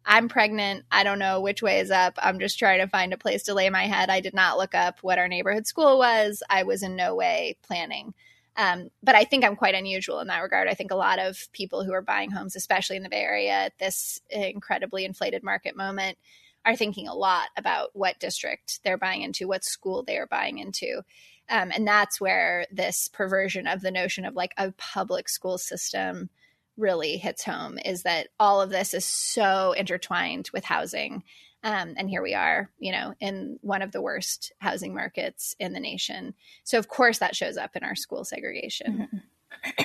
I'm 0.07 0.28
pregnant. 0.28 0.84
I 0.90 1.03
don't 1.03 1.18
know 1.18 1.40
which 1.40 1.62
way 1.62 1.80
is 1.80 1.90
up. 1.90 2.18
I'm 2.18 2.38
just 2.38 2.59
trying 2.59 2.80
to 2.80 2.88
find 2.88 3.12
a 3.12 3.18
place 3.18 3.45
to 3.45 3.55
lay 3.55 3.70
my 3.70 3.84
head. 3.86 4.11
I 4.11 4.20
did 4.20 4.34
not 4.34 4.59
look 4.59 4.74
up 4.74 4.99
what 5.01 5.18
our 5.18 5.28
neighborhood 5.28 5.66
school 5.66 5.99
was. 5.99 6.42
I 6.51 6.64
was 6.64 6.82
in 6.82 6.95
no 6.95 7.14
way 7.14 7.57
planning. 7.62 8.12
Um, 8.57 8.90
but 9.02 9.14
I 9.14 9.24
think 9.24 9.44
I'm 9.44 9.57
quite 9.57 9.74
unusual 9.74 10.20
in 10.20 10.28
that 10.28 10.40
regard. 10.42 10.68
I 10.68 10.74
think 10.74 10.90
a 10.90 10.96
lot 10.96 11.18
of 11.18 11.48
people 11.52 11.84
who 11.84 11.92
are 11.92 12.02
buying 12.02 12.30
homes, 12.30 12.55
especially 12.55 12.96
in 12.96 13.02
the 13.02 13.09
Bay 13.09 13.22
Area 13.22 13.52
at 13.52 13.78
this 13.78 14.20
incredibly 14.30 15.05
inflated 15.05 15.42
market 15.42 15.76
moment, 15.76 16.18
are 16.64 16.76
thinking 16.76 17.09
a 17.09 17.14
lot 17.14 17.48
about 17.57 17.90
what 17.94 18.18
district 18.20 18.80
they're 18.84 18.96
buying 18.96 19.22
into, 19.22 19.48
what 19.48 19.64
school 19.64 20.02
they 20.02 20.16
are 20.16 20.26
buying 20.26 20.59
into. 20.59 21.02
Um, 21.48 21.72
and 21.74 21.86
that's 21.86 22.20
where 22.20 22.66
this 22.70 23.09
perversion 23.09 23.66
of 23.66 23.82
the 23.82 23.90
notion 23.90 24.24
of 24.24 24.34
like 24.34 24.55
a 24.57 24.72
public 24.72 25.28
school 25.28 25.59
system 25.59 26.30
really 26.76 27.16
hits 27.18 27.44
home 27.44 27.78
is 27.84 28.02
that 28.02 28.28
all 28.40 28.61
of 28.61 28.70
this 28.70 28.94
is 28.94 29.05
so 29.05 29.72
intertwined 29.72 30.48
with 30.52 30.64
housing 30.64 31.22
um, 31.64 31.94
and 31.96 32.10
here 32.10 32.22
we 32.22 32.34
are, 32.34 32.68
you 32.78 32.92
know, 32.92 33.14
in 33.20 33.58
one 33.62 33.80
of 33.80 33.90
the 33.90 34.02
worst 34.02 34.52
housing 34.58 34.94
markets 34.94 35.56
in 35.58 35.72
the 35.72 35.80
nation. 35.80 36.34
So, 36.62 36.78
of 36.78 36.88
course, 36.88 37.18
that 37.18 37.34
shows 37.34 37.56
up 37.56 37.74
in 37.74 37.82
our 37.82 37.96
school 37.96 38.22
segregation. 38.22 39.08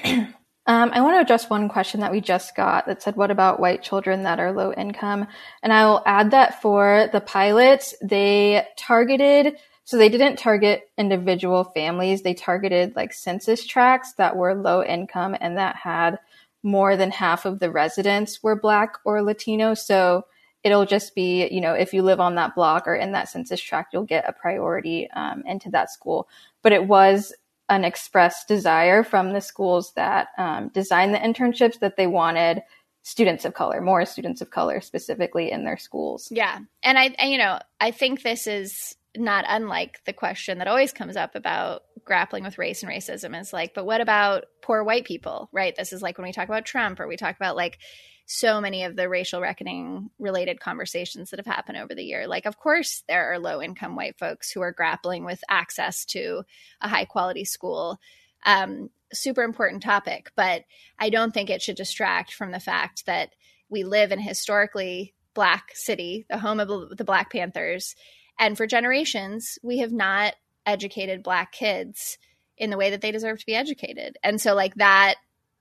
Mm-hmm. 0.04 0.20
um, 0.66 0.92
I 0.94 1.00
want 1.00 1.16
to 1.16 1.22
address 1.22 1.50
one 1.50 1.70
question 1.70 2.02
that 2.02 2.12
we 2.12 2.20
just 2.20 2.54
got 2.54 2.86
that 2.88 3.02
said, 3.02 3.16
What 3.16 3.32
about 3.32 3.62
white 3.62 3.82
children 3.82 4.24
that 4.24 4.42
are 4.42 4.52
low 4.52 4.74
income? 4.74 5.28
And 5.64 5.72
I 5.72 5.86
will 5.86 6.04
add 6.06 6.32
that 6.32 6.62
for 6.62 7.10
the 7.14 7.22
pilots, 7.22 7.96
they 8.04 8.68
targeted 8.78 9.56
So 9.86 9.98
they 9.98 10.10
didn't 10.10 10.36
target 10.36 10.90
individual 10.98 11.64
families. 11.64 12.24
They 12.24 12.34
targeted 12.34 12.96
like 12.98 13.14
census 13.14 13.66
tracts 13.66 14.14
that 14.16 14.36
were 14.36 14.54
low 14.54 14.84
income 14.84 15.36
and 15.40 15.58
that 15.58 15.78
had 15.78 16.20
more 16.62 16.98
than 16.98 17.10
half 17.10 17.46
of 17.46 17.60
the 17.60 17.72
residents 17.72 18.44
were 18.44 18.60
Black 18.60 18.96
or 19.06 19.22
Latino. 19.22 19.74
So 19.74 20.26
it'll 20.64 20.86
just 20.86 21.16
be, 21.16 21.48
you 21.50 21.62
know, 21.62 21.74
if 21.74 21.94
you 21.94 22.02
live 22.02 22.20
on 22.20 22.36
that 22.36 22.56
block 22.56 22.88
or 22.88 22.96
in 22.96 23.12
that 23.14 23.30
census 23.30 23.62
tract, 23.62 23.94
you'll 23.94 24.04
get 24.04 24.28
a 24.28 24.34
priority 24.34 25.10
um, 25.12 25.44
into 25.46 25.70
that 25.72 25.90
school. 25.92 26.28
But 26.62 26.74
it 26.74 26.88
was 26.88 27.34
an 27.70 27.86
express 27.86 28.46
desire 28.46 29.04
from 29.04 29.32
the 29.32 29.42
schools 29.42 29.94
that 29.94 30.30
um, 30.38 30.70
designed 30.70 31.14
the 31.14 31.20
internships 31.20 31.80
that 31.80 31.98
they 31.98 32.08
wanted 32.08 32.64
students 33.04 33.46
of 33.46 33.54
color, 33.54 33.80
more 33.80 34.06
students 34.06 34.42
of 34.42 34.50
color 34.50 34.82
specifically 34.82 35.52
in 35.52 35.64
their 35.64 35.78
schools. 35.78 36.28
Yeah. 36.32 36.60
And 36.84 36.98
I, 36.98 37.16
you 37.24 37.38
know, 37.38 37.60
I 37.80 37.92
think 37.92 38.24
this 38.24 38.46
is 38.46 38.96
not 39.18 39.46
unlike 39.48 40.00
the 40.06 40.14
question 40.14 40.60
that 40.60 40.68
always 40.68 40.94
comes 40.94 41.16
up 41.16 41.36
about 41.36 41.84
grappling 42.06 42.44
with 42.44 42.58
race 42.58 42.84
and 42.84 42.92
racism 42.92 43.40
is 43.40 43.54
like, 43.54 43.74
but 43.74 43.86
what 43.86 44.02
about 44.02 44.46
poor 44.62 44.84
white 44.84 45.06
people, 45.06 45.50
right? 45.52 45.76
This 45.76 45.94
is 45.94 46.02
like 46.02 46.18
when 46.18 46.28
we 46.28 46.34
talk 46.34 46.48
about 46.48 46.66
Trump 46.66 47.00
or 47.00 47.08
we 47.08 47.18
talk 47.18 47.36
about 47.36 47.56
like 47.56 47.80
so 48.26 48.62
many 48.62 48.84
of 48.84 48.96
the 48.96 49.10
racial 49.10 49.42
reckoning 49.42 50.12
related 50.20 50.60
conversations 50.60 51.32
that 51.32 51.40
have 51.40 51.48
happened 51.48 51.80
over 51.80 51.96
the 51.96 52.04
year. 52.04 52.28
Like, 52.28 52.46
of 52.46 52.60
course, 52.60 53.04
there 53.08 53.34
are 53.34 53.40
low 53.40 53.60
income 53.62 53.96
white 53.96 54.20
folks 54.20 54.52
who 54.52 54.62
are 54.62 54.72
grappling 54.72 55.26
with 55.26 55.44
access 55.50 56.06
to 56.06 56.44
a 56.80 56.88
high 56.88 57.06
quality 57.06 57.44
school. 57.44 58.00
Um, 58.46 58.92
super 59.12 59.42
important 59.42 59.82
topic, 59.82 60.32
but 60.36 60.64
I 61.00 61.10
don't 61.10 61.34
think 61.34 61.50
it 61.50 61.64
should 61.64 61.76
distract 61.76 62.34
from 62.34 62.52
the 62.52 62.60
fact 62.60 63.08
that 63.08 63.34
we 63.68 63.84
live 63.84 64.12
in 64.12 64.20
historically 64.20 65.16
black 65.34 65.72
city, 65.74 66.26
the 66.30 66.38
home 66.38 66.60
of 66.60 66.68
the 66.96 67.04
Black 67.04 67.32
Panthers. 67.32 67.96
And 68.40 68.58
for 68.58 68.66
generations, 68.66 69.60
we 69.62 69.80
have 69.80 69.92
not 69.92 70.36
educated 70.66 71.22
black 71.22 71.52
kids 71.52 72.18
in 72.58 72.70
the 72.70 72.78
way 72.78 72.90
that 72.90 73.02
they 73.02 73.12
deserve 73.12 73.40
to 73.40 73.46
be 73.46 73.56
educated. 73.56 74.18
And 74.24 74.42
so, 74.42 74.56
like, 74.56 74.76
that, 74.76 75.16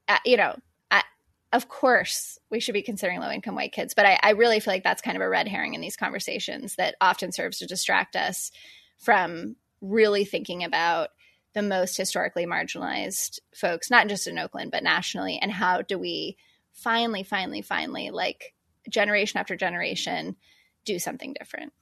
uh, 0.08 0.18
you 0.24 0.36
know, 0.36 0.54
of 1.52 1.68
course 1.68 2.38
we 2.50 2.60
should 2.60 2.74
be 2.74 2.82
considering 2.82 3.20
low 3.20 3.30
income 3.30 3.54
white 3.54 3.72
kids 3.72 3.94
but 3.94 4.06
I, 4.06 4.18
I, 4.22 4.30
really 4.30 4.60
feel 4.60 4.74
like 4.74 4.84
that's 4.84 5.02
kind 5.02 5.16
of 5.16 5.22
a 5.22 5.28
red 5.28 5.48
herring 5.48 5.74
in 5.74 5.80
these 5.80 5.96
conversations 5.96 6.76
that 6.76 6.94
often 7.00 7.32
serves 7.32 7.58
to 7.58 7.66
distract 7.66 8.16
us 8.16 8.50
from 8.98 9.56
really 9.80 10.24
thinking 10.24 10.64
about 10.64 11.10
the 11.54 11.62
most 11.62 11.96
historically 11.96 12.46
marginalized 12.46 13.40
folks 13.54 13.90
not 13.90 14.08
just 14.08 14.26
in 14.26 14.38
oakland 14.38 14.70
but 14.70 14.82
nationally 14.82 15.38
and 15.40 15.52
how 15.52 15.82
do 15.82 15.98
we 15.98 16.36
finally 16.72 17.22
finally 17.22 17.62
finally 17.62 18.10
like 18.10 18.54
generation 18.88 19.38
after 19.38 19.56
generation 19.56 20.36
do 20.84 20.98
something 20.98 21.34
different 21.38 21.72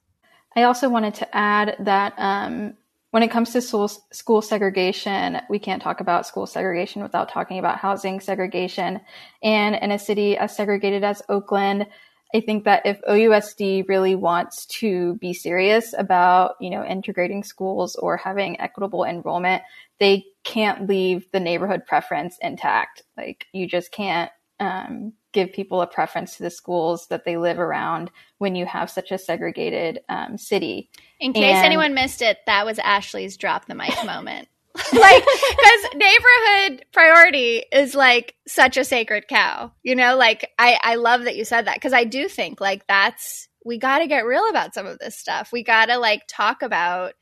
i 0.57 0.63
also 0.63 0.89
wanted 0.89 1.13
to 1.13 1.35
add 1.35 1.77
that 1.79 2.13
um, 2.17 2.75
when 3.11 3.23
it 3.23 3.31
comes 3.31 3.51
to 3.53 3.61
school, 3.61 3.87
school 4.11 4.41
segregation, 4.41 5.39
we 5.49 5.59
can't 5.59 5.81
talk 5.81 6.01
about 6.01 6.27
school 6.27 6.45
segregation 6.45 7.01
without 7.01 7.29
talking 7.29 7.57
about 7.57 7.77
housing 7.77 8.19
segregation. 8.19 8.99
And 9.41 9.75
in 9.75 9.91
a 9.91 9.97
city 9.97 10.37
as 10.37 10.55
segregated 10.55 11.03
as 11.03 11.23
Oakland, 11.29 11.87
I 12.35 12.41
think 12.41 12.65
that 12.65 12.85
if 12.85 13.01
OUSD 13.09 13.87
really 13.87 14.15
wants 14.15 14.65
to 14.81 15.15
be 15.15 15.33
serious 15.33 15.95
about, 15.97 16.55
you 16.59 16.69
know, 16.69 16.83
integrating 16.83 17.43
schools 17.43 17.95
or 17.95 18.17
having 18.17 18.59
equitable 18.59 19.05
enrollment, 19.05 19.63
they 19.99 20.25
can't 20.43 20.87
leave 20.87 21.25
the 21.31 21.39
neighborhood 21.39 21.85
preference 21.85 22.37
intact. 22.41 23.03
Like 23.15 23.47
you 23.53 23.65
just 23.65 23.91
can't 23.91 24.29
um, 24.59 25.13
give 25.37 25.53
people 25.53 25.83
a 25.83 25.87
preference 25.87 26.35
to 26.35 26.41
the 26.41 26.49
schools 26.49 27.05
that 27.09 27.23
they 27.23 27.37
live 27.37 27.59
around 27.59 28.09
when 28.39 28.55
you 28.55 28.65
have 28.65 28.89
such 28.89 29.11
a 29.11 29.19
segregated 29.19 29.99
um, 30.09 30.35
city. 30.35 30.89
In 31.19 31.31
case 31.31 31.57
and, 31.57 31.63
anyone 31.63 31.93
missed 31.93 32.23
it, 32.23 32.39
that 32.47 32.65
was 32.65 32.79
Ashley's 32.79 33.37
drop 33.37 33.67
the 33.67 33.75
mic 33.75 33.93
moment. 34.03 34.47
like 34.93 35.23
because 35.23 35.95
neighborhood 35.95 36.85
priority 36.91 37.63
is 37.71 37.95
like 37.95 38.35
such 38.47 38.77
a 38.77 38.83
sacred 38.83 39.27
cow 39.27 39.71
you 39.81 39.95
know 39.95 40.15
like 40.15 40.51
i 40.59 40.77
i 40.83 40.93
love 40.93 41.23
that 41.23 41.35
you 41.35 41.43
said 41.43 41.65
that 41.65 41.77
because 41.77 41.93
i 41.93 42.03
do 42.03 42.27
think 42.27 42.61
like 42.61 42.85
that's 42.85 43.49
we 43.65 43.79
got 43.79 43.99
to 43.99 44.07
get 44.07 44.23
real 44.23 44.47
about 44.51 44.75
some 44.75 44.85
of 44.85 44.99
this 44.99 45.17
stuff 45.17 45.49
we 45.51 45.63
got 45.63 45.87
to 45.87 45.97
like 45.97 46.21
talk 46.29 46.61
about 46.61 47.13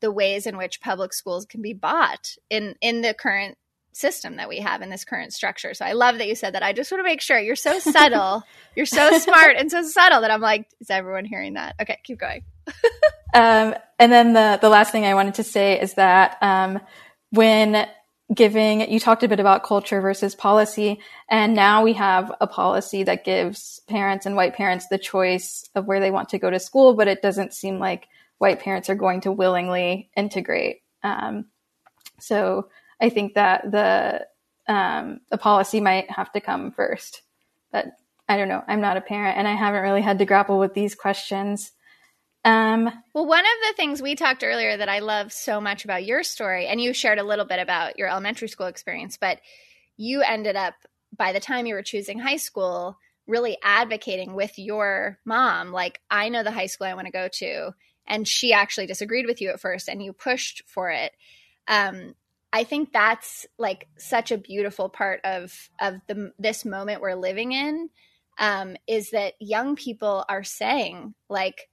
the 0.00 0.12
ways 0.12 0.46
in 0.46 0.56
which 0.56 0.80
public 0.80 1.12
schools 1.12 1.44
can 1.44 1.60
be 1.60 1.72
bought 1.72 2.36
in 2.50 2.76
in 2.80 3.00
the 3.00 3.14
current 3.14 3.58
system 3.92 4.36
that 4.36 4.48
we 4.48 4.58
have 4.58 4.82
in 4.82 4.90
this 4.90 5.04
current 5.04 5.32
structure. 5.32 5.74
So 5.74 5.84
I 5.84 5.92
love 5.92 6.18
that 6.18 6.26
you 6.26 6.34
said 6.34 6.54
that. 6.54 6.62
I 6.62 6.72
just 6.72 6.90
want 6.90 7.00
to 7.00 7.04
make 7.04 7.20
sure 7.20 7.38
you're 7.38 7.56
so 7.56 7.78
subtle, 7.78 8.42
you're 8.76 8.86
so 8.86 9.18
smart 9.18 9.56
and 9.56 9.70
so 9.70 9.82
subtle 9.82 10.22
that 10.22 10.30
I'm 10.30 10.40
like, 10.40 10.66
is 10.80 10.90
everyone 10.90 11.24
hearing 11.24 11.54
that? 11.54 11.74
Okay, 11.80 11.98
keep 12.04 12.18
going. 12.18 12.44
um, 13.34 13.74
and 13.98 14.12
then 14.12 14.32
the 14.32 14.58
the 14.60 14.68
last 14.68 14.92
thing 14.92 15.04
I 15.04 15.14
wanted 15.14 15.34
to 15.34 15.44
say 15.44 15.80
is 15.80 15.94
that 15.94 16.38
um, 16.40 16.80
when 17.30 17.86
giving, 18.32 18.90
you 18.90 18.98
talked 18.98 19.22
a 19.22 19.28
bit 19.28 19.40
about 19.40 19.64
culture 19.64 20.00
versus 20.00 20.34
policy, 20.34 21.00
and 21.28 21.54
now 21.54 21.82
we 21.82 21.92
have 21.94 22.32
a 22.40 22.46
policy 22.46 23.02
that 23.04 23.24
gives 23.24 23.80
parents 23.88 24.26
and 24.26 24.36
white 24.36 24.54
parents 24.54 24.86
the 24.88 24.98
choice 24.98 25.68
of 25.74 25.86
where 25.86 26.00
they 26.00 26.10
want 26.10 26.30
to 26.30 26.38
go 26.38 26.50
to 26.50 26.58
school, 26.58 26.94
but 26.94 27.08
it 27.08 27.22
doesn't 27.22 27.52
seem 27.52 27.78
like 27.78 28.08
white 28.38 28.60
parents 28.60 28.88
are 28.88 28.94
going 28.94 29.20
to 29.22 29.32
willingly 29.32 30.10
integrate. 30.16 30.82
Um, 31.02 31.46
so 32.18 32.68
I 33.02 33.10
think 33.10 33.34
that 33.34 33.70
the 33.70 34.26
um, 34.72 35.20
the 35.30 35.38
policy 35.38 35.80
might 35.80 36.10
have 36.10 36.32
to 36.32 36.40
come 36.40 36.70
first. 36.70 37.22
But 37.72 37.86
I 38.28 38.36
don't 38.36 38.48
know. 38.48 38.62
I'm 38.66 38.80
not 38.80 38.96
a 38.96 39.02
parent, 39.02 39.36
and 39.36 39.48
I 39.48 39.54
haven't 39.54 39.82
really 39.82 40.02
had 40.02 40.20
to 40.20 40.24
grapple 40.24 40.58
with 40.58 40.72
these 40.72 40.94
questions. 40.94 41.72
Um, 42.44 42.90
well, 43.14 43.26
one 43.26 43.44
of 43.44 43.68
the 43.68 43.74
things 43.76 44.00
we 44.00 44.14
talked 44.14 44.42
earlier 44.42 44.76
that 44.76 44.88
I 44.88 45.00
love 45.00 45.32
so 45.32 45.60
much 45.60 45.84
about 45.84 46.04
your 46.04 46.22
story, 46.22 46.66
and 46.66 46.80
you 46.80 46.92
shared 46.92 47.18
a 47.18 47.24
little 47.24 47.44
bit 47.44 47.58
about 47.58 47.98
your 47.98 48.08
elementary 48.08 48.48
school 48.48 48.66
experience, 48.66 49.16
but 49.20 49.40
you 49.96 50.22
ended 50.22 50.56
up 50.56 50.74
by 51.16 51.32
the 51.32 51.40
time 51.40 51.66
you 51.66 51.74
were 51.74 51.82
choosing 51.82 52.18
high 52.18 52.36
school 52.36 52.98
really 53.26 53.56
advocating 53.62 54.34
with 54.34 54.58
your 54.58 55.18
mom 55.24 55.70
like 55.70 56.00
i 56.10 56.28
know 56.28 56.42
the 56.42 56.50
high 56.50 56.66
school 56.66 56.86
i 56.86 56.94
want 56.94 57.06
to 57.06 57.12
go 57.12 57.28
to 57.28 57.70
and 58.06 58.26
she 58.26 58.52
actually 58.52 58.86
disagreed 58.86 59.26
with 59.26 59.40
you 59.40 59.50
at 59.50 59.60
first 59.60 59.88
and 59.88 60.02
you 60.02 60.12
pushed 60.12 60.62
for 60.66 60.90
it 60.90 61.12
um, 61.68 62.14
I 62.52 62.64
think 62.64 62.92
that's 62.92 63.46
like 63.58 63.88
such 63.96 64.30
a 64.30 64.38
beautiful 64.38 64.88
part 64.88 65.20
of 65.24 65.70
of 65.80 65.94
the 66.06 66.32
this 66.38 66.64
moment 66.64 67.00
we're 67.00 67.14
living 67.14 67.52
in 67.52 67.88
um, 68.38 68.76
is 68.86 69.10
that 69.10 69.34
young 69.40 69.76
people 69.76 70.24
are 70.28 70.44
saying 70.44 71.14
like, 71.28 71.68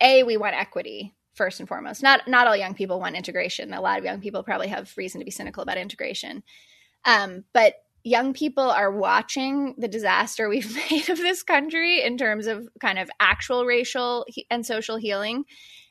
a 0.00 0.22
we 0.22 0.36
want 0.36 0.54
equity 0.54 1.14
first 1.34 1.60
and 1.60 1.68
foremost. 1.68 2.02
Not 2.02 2.28
not 2.28 2.46
all 2.46 2.56
young 2.56 2.74
people 2.74 3.00
want 3.00 3.16
integration. 3.16 3.72
A 3.72 3.80
lot 3.80 3.98
of 3.98 4.04
young 4.04 4.20
people 4.20 4.42
probably 4.42 4.68
have 4.68 4.92
reason 4.96 5.20
to 5.20 5.24
be 5.24 5.30
cynical 5.30 5.62
about 5.62 5.78
integration, 5.78 6.42
um, 7.04 7.44
but 7.54 7.74
young 8.04 8.32
people 8.34 8.64
are 8.64 8.90
watching 8.90 9.74
the 9.78 9.88
disaster 9.88 10.48
we've 10.48 10.74
made 10.90 11.08
of 11.08 11.18
this 11.18 11.42
country 11.42 12.02
in 12.02 12.18
terms 12.18 12.46
of 12.46 12.68
kind 12.80 12.98
of 12.98 13.10
actual 13.20 13.64
racial 13.64 14.26
and 14.50 14.66
social 14.66 14.96
healing 14.96 15.44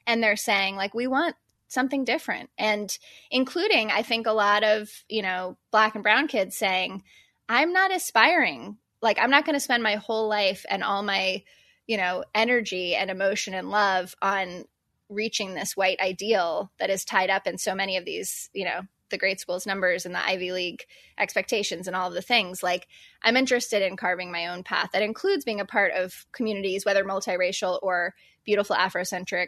and 0.08 0.22
they're 0.22 0.36
saying 0.36 0.76
like 0.76 0.94
we 0.94 1.08
want 1.08 1.36
something 1.72 2.04
different. 2.04 2.50
And 2.58 2.96
including 3.30 3.92
i 3.92 4.02
think 4.02 4.28
a 4.28 4.32
lot 4.32 4.64
of 4.64 4.90
you 5.10 5.22
know 5.22 5.58
black 5.72 5.96
and 5.96 6.04
brown 6.04 6.28
kids 6.28 6.58
saying 6.58 7.04
i'm 7.50 7.74
not 7.74 7.94
aspiring. 7.94 8.78
Like 9.02 9.18
i'm 9.20 9.32
not 9.32 9.46
going 9.46 9.56
to 9.56 9.60
spend 9.60 9.82
my 9.82 9.96
whole 9.96 10.28
life 10.28 10.66
and 10.70 10.84
all 10.84 11.04
my 11.04 11.44
you 11.88 11.98
know 11.98 12.24
energy 12.36 12.96
and 12.96 13.10
emotion 13.10 13.54
and 13.54 13.70
love 13.70 14.16
on 14.22 14.66
reaching 15.10 15.54
this 15.54 15.76
white 15.76 16.00
ideal 16.00 16.72
that 16.80 16.90
is 16.90 17.04
tied 17.04 17.30
up 17.30 17.48
in 17.48 17.58
so 17.58 17.76
many 17.76 17.98
of 17.98 18.06
these 18.06 18.50
you 18.54 18.66
know 18.66 18.82
the 19.10 19.18
great 19.18 19.40
schools 19.40 19.68
numbers 19.68 20.06
and 20.06 20.16
the 20.16 20.26
ivy 20.26 20.52
league 20.52 20.84
expectations 21.18 21.86
and 21.88 21.96
all 21.96 22.08
of 22.08 22.14
the 22.14 22.22
things. 22.22 22.64
Like 22.64 22.88
i'm 23.24 23.38
interested 23.38 23.82
in 23.82 23.98
carving 23.98 24.32
my 24.32 24.48
own 24.48 24.64
path 24.64 24.90
that 24.94 25.04
includes 25.04 25.46
being 25.46 25.60
a 25.60 25.66
part 25.66 25.92
of 25.94 26.26
communities 26.32 26.86
whether 26.86 27.04
multiracial 27.04 27.80
or 27.82 28.14
beautiful 28.46 28.76
afrocentric 28.76 29.48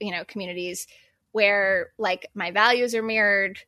you 0.00 0.10
know 0.10 0.24
communities 0.24 0.86
where 1.34 1.90
like 1.98 2.28
my 2.32 2.52
values 2.52 2.94
are 2.94 3.02
mirrored 3.02 3.58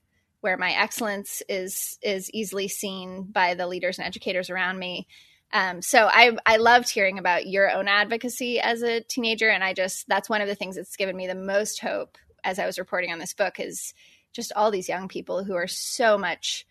where 0.40 0.56
my 0.56 0.70
excellence 0.70 1.42
is 1.48 1.98
is 2.00 2.30
easily 2.30 2.68
seen 2.68 3.24
by 3.24 3.54
the 3.54 3.66
leaders 3.66 3.98
and 3.98 4.06
educators 4.06 4.50
around 4.50 4.78
me. 4.78 5.08
Um, 5.52 5.82
so 5.82 6.06
I, 6.08 6.36
I 6.46 6.58
loved 6.58 6.88
hearing 6.88 7.18
about 7.18 7.48
your 7.48 7.68
own 7.68 7.88
advocacy 7.88 8.60
as 8.60 8.82
a 8.82 9.00
teenager 9.00 9.48
and 9.48 9.64
i 9.64 9.72
just 9.72 10.06
that's 10.06 10.28
one 10.28 10.40
of 10.40 10.48
the 10.48 10.54
things 10.54 10.76
that's 10.76 10.96
given 10.96 11.16
me 11.16 11.26
the 11.28 11.36
most 11.36 11.80
hope 11.80 12.18
as 12.42 12.58
i 12.58 12.66
was 12.66 12.80
reporting 12.80 13.12
on 13.12 13.20
this 13.20 13.32
book 13.32 13.60
is 13.60 13.94
just 14.32 14.52
all 14.56 14.72
these 14.72 14.88
young 14.88 15.06
people 15.06 15.44
who 15.44 15.54
are 15.54 15.68
so 15.68 16.18
much 16.18 16.66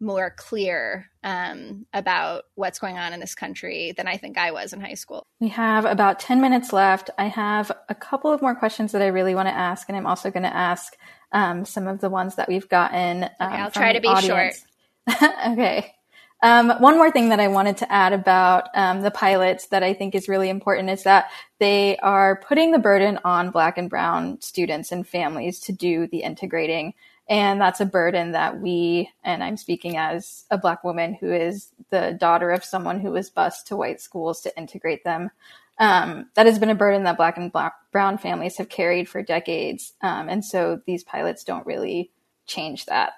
more 0.00 0.30
clear 0.36 1.10
um, 1.22 1.86
about 1.92 2.44
what's 2.54 2.78
going 2.78 2.98
on 2.98 3.12
in 3.12 3.20
this 3.20 3.34
country 3.34 3.92
than 3.96 4.06
I 4.06 4.16
think 4.16 4.36
I 4.36 4.50
was 4.50 4.72
in 4.72 4.80
high 4.80 4.94
school. 4.94 5.26
We 5.40 5.48
have 5.48 5.84
about 5.84 6.20
10 6.20 6.40
minutes 6.40 6.72
left. 6.72 7.10
I 7.18 7.26
have 7.26 7.72
a 7.88 7.94
couple 7.94 8.32
of 8.32 8.42
more 8.42 8.54
questions 8.54 8.92
that 8.92 9.02
I 9.02 9.06
really 9.06 9.34
want 9.34 9.48
to 9.48 9.54
ask, 9.54 9.88
and 9.88 9.96
I'm 9.96 10.06
also 10.06 10.30
going 10.30 10.42
to 10.42 10.54
ask 10.54 10.96
um, 11.32 11.64
some 11.64 11.86
of 11.86 12.00
the 12.00 12.10
ones 12.10 12.36
that 12.36 12.48
we've 12.48 12.68
gotten. 12.68 13.24
Um, 13.24 13.30
okay, 13.40 13.56
I'll 13.56 13.70
try 13.70 13.92
to 13.92 14.00
be 14.00 14.08
audience. 14.08 14.64
short. 15.08 15.22
okay. 15.48 15.94
Um, 16.42 16.72
one 16.78 16.98
more 16.98 17.10
thing 17.10 17.30
that 17.30 17.40
I 17.40 17.48
wanted 17.48 17.78
to 17.78 17.90
add 17.90 18.12
about 18.12 18.68
um, 18.74 19.00
the 19.00 19.10
pilots 19.10 19.68
that 19.68 19.82
I 19.82 19.94
think 19.94 20.14
is 20.14 20.28
really 20.28 20.50
important 20.50 20.90
is 20.90 21.04
that 21.04 21.30
they 21.58 21.96
are 21.98 22.36
putting 22.36 22.70
the 22.70 22.78
burden 22.78 23.18
on 23.24 23.50
Black 23.50 23.78
and 23.78 23.88
Brown 23.88 24.38
students 24.42 24.92
and 24.92 25.08
families 25.08 25.58
to 25.60 25.72
do 25.72 26.06
the 26.06 26.18
integrating. 26.18 26.92
And 27.28 27.60
that's 27.60 27.80
a 27.80 27.86
burden 27.86 28.32
that 28.32 28.60
we, 28.60 29.10
and 29.22 29.42
I'm 29.42 29.56
speaking 29.56 29.96
as 29.96 30.44
a 30.50 30.58
Black 30.58 30.84
woman 30.84 31.14
who 31.14 31.32
is 31.32 31.70
the 31.90 32.16
daughter 32.20 32.50
of 32.50 32.64
someone 32.64 33.00
who 33.00 33.10
was 33.10 33.30
bused 33.30 33.66
to 33.68 33.76
white 33.76 34.00
schools 34.00 34.42
to 34.42 34.56
integrate 34.58 35.04
them. 35.04 35.30
Um, 35.78 36.30
that 36.34 36.46
has 36.46 36.58
been 36.58 36.70
a 36.70 36.74
burden 36.74 37.04
that 37.04 37.16
Black 37.16 37.36
and 37.36 37.50
black, 37.50 37.74
Brown 37.90 38.18
families 38.18 38.58
have 38.58 38.68
carried 38.68 39.08
for 39.08 39.22
decades. 39.22 39.94
Um, 40.02 40.28
and 40.28 40.44
so 40.44 40.80
these 40.86 41.02
pilots 41.02 41.44
don't 41.44 41.66
really 41.66 42.10
change 42.46 42.86
that. 42.86 43.14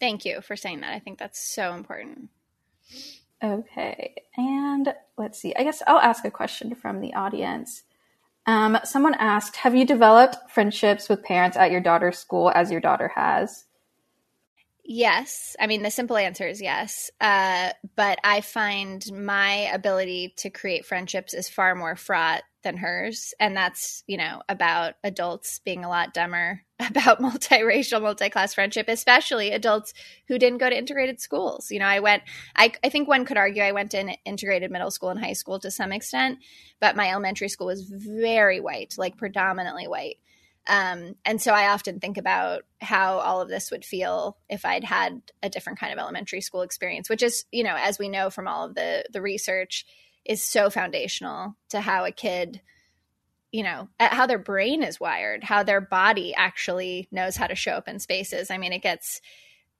Thank 0.00 0.24
you 0.24 0.40
for 0.40 0.56
saying 0.56 0.80
that. 0.80 0.94
I 0.94 0.98
think 0.98 1.18
that's 1.18 1.38
so 1.38 1.74
important. 1.74 2.30
Okay. 3.42 4.14
And 4.36 4.94
let's 5.16 5.38
see. 5.38 5.54
I 5.54 5.62
guess 5.62 5.82
I'll 5.86 5.98
ask 5.98 6.24
a 6.24 6.30
question 6.30 6.74
from 6.74 7.00
the 7.00 7.14
audience. 7.14 7.82
Um, 8.46 8.78
someone 8.84 9.14
asked 9.14 9.56
Have 9.56 9.74
you 9.74 9.86
developed 9.86 10.50
friendships 10.50 11.08
with 11.08 11.22
parents 11.22 11.56
at 11.56 11.70
your 11.70 11.80
daughter's 11.80 12.18
school 12.18 12.50
as 12.54 12.70
your 12.70 12.80
daughter 12.80 13.12
has? 13.14 13.64
Yes. 14.84 15.54
I 15.60 15.68
mean, 15.68 15.82
the 15.82 15.90
simple 15.90 16.16
answer 16.16 16.46
is 16.46 16.60
yes. 16.60 17.10
Uh, 17.20 17.70
but 17.94 18.18
I 18.24 18.40
find 18.40 19.04
my 19.12 19.70
ability 19.72 20.34
to 20.38 20.50
create 20.50 20.86
friendships 20.86 21.34
is 21.34 21.48
far 21.48 21.76
more 21.76 21.94
fraught 21.94 22.42
than 22.64 22.76
hers. 22.76 23.32
And 23.38 23.56
that's, 23.56 24.02
you 24.06 24.16
know, 24.16 24.42
about 24.48 24.94
adults 25.04 25.60
being 25.64 25.84
a 25.84 25.88
lot 25.88 26.12
dumber 26.12 26.62
about 26.90 27.20
multiracial, 27.20 28.02
multi-class 28.02 28.54
friendship, 28.54 28.86
especially 28.88 29.52
adults 29.52 29.94
who 30.28 30.38
didn't 30.38 30.58
go 30.58 30.68
to 30.68 30.76
integrated 30.76 31.20
schools. 31.20 31.70
You 31.70 31.78
know, 31.78 31.86
I 31.86 32.00
went, 32.00 32.22
I, 32.56 32.72
I 32.82 32.88
think 32.88 33.08
one 33.08 33.24
could 33.24 33.36
argue 33.36 33.62
I 33.62 33.72
went 33.72 33.90
to 33.92 34.16
integrated 34.24 34.70
middle 34.70 34.90
school 34.90 35.10
and 35.10 35.20
high 35.20 35.32
school 35.32 35.58
to 35.60 35.70
some 35.70 35.92
extent, 35.92 36.38
but 36.80 36.96
my 36.96 37.10
elementary 37.10 37.48
school 37.48 37.68
was 37.68 37.82
very 37.82 38.60
white, 38.60 38.94
like 38.98 39.16
predominantly 39.16 39.88
white. 39.88 40.16
Um, 40.66 41.16
and 41.24 41.42
so 41.42 41.52
I 41.52 41.68
often 41.68 41.98
think 41.98 42.18
about 42.18 42.62
how 42.80 43.18
all 43.18 43.40
of 43.40 43.48
this 43.48 43.70
would 43.70 43.84
feel 43.84 44.36
if 44.48 44.64
I'd 44.64 44.84
had 44.84 45.20
a 45.42 45.48
different 45.48 45.80
kind 45.80 45.92
of 45.92 45.98
elementary 45.98 46.40
school 46.40 46.62
experience, 46.62 47.08
which 47.08 47.22
is, 47.22 47.44
you 47.50 47.64
know, 47.64 47.74
as 47.76 47.98
we 47.98 48.08
know 48.08 48.30
from 48.30 48.46
all 48.46 48.66
of 48.66 48.74
the 48.74 49.04
the 49.12 49.20
research, 49.20 49.84
is 50.24 50.42
so 50.42 50.70
foundational 50.70 51.56
to 51.70 51.80
how 51.80 52.04
a 52.04 52.12
kid 52.12 52.60
you 53.52 53.62
know 53.62 53.88
how 54.00 54.26
their 54.26 54.38
brain 54.38 54.82
is 54.82 54.98
wired 54.98 55.44
how 55.44 55.62
their 55.62 55.80
body 55.80 56.34
actually 56.34 57.06
knows 57.12 57.36
how 57.36 57.46
to 57.46 57.54
show 57.54 57.72
up 57.72 57.86
in 57.86 58.00
spaces. 58.00 58.50
I 58.50 58.58
mean 58.58 58.72
it 58.72 58.82
gets 58.82 59.20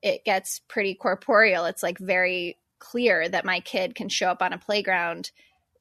it 0.02 0.24
gets 0.24 0.60
pretty 0.68 0.94
corporeal. 0.94 1.64
It's 1.64 1.82
like 1.82 1.98
very 1.98 2.58
clear 2.78 3.28
that 3.28 3.44
my 3.44 3.60
kid 3.60 3.94
can 3.94 4.08
show 4.08 4.28
up 4.28 4.42
on 4.42 4.52
a 4.52 4.58
playground 4.58 5.30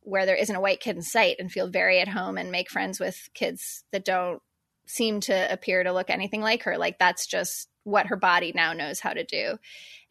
where 0.01 0.25
there 0.25 0.35
isn't 0.35 0.55
a 0.55 0.61
white 0.61 0.79
kid 0.79 0.95
in 0.95 1.01
sight 1.01 1.37
and 1.39 1.51
feel 1.51 1.67
very 1.67 1.99
at 1.99 2.07
home 2.07 2.37
and 2.37 2.51
make 2.51 2.69
friends 2.69 2.99
with 2.99 3.29
kids 3.33 3.83
that 3.91 4.05
don't 4.05 4.41
seem 4.85 5.19
to 5.21 5.51
appear 5.51 5.83
to 5.83 5.93
look 5.93 6.09
anything 6.09 6.41
like 6.41 6.63
her. 6.63 6.77
Like 6.77 6.99
that's 6.99 7.25
just 7.27 7.69
what 7.83 8.07
her 8.07 8.15
body 8.15 8.51
now 8.53 8.73
knows 8.73 8.99
how 8.99 9.13
to 9.13 9.23
do. 9.23 9.57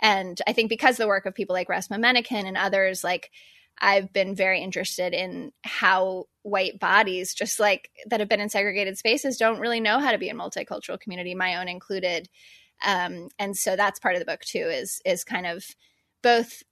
And 0.00 0.40
i 0.46 0.52
think 0.52 0.68
because 0.68 0.96
the 0.96 1.06
work 1.06 1.26
of 1.26 1.34
people 1.34 1.54
like 1.54 1.68
resmaa 1.68 1.98
menakem 1.98 2.46
and 2.46 2.56
others 2.56 3.04
like 3.04 3.30
I've 3.80 4.12
been 4.12 4.34
very 4.34 4.60
interested 4.60 5.14
in 5.14 5.52
how 5.64 6.26
white 6.42 6.78
bodies, 6.78 7.34
just 7.34 7.58
like 7.58 7.90
that 8.06 8.20
have 8.20 8.28
been 8.28 8.40
in 8.40 8.48
segregated 8.48 8.98
spaces, 8.98 9.36
don't 9.36 9.60
really 9.60 9.80
know 9.80 9.98
how 9.98 10.12
to 10.12 10.18
be 10.18 10.28
in 10.28 10.36
multicultural 10.36 11.00
community, 11.00 11.34
my 11.34 11.56
own 11.56 11.68
included. 11.68 12.28
Um, 12.84 13.28
and 13.38 13.56
so 13.56 13.76
that's 13.76 14.00
part 14.00 14.14
of 14.14 14.20
the 14.20 14.26
book 14.26 14.40
too, 14.40 14.68
is 14.68 15.00
is 15.04 15.24
kind 15.24 15.46
of 15.46 15.64
both 16.22 16.62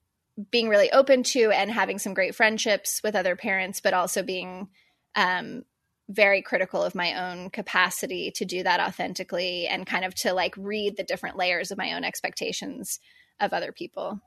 being 0.50 0.68
really 0.68 0.92
open 0.92 1.22
to 1.22 1.50
and 1.50 1.70
having 1.70 1.98
some 1.98 2.14
great 2.14 2.34
friendships 2.34 3.00
with 3.02 3.16
other 3.16 3.36
parents, 3.36 3.80
but 3.80 3.94
also 3.94 4.22
being 4.22 4.68
um, 5.16 5.64
very 6.08 6.42
critical 6.42 6.82
of 6.82 6.94
my 6.94 7.30
own 7.30 7.50
capacity 7.50 8.30
to 8.30 8.44
do 8.44 8.62
that 8.62 8.80
authentically 8.80 9.66
and 9.66 9.86
kind 9.86 10.04
of 10.04 10.14
to 10.14 10.32
like 10.32 10.54
read 10.56 10.96
the 10.96 11.02
different 11.02 11.36
layers 11.36 11.70
of 11.70 11.78
my 11.78 11.92
own 11.92 12.04
expectations 12.04 13.00
of 13.40 13.52
other 13.52 13.72
people. 13.72 14.20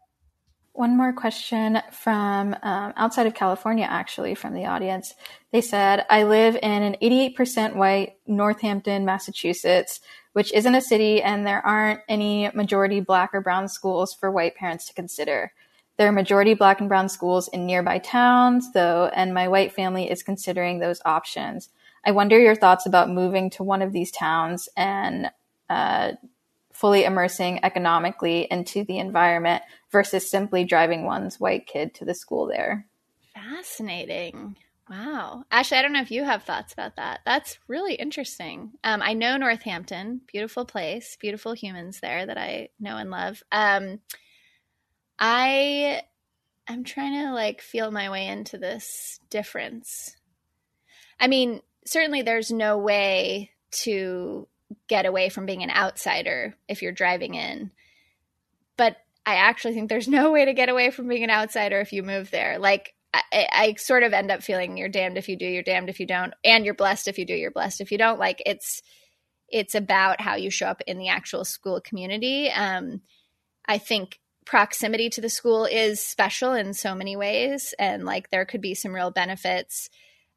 One 0.73 0.95
more 0.95 1.11
question 1.11 1.81
from 1.91 2.55
um, 2.63 2.93
outside 2.95 3.27
of 3.27 3.33
California, 3.33 3.85
actually, 3.89 4.35
from 4.35 4.53
the 4.53 4.65
audience. 4.65 5.13
They 5.51 5.59
said, 5.59 6.05
I 6.09 6.23
live 6.23 6.55
in 6.55 6.83
an 6.83 6.95
88% 7.01 7.75
white 7.75 8.15
Northampton, 8.25 9.03
Massachusetts, 9.03 9.99
which 10.31 10.53
isn't 10.53 10.73
a 10.73 10.81
city, 10.81 11.21
and 11.21 11.45
there 11.45 11.65
aren't 11.65 11.99
any 12.07 12.49
majority 12.53 13.01
black 13.01 13.31
or 13.33 13.41
brown 13.41 13.67
schools 13.67 14.13
for 14.13 14.31
white 14.31 14.55
parents 14.55 14.87
to 14.87 14.93
consider. 14.93 15.51
There 15.97 16.07
are 16.07 16.13
majority 16.13 16.53
black 16.53 16.79
and 16.79 16.87
brown 16.87 17.09
schools 17.09 17.49
in 17.49 17.65
nearby 17.65 17.97
towns, 17.97 18.71
though, 18.71 19.11
and 19.13 19.33
my 19.33 19.49
white 19.49 19.73
family 19.73 20.09
is 20.09 20.23
considering 20.23 20.79
those 20.79 21.01
options. 21.03 21.69
I 22.05 22.11
wonder 22.11 22.39
your 22.39 22.55
thoughts 22.55 22.85
about 22.85 23.09
moving 23.09 23.49
to 23.51 23.63
one 23.63 23.81
of 23.81 23.91
these 23.91 24.09
towns 24.09 24.69
and 24.77 25.29
uh, 25.69 26.13
fully 26.81 27.05
immersing 27.05 27.63
economically 27.63 28.47
into 28.49 28.83
the 28.83 28.97
environment 28.97 29.61
versus 29.91 30.29
simply 30.29 30.63
driving 30.63 31.05
one's 31.05 31.39
white 31.39 31.67
kid 31.67 31.93
to 31.93 32.03
the 32.03 32.15
school 32.15 32.47
there. 32.47 32.87
Fascinating. 33.35 34.57
Wow. 34.89 35.45
Ashley, 35.51 35.77
I 35.77 35.83
don't 35.83 35.93
know 35.93 36.01
if 36.01 36.09
you 36.09 36.23
have 36.23 36.41
thoughts 36.41 36.73
about 36.73 36.95
that. 36.95 37.19
That's 37.23 37.59
really 37.67 37.93
interesting. 37.93 38.71
Um, 38.83 39.03
I 39.03 39.13
know 39.13 39.37
Northampton, 39.37 40.21
beautiful 40.25 40.65
place, 40.65 41.15
beautiful 41.21 41.53
humans 41.53 41.99
there 41.99 42.25
that 42.25 42.39
I 42.39 42.69
know 42.79 42.97
and 42.97 43.11
love. 43.11 43.43
Um, 43.51 43.99
I 45.19 46.01
am 46.67 46.83
trying 46.83 47.27
to 47.27 47.31
like 47.31 47.61
feel 47.61 47.91
my 47.91 48.09
way 48.09 48.25
into 48.25 48.57
this 48.57 49.19
difference. 49.29 50.17
I 51.19 51.27
mean, 51.27 51.61
certainly 51.85 52.23
there's 52.23 52.51
no 52.51 52.79
way 52.79 53.51
to 53.83 54.47
get 54.91 55.05
away 55.05 55.29
from 55.29 55.45
being 55.45 55.63
an 55.63 55.71
outsider 55.71 56.53
if 56.67 56.81
you're 56.81 56.91
driving 56.91 57.35
in. 57.35 57.71
But 58.75 58.97
I 59.25 59.35
actually 59.35 59.73
think 59.73 59.87
there's 59.87 60.07
no 60.19 60.31
way 60.31 60.43
to 60.43 60.53
get 60.53 60.67
away 60.67 60.91
from 60.91 61.07
being 61.07 61.23
an 61.23 61.29
outsider 61.29 61.79
if 61.79 61.93
you 61.93 62.03
move 62.03 62.29
there. 62.29 62.59
Like, 62.59 62.93
I, 63.13 63.47
I, 63.51 63.75
sort 63.77 64.03
of 64.03 64.13
end 64.13 64.31
up 64.31 64.43
feeling 64.43 64.77
you're 64.77 64.89
damned 64.89 65.17
if 65.17 65.29
you 65.29 65.37
do, 65.37 65.45
you're 65.45 65.63
damned 65.63 65.89
if 65.89 65.99
you 65.99 66.05
don't, 66.05 66.33
and 66.43 66.63
you're 66.65 66.73
blessed 66.73 67.07
if 67.07 67.17
you 67.17 67.25
do, 67.25 67.33
you're 67.33 67.51
blessed 67.51 67.79
if 67.79 67.91
you 67.91 67.97
don't. 67.97 68.19
Like, 68.19 68.41
it's 68.45 68.81
it's 69.49 69.75
about 69.75 70.21
how 70.21 70.35
you 70.35 70.49
show 70.49 70.67
up 70.67 70.81
in 70.87 70.97
the 70.97 71.09
actual 71.09 71.43
school 71.45 71.81
community. 71.81 72.49
Um, 72.49 73.01
I 73.65 73.77
think 73.77 74.19
proximity 74.45 75.09
to 75.09 75.21
the 75.21 75.29
school 75.29 75.65
is 75.65 75.99
special 76.05 76.53
in 76.53 76.73
so 76.73 76.95
many 76.95 77.15
ways, 77.15 77.73
and 77.79 78.05
like 78.05 78.29
there 78.29 78.45
could 78.45 78.61
be 78.61 78.75
some 78.75 78.93
real 78.93 79.11
benefits 79.11 79.89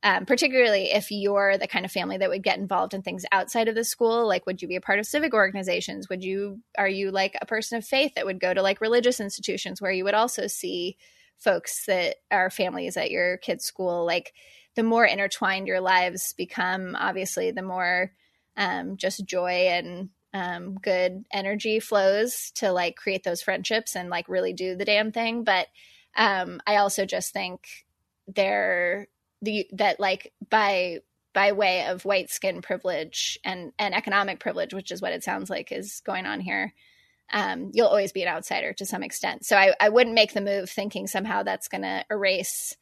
um, 0.04 0.26
particularly 0.26 0.90
if 0.92 1.10
you're 1.10 1.56
the 1.56 1.66
kind 1.66 1.86
of 1.86 1.90
family 1.90 2.18
that 2.18 2.28
would 2.28 2.42
get 2.42 2.58
involved 2.58 2.92
in 2.92 3.00
things 3.00 3.24
outside 3.32 3.68
of 3.68 3.74
the 3.74 3.84
school 3.84 4.28
like 4.28 4.44
would 4.44 4.60
you 4.60 4.68
be 4.68 4.76
a 4.76 4.80
part 4.80 4.98
of 4.98 5.06
civic 5.06 5.32
organizations? 5.32 6.08
Would 6.10 6.22
you 6.22 6.60
are 6.76 6.88
you 6.88 7.10
like 7.10 7.34
a 7.40 7.46
person 7.46 7.78
of 7.78 7.86
faith 7.86 8.14
that 8.14 8.26
would 8.26 8.38
go 8.38 8.52
to 8.52 8.62
like 8.62 8.82
religious 8.82 9.18
institutions 9.18 9.80
where 9.80 9.90
you 9.90 10.04
would 10.04 10.14
also 10.14 10.46
see 10.46 10.98
folks 11.38 11.86
that 11.86 12.16
are 12.30 12.50
families 12.50 12.98
at 12.98 13.10
your 13.10 13.38
kids 13.38 13.64
school? 13.64 14.04
Like 14.04 14.34
the 14.76 14.82
more 14.82 15.06
intertwined 15.06 15.66
your 15.66 15.80
lives 15.80 16.34
become 16.34 16.94
obviously 16.98 17.50
the 17.50 17.62
more 17.62 18.12
um, 18.56 18.98
just 18.98 19.24
joy 19.24 19.68
and 19.70 20.10
um, 20.34 20.74
good 20.74 21.24
energy 21.32 21.80
flows 21.80 22.50
to 22.56 22.72
like 22.72 22.96
create 22.96 23.24
those 23.24 23.40
friendships 23.40 23.96
and 23.96 24.10
like 24.10 24.28
really 24.28 24.52
do 24.52 24.76
the 24.76 24.84
damn 24.84 25.12
thing. 25.12 25.44
But 25.44 25.68
um, 26.16 26.60
i 26.64 26.76
also 26.76 27.04
just 27.04 27.32
think 27.32 27.66
there 28.28 29.08
the 29.44 29.66
that 29.72 30.00
like 30.00 30.32
by 30.50 30.98
by 31.32 31.52
way 31.52 31.86
of 31.86 32.04
white 32.04 32.30
skin 32.30 32.62
privilege 32.62 33.38
and 33.44 33.72
and 33.78 33.94
economic 33.94 34.40
privilege, 34.40 34.72
which 34.72 34.90
is 34.90 35.02
what 35.02 35.12
it 35.12 35.24
sounds 35.24 35.50
like 35.50 35.72
is 35.72 36.00
going 36.04 36.26
on 36.26 36.40
here. 36.40 36.72
Um, 37.32 37.70
you'll 37.72 37.88
always 37.88 38.12
be 38.12 38.22
an 38.22 38.28
outsider 38.28 38.72
to 38.74 38.86
some 38.86 39.02
extent. 39.02 39.46
So 39.46 39.56
I, 39.56 39.72
I 39.80 39.88
wouldn't 39.88 40.14
make 40.14 40.34
the 40.34 40.42
move 40.42 40.68
thinking 40.68 41.06
somehow 41.06 41.42
that's 41.42 41.68
going 41.68 41.82
to 41.82 42.04
erase 42.10 42.76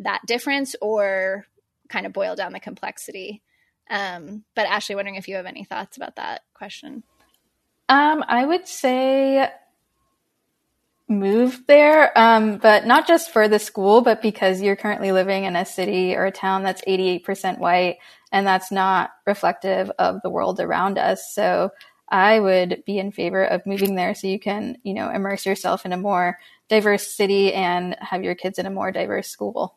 that 0.00 0.22
difference 0.26 0.74
or 0.82 1.46
kind 1.88 2.04
of 2.04 2.12
boil 2.12 2.34
down 2.34 2.52
the 2.52 2.60
complexity. 2.60 3.42
Um, 3.88 4.44
but 4.56 4.66
Ashley, 4.66 4.96
wondering 4.96 5.14
if 5.14 5.28
you 5.28 5.36
have 5.36 5.46
any 5.46 5.64
thoughts 5.64 5.96
about 5.96 6.16
that 6.16 6.42
question. 6.52 7.04
Um, 7.88 8.24
I 8.26 8.44
would 8.44 8.66
say 8.66 9.48
move 11.08 11.62
there, 11.66 12.16
um, 12.18 12.58
but 12.58 12.86
not 12.86 13.06
just 13.06 13.30
for 13.30 13.48
the 13.48 13.58
school, 13.58 14.00
but 14.00 14.22
because 14.22 14.60
you're 14.60 14.76
currently 14.76 15.12
living 15.12 15.44
in 15.44 15.54
a 15.54 15.64
city 15.64 16.14
or 16.16 16.26
a 16.26 16.32
town 16.32 16.62
that's 16.62 16.82
88% 16.82 17.58
white, 17.58 17.98
and 18.32 18.46
that's 18.46 18.72
not 18.72 19.10
reflective 19.26 19.90
of 19.98 20.20
the 20.22 20.30
world 20.30 20.58
around 20.58 20.98
us. 20.98 21.32
So 21.32 21.70
I 22.08 22.40
would 22.40 22.82
be 22.86 22.98
in 22.98 23.12
favor 23.12 23.44
of 23.44 23.66
moving 23.66 23.94
there 23.94 24.14
so 24.14 24.26
you 24.26 24.38
can, 24.38 24.78
you 24.82 24.94
know, 24.94 25.10
immerse 25.10 25.46
yourself 25.46 25.86
in 25.86 25.92
a 25.92 25.96
more 25.96 26.38
diverse 26.68 27.06
city 27.06 27.52
and 27.52 27.96
have 28.00 28.24
your 28.24 28.34
kids 28.34 28.58
in 28.58 28.66
a 28.66 28.70
more 28.70 28.90
diverse 28.90 29.28
school. 29.28 29.76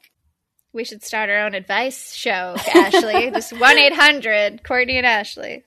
We 0.72 0.84
should 0.84 1.04
start 1.04 1.32
our 1.32 1.46
own 1.46 1.56
advice 1.56 2.14
show, 2.14 2.56
Ashley. 2.76 3.32
Just 3.34 3.54
1 3.54 3.78
800 3.78 4.64
Courtney 4.64 4.98
and 4.98 5.06
Ashley. 5.06 5.64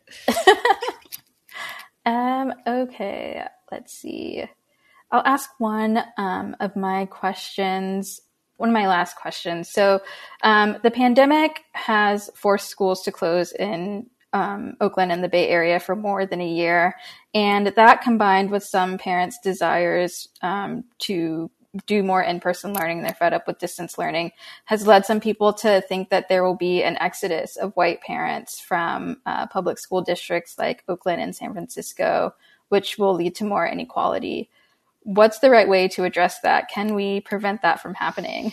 um, 2.07 2.53
okay, 2.67 3.45
let's 3.71 3.93
see. 3.93 4.45
I'll 5.13 5.23
ask 5.27 5.51
one 5.59 6.03
um, 6.17 6.57
of 6.59 6.75
my 6.75 7.07
questions, 7.07 8.21
one 8.57 8.71
of 8.71 8.75
my 8.75 8.89
last 8.89 9.17
questions. 9.17 9.69
So, 9.69 10.01
um, 10.43 10.79
the 10.83 10.91
pandemic 10.91 11.65
has 11.73 12.31
forced 12.35 12.69
schools 12.69 13.03
to 13.03 13.13
close 13.13 13.53
in 13.53 14.09
um, 14.33 14.77
Oakland 14.81 15.13
and 15.13 15.23
the 15.23 15.29
Bay 15.29 15.49
Area 15.49 15.79
for 15.79 15.95
more 15.95 16.25
than 16.25 16.41
a 16.41 16.49
year. 16.49 16.97
And 17.35 17.67
that 17.67 18.03
combined 18.03 18.51
with 18.51 18.65
some 18.65 18.97
parents' 18.97 19.39
desires 19.39 20.29
um, 20.41 20.85
to 21.01 21.51
do 21.87 22.03
more 22.03 22.23
in-person 22.23 22.75
learning 22.75 23.03
they're 23.03 23.15
fed 23.15 23.33
up 23.33 23.47
with 23.47 23.59
distance 23.59 23.97
learning 23.97 24.31
has 24.67 24.87
led 24.87 25.07
some 25.07 25.21
people 25.21 25.55
to 25.55 25.81
think 25.89 26.11
that 26.11 26.29
there 26.29 26.45
will 26.45 26.55
be 26.55 26.83
an 26.83 26.99
exodus 26.99 27.57
of 27.57 27.73
white 27.73 28.03
parents 28.03 28.61
from 28.61 29.17
uh, 29.25 29.47
public 29.47 29.79
school 29.79 30.03
districts 30.03 30.59
like 30.59 30.85
oakland 30.87 31.23
and 31.23 31.35
san 31.35 31.51
francisco 31.55 32.35
which 32.69 32.99
will 32.99 33.15
lead 33.15 33.35
to 33.35 33.45
more 33.45 33.67
inequality 33.67 34.51
what's 35.05 35.39
the 35.41 35.51
right 35.51 35.69
way 35.69 35.89
to 35.89 36.05
address 36.05 36.41
that 36.41 36.69
can 36.69 36.95
we 36.95 37.21
prevent 37.21 37.63
that 37.63 37.81
from 37.81 37.95
happening 37.95 38.53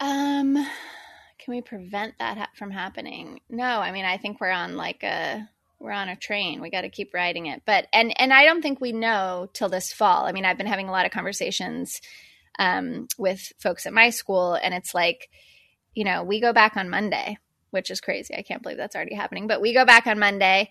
um 0.00 0.54
can 0.54 1.54
we 1.54 1.60
prevent 1.60 2.14
that 2.18 2.38
ha- 2.38 2.50
from 2.54 2.70
happening 2.70 3.40
no 3.48 3.64
i 3.64 3.92
mean 3.92 4.04
i 4.04 4.16
think 4.16 4.40
we're 4.40 4.50
on 4.50 4.76
like 4.76 5.02
a 5.02 5.48
we're 5.82 5.90
on 5.90 6.08
a 6.08 6.16
train. 6.16 6.62
We 6.62 6.70
got 6.70 6.82
to 6.82 6.88
keep 6.88 7.12
riding 7.12 7.46
it. 7.46 7.62
But 7.66 7.86
and 7.92 8.18
and 8.18 8.32
I 8.32 8.44
don't 8.44 8.62
think 8.62 8.80
we 8.80 8.92
know 8.92 9.48
till 9.52 9.68
this 9.68 9.92
fall. 9.92 10.24
I 10.24 10.32
mean, 10.32 10.44
I've 10.44 10.56
been 10.56 10.66
having 10.66 10.88
a 10.88 10.92
lot 10.92 11.06
of 11.06 11.12
conversations 11.12 12.00
um, 12.58 13.08
with 13.18 13.52
folks 13.58 13.84
at 13.86 13.92
my 13.92 14.10
school, 14.10 14.54
and 14.54 14.72
it's 14.72 14.94
like, 14.94 15.28
you 15.94 16.04
know, 16.04 16.22
we 16.22 16.40
go 16.40 16.52
back 16.52 16.76
on 16.76 16.88
Monday, 16.88 17.38
which 17.70 17.90
is 17.90 18.00
crazy. 18.00 18.34
I 18.34 18.42
can't 18.42 18.62
believe 18.62 18.78
that's 18.78 18.94
already 18.94 19.14
happening. 19.14 19.46
But 19.46 19.60
we 19.60 19.74
go 19.74 19.84
back 19.84 20.06
on 20.06 20.18
Monday, 20.18 20.70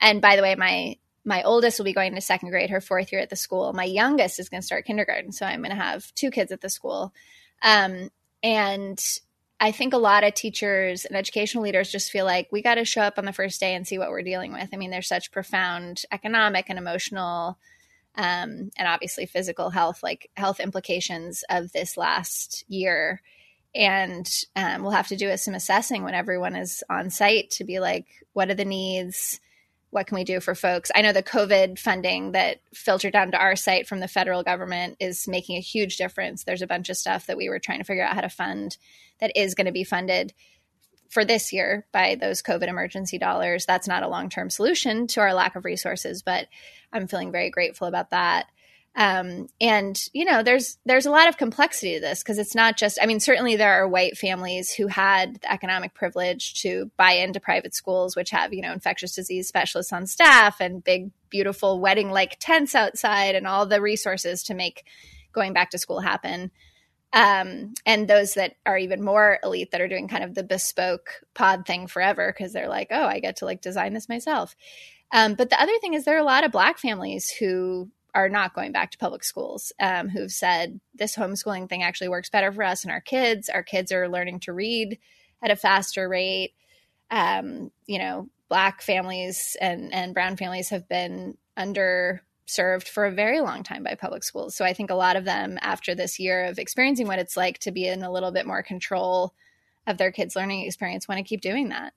and 0.00 0.20
by 0.20 0.36
the 0.36 0.42
way, 0.42 0.54
my 0.54 0.96
my 1.24 1.42
oldest 1.42 1.78
will 1.78 1.84
be 1.84 1.92
going 1.92 2.14
to 2.14 2.20
second 2.20 2.50
grade, 2.50 2.70
her 2.70 2.80
fourth 2.80 3.12
year 3.12 3.20
at 3.20 3.30
the 3.30 3.36
school. 3.36 3.72
My 3.72 3.84
youngest 3.84 4.38
is 4.38 4.48
going 4.48 4.60
to 4.60 4.66
start 4.66 4.86
kindergarten, 4.86 5.32
so 5.32 5.46
I'm 5.46 5.60
going 5.60 5.70
to 5.70 5.82
have 5.82 6.14
two 6.14 6.30
kids 6.30 6.52
at 6.52 6.60
the 6.60 6.70
school. 6.70 7.12
Um, 7.62 8.10
and 8.42 8.98
I 9.60 9.72
think 9.72 9.92
a 9.92 9.98
lot 9.98 10.24
of 10.24 10.32
teachers 10.32 11.04
and 11.04 11.14
educational 11.14 11.64
leaders 11.64 11.92
just 11.92 12.10
feel 12.10 12.24
like 12.24 12.48
we 12.50 12.62
got 12.62 12.76
to 12.76 12.86
show 12.86 13.02
up 13.02 13.18
on 13.18 13.26
the 13.26 13.32
first 13.32 13.60
day 13.60 13.74
and 13.74 13.86
see 13.86 13.98
what 13.98 14.08
we're 14.08 14.22
dealing 14.22 14.52
with. 14.52 14.70
I 14.72 14.76
mean, 14.78 14.90
there's 14.90 15.08
such 15.08 15.30
profound 15.30 16.02
economic 16.10 16.66
and 16.70 16.78
emotional 16.78 17.58
um, 18.16 18.70
and 18.76 18.88
obviously 18.88 19.26
physical 19.26 19.70
health, 19.70 20.02
like 20.02 20.30
health 20.34 20.60
implications 20.60 21.44
of 21.50 21.72
this 21.72 21.96
last 21.96 22.64
year. 22.68 23.22
And 23.74 24.28
um, 24.56 24.82
we'll 24.82 24.90
have 24.92 25.08
to 25.08 25.16
do 25.16 25.36
some 25.36 25.54
assessing 25.54 26.02
when 26.02 26.14
everyone 26.14 26.56
is 26.56 26.82
on 26.90 27.10
site 27.10 27.50
to 27.52 27.64
be 27.64 27.78
like, 27.78 28.06
what 28.32 28.50
are 28.50 28.54
the 28.54 28.64
needs? 28.64 29.40
What 29.90 30.06
can 30.06 30.16
we 30.16 30.24
do 30.24 30.38
for 30.38 30.54
folks? 30.54 30.90
I 30.94 31.02
know 31.02 31.12
the 31.12 31.22
COVID 31.22 31.78
funding 31.78 32.32
that 32.32 32.60
filtered 32.72 33.12
down 33.12 33.32
to 33.32 33.38
our 33.38 33.56
site 33.56 33.88
from 33.88 33.98
the 33.98 34.06
federal 34.06 34.44
government 34.44 34.96
is 35.00 35.26
making 35.26 35.56
a 35.56 35.60
huge 35.60 35.96
difference. 35.96 36.44
There's 36.44 36.62
a 36.62 36.66
bunch 36.68 36.88
of 36.90 36.96
stuff 36.96 37.26
that 37.26 37.36
we 37.36 37.48
were 37.48 37.58
trying 37.58 37.78
to 37.78 37.84
figure 37.84 38.04
out 38.04 38.14
how 38.14 38.20
to 38.20 38.28
fund 38.28 38.76
that 39.18 39.32
is 39.34 39.54
going 39.54 39.66
to 39.66 39.72
be 39.72 39.84
funded 39.84 40.32
for 41.08 41.24
this 41.24 41.52
year 41.52 41.86
by 41.92 42.14
those 42.14 42.40
COVID 42.40 42.68
emergency 42.68 43.18
dollars. 43.18 43.66
That's 43.66 43.88
not 43.88 44.04
a 44.04 44.08
long 44.08 44.28
term 44.28 44.48
solution 44.48 45.08
to 45.08 45.20
our 45.20 45.34
lack 45.34 45.56
of 45.56 45.64
resources, 45.64 46.22
but 46.22 46.46
I'm 46.92 47.08
feeling 47.08 47.32
very 47.32 47.50
grateful 47.50 47.88
about 47.88 48.10
that. 48.10 48.46
Um, 48.96 49.46
and 49.60 49.96
you 50.12 50.24
know, 50.24 50.42
there's 50.42 50.78
there's 50.84 51.06
a 51.06 51.10
lot 51.10 51.28
of 51.28 51.36
complexity 51.36 51.94
to 51.94 52.00
this 52.00 52.22
because 52.22 52.38
it's 52.38 52.54
not 52.54 52.76
just. 52.76 52.98
I 53.00 53.06
mean, 53.06 53.20
certainly 53.20 53.56
there 53.56 53.72
are 53.72 53.88
white 53.88 54.18
families 54.18 54.72
who 54.72 54.88
had 54.88 55.36
the 55.40 55.52
economic 55.52 55.94
privilege 55.94 56.60
to 56.62 56.90
buy 56.96 57.12
into 57.12 57.38
private 57.40 57.74
schools, 57.74 58.16
which 58.16 58.30
have 58.30 58.52
you 58.52 58.62
know 58.62 58.72
infectious 58.72 59.14
disease 59.14 59.46
specialists 59.46 59.92
on 59.92 60.06
staff 60.06 60.60
and 60.60 60.82
big, 60.82 61.10
beautiful 61.28 61.80
wedding 61.80 62.10
like 62.10 62.36
tents 62.40 62.74
outside 62.74 63.36
and 63.36 63.46
all 63.46 63.64
the 63.64 63.80
resources 63.80 64.42
to 64.44 64.54
make 64.54 64.84
going 65.32 65.52
back 65.52 65.70
to 65.70 65.78
school 65.78 66.00
happen 66.00 66.50
um, 67.12 67.74
and 67.84 68.06
those 68.06 68.34
that 68.34 68.54
are 68.64 68.78
even 68.78 69.02
more 69.02 69.38
elite 69.42 69.72
that 69.72 69.80
are 69.80 69.88
doing 69.88 70.06
kind 70.06 70.22
of 70.22 70.34
the 70.34 70.44
bespoke 70.44 71.10
pod 71.34 71.66
thing 71.66 71.86
forever 71.88 72.32
because 72.32 72.52
they're 72.52 72.68
like, 72.68 72.88
oh, 72.90 73.04
I 73.04 73.18
get 73.18 73.36
to 73.36 73.46
like 73.46 73.60
design 73.60 73.94
this 73.94 74.08
myself. 74.08 74.54
Um, 75.12 75.34
but 75.34 75.50
the 75.50 75.60
other 75.60 75.76
thing 75.80 75.94
is 75.94 76.04
there 76.04 76.16
are 76.16 76.20
a 76.20 76.24
lot 76.24 76.44
of 76.44 76.52
black 76.52 76.78
families 76.78 77.28
who 77.40 77.90
are 78.14 78.28
not 78.28 78.54
going 78.54 78.72
back 78.72 78.90
to 78.90 78.98
public 78.98 79.24
schools 79.24 79.72
um, 79.80 80.08
who've 80.08 80.30
said 80.30 80.80
this 80.94 81.16
homeschooling 81.16 81.68
thing 81.68 81.82
actually 81.82 82.08
works 82.08 82.30
better 82.30 82.52
for 82.52 82.62
us 82.62 82.84
and 82.84 82.92
our 82.92 83.00
kids. 83.00 83.48
Our 83.48 83.62
kids 83.62 83.92
are 83.92 84.08
learning 84.08 84.40
to 84.40 84.52
read 84.52 84.98
at 85.42 85.50
a 85.50 85.56
faster 85.56 86.08
rate. 86.08 86.54
Um, 87.10 87.70
you 87.86 87.98
know, 87.98 88.28
black 88.48 88.82
families 88.82 89.56
and 89.60 89.92
and 89.94 90.14
brown 90.14 90.36
families 90.36 90.70
have 90.70 90.88
been 90.88 91.36
underserved 91.56 92.88
for 92.88 93.06
a 93.06 93.12
very 93.12 93.40
long 93.40 93.62
time 93.62 93.82
by 93.82 93.94
public 93.94 94.22
schools. 94.24 94.54
So 94.54 94.64
I 94.64 94.72
think 94.72 94.90
a 94.90 94.94
lot 94.94 95.16
of 95.16 95.24
them, 95.24 95.58
after 95.60 95.94
this 95.94 96.18
year 96.18 96.44
of 96.44 96.58
experiencing 96.58 97.06
what 97.06 97.18
it's 97.18 97.36
like 97.36 97.58
to 97.60 97.70
be 97.70 97.86
in 97.86 98.02
a 98.02 98.12
little 98.12 98.32
bit 98.32 98.46
more 98.46 98.62
control 98.62 99.34
of 99.86 99.98
their 99.98 100.12
kids' 100.12 100.36
learning 100.36 100.66
experience, 100.66 101.08
want 101.08 101.18
to 101.18 101.24
keep 101.24 101.40
doing 101.40 101.70
that. 101.70 101.94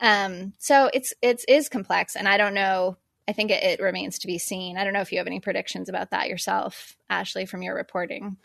Um, 0.00 0.54
so 0.58 0.90
it's 0.92 1.14
it's 1.22 1.44
is 1.48 1.68
complex, 1.68 2.16
and 2.16 2.26
I 2.26 2.36
don't 2.36 2.54
know. 2.54 2.96
I 3.28 3.32
think 3.32 3.50
it, 3.50 3.62
it 3.62 3.80
remains 3.80 4.18
to 4.20 4.26
be 4.26 4.38
seen. 4.38 4.76
I 4.76 4.84
don't 4.84 4.92
know 4.92 5.00
if 5.00 5.12
you 5.12 5.18
have 5.18 5.26
any 5.26 5.40
predictions 5.40 5.88
about 5.88 6.10
that 6.10 6.28
yourself, 6.28 6.96
Ashley, 7.08 7.46
from 7.46 7.62
your 7.62 7.74
reporting. 7.74 8.36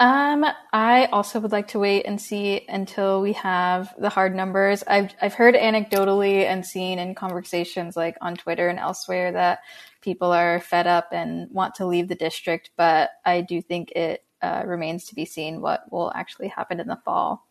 Um, 0.00 0.44
I 0.72 1.04
also 1.12 1.38
would 1.38 1.52
like 1.52 1.68
to 1.68 1.78
wait 1.78 2.06
and 2.06 2.20
see 2.20 2.64
until 2.68 3.20
we 3.20 3.34
have 3.34 3.94
the 3.96 4.08
hard 4.08 4.34
numbers. 4.34 4.82
I've 4.84 5.14
I've 5.20 5.34
heard 5.34 5.54
anecdotally 5.54 6.44
and 6.44 6.66
seen 6.66 6.98
in 6.98 7.14
conversations 7.14 7.96
like 7.96 8.16
on 8.20 8.34
Twitter 8.34 8.68
and 8.68 8.80
elsewhere 8.80 9.30
that 9.30 9.60
people 10.00 10.32
are 10.32 10.58
fed 10.60 10.88
up 10.88 11.10
and 11.12 11.48
want 11.52 11.76
to 11.76 11.86
leave 11.86 12.08
the 12.08 12.16
district, 12.16 12.70
but 12.76 13.10
I 13.24 13.42
do 13.42 13.62
think 13.62 13.92
it 13.92 14.24
uh, 14.40 14.64
remains 14.66 15.04
to 15.04 15.14
be 15.14 15.24
seen 15.24 15.60
what 15.60 15.84
will 15.92 16.10
actually 16.14 16.48
happen 16.48 16.80
in 16.80 16.88
the 16.88 16.98
fall. 17.04 17.46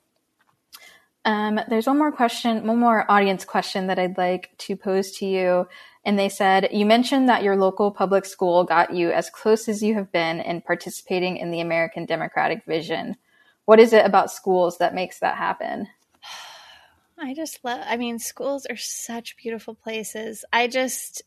Um, 1.23 1.59
there's 1.69 1.87
one 1.87 1.97
more 1.97 2.11
question, 2.11 2.65
one 2.65 2.79
more 2.79 3.09
audience 3.09 3.45
question 3.45 3.87
that 3.87 3.99
I'd 3.99 4.17
like 4.17 4.51
to 4.59 4.75
pose 4.75 5.11
to 5.17 5.25
you. 5.25 5.67
And 6.03 6.17
they 6.17 6.29
said, 6.29 6.69
You 6.71 6.85
mentioned 6.85 7.29
that 7.29 7.43
your 7.43 7.55
local 7.55 7.91
public 7.91 8.25
school 8.25 8.63
got 8.63 8.93
you 8.93 9.11
as 9.11 9.29
close 9.29 9.69
as 9.69 9.83
you 9.83 9.93
have 9.95 10.11
been 10.11 10.39
in 10.39 10.61
participating 10.61 11.37
in 11.37 11.51
the 11.51 11.61
American 11.61 12.05
Democratic 12.05 12.65
vision. 12.65 13.17
What 13.65 13.79
is 13.79 13.93
it 13.93 14.05
about 14.05 14.31
schools 14.31 14.79
that 14.79 14.95
makes 14.95 15.19
that 15.19 15.37
happen? 15.37 15.87
I 17.19 17.35
just 17.35 17.63
love, 17.63 17.81
I 17.85 17.97
mean, 17.97 18.17
schools 18.17 18.65
are 18.65 18.77
such 18.77 19.37
beautiful 19.37 19.75
places. 19.75 20.43
I 20.51 20.67
just, 20.67 21.21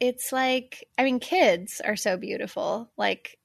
it's 0.00 0.32
like 0.32 0.88
i 0.98 1.04
mean 1.04 1.20
kids 1.20 1.80
are 1.84 1.94
so 1.94 2.16
beautiful 2.16 2.90
like 2.96 3.38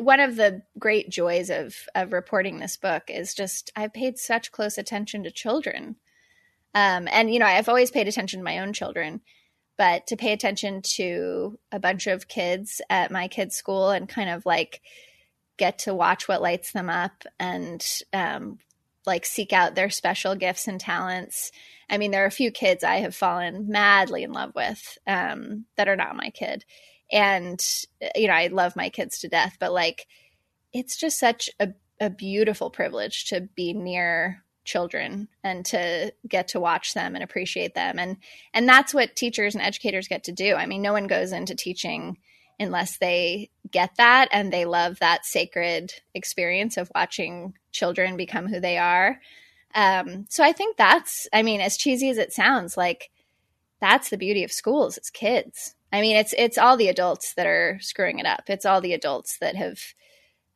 one 0.00 0.20
of 0.20 0.36
the 0.36 0.62
great 0.78 1.08
joys 1.08 1.50
of 1.50 1.74
of 1.94 2.12
reporting 2.12 2.58
this 2.58 2.76
book 2.76 3.04
is 3.08 3.34
just 3.34 3.72
i've 3.76 3.92
paid 3.92 4.18
such 4.18 4.52
close 4.52 4.78
attention 4.78 5.24
to 5.24 5.30
children 5.30 5.96
um, 6.74 7.08
and 7.10 7.32
you 7.32 7.38
know 7.38 7.46
i've 7.46 7.68
always 7.68 7.90
paid 7.90 8.08
attention 8.08 8.40
to 8.40 8.44
my 8.44 8.58
own 8.58 8.72
children 8.72 9.20
but 9.76 10.06
to 10.08 10.16
pay 10.16 10.32
attention 10.32 10.82
to 10.82 11.58
a 11.70 11.78
bunch 11.78 12.06
of 12.06 12.28
kids 12.28 12.80
at 12.90 13.10
my 13.10 13.28
kids 13.28 13.56
school 13.56 13.90
and 13.90 14.08
kind 14.08 14.30
of 14.30 14.44
like 14.46 14.80
get 15.56 15.78
to 15.80 15.94
watch 15.94 16.28
what 16.28 16.42
lights 16.42 16.72
them 16.72 16.88
up 16.88 17.24
and 17.38 17.84
um, 18.12 18.58
like 19.06 19.26
seek 19.26 19.52
out 19.52 19.74
their 19.74 19.90
special 19.90 20.34
gifts 20.34 20.68
and 20.68 20.80
talents 20.80 21.50
I 21.90 21.98
mean, 21.98 22.10
there 22.10 22.24
are 22.24 22.26
a 22.26 22.30
few 22.30 22.50
kids 22.50 22.84
I 22.84 22.96
have 22.96 23.14
fallen 23.14 23.68
madly 23.68 24.22
in 24.22 24.32
love 24.32 24.52
with 24.54 24.98
um, 25.06 25.64
that 25.76 25.88
are 25.88 25.96
not 25.96 26.16
my 26.16 26.30
kid. 26.30 26.64
And, 27.10 27.64
you 28.14 28.28
know, 28.28 28.34
I 28.34 28.48
love 28.48 28.76
my 28.76 28.90
kids 28.90 29.18
to 29.20 29.28
death, 29.28 29.56
but 29.58 29.72
like, 29.72 30.06
it's 30.72 30.96
just 30.96 31.18
such 31.18 31.48
a, 31.58 31.68
a 32.00 32.10
beautiful 32.10 32.70
privilege 32.70 33.26
to 33.26 33.42
be 33.54 33.72
near 33.72 34.44
children 34.64 35.28
and 35.42 35.64
to 35.64 36.12
get 36.28 36.48
to 36.48 36.60
watch 36.60 36.92
them 36.92 37.14
and 37.14 37.24
appreciate 37.24 37.74
them 37.74 37.98
and 37.98 38.18
and 38.52 38.68
that's 38.68 38.92
what 38.92 39.16
teachers 39.16 39.54
and 39.54 39.64
educators 39.64 40.08
get 40.08 40.24
to 40.24 40.30
do 40.30 40.56
i 40.56 40.66
mean 40.66 40.82
no 40.82 40.92
one 40.92 41.06
goes 41.06 41.32
into 41.32 41.54
teaching 41.54 42.18
unless 42.60 42.98
they 42.98 43.48
get 43.70 43.90
that 43.96 44.28
and 44.30 44.52
they 44.52 44.66
love 44.66 44.98
that 44.98 45.24
sacred 45.24 45.94
experience 46.12 46.76
of 46.76 46.92
watching 46.94 47.54
children 47.72 48.18
become 48.18 48.46
who 48.46 48.60
they 48.60 48.76
are 48.76 49.18
um, 49.74 50.26
so 50.28 50.42
I 50.42 50.52
think 50.52 50.76
that's, 50.76 51.28
I 51.32 51.42
mean, 51.42 51.60
as 51.60 51.76
cheesy 51.76 52.10
as 52.10 52.18
it 52.18 52.32
sounds, 52.32 52.76
like 52.76 53.10
that's 53.80 54.10
the 54.10 54.16
beauty 54.16 54.44
of 54.44 54.52
schools. 54.52 54.96
It's 54.96 55.10
kids. 55.10 55.74
I 55.92 56.00
mean, 56.00 56.16
it's 56.16 56.34
it's 56.36 56.58
all 56.58 56.76
the 56.76 56.88
adults 56.88 57.34
that 57.34 57.46
are 57.46 57.78
screwing 57.80 58.18
it 58.18 58.26
up. 58.26 58.44
It's 58.48 58.66
all 58.66 58.80
the 58.80 58.92
adults 58.92 59.38
that 59.38 59.56
have 59.56 59.78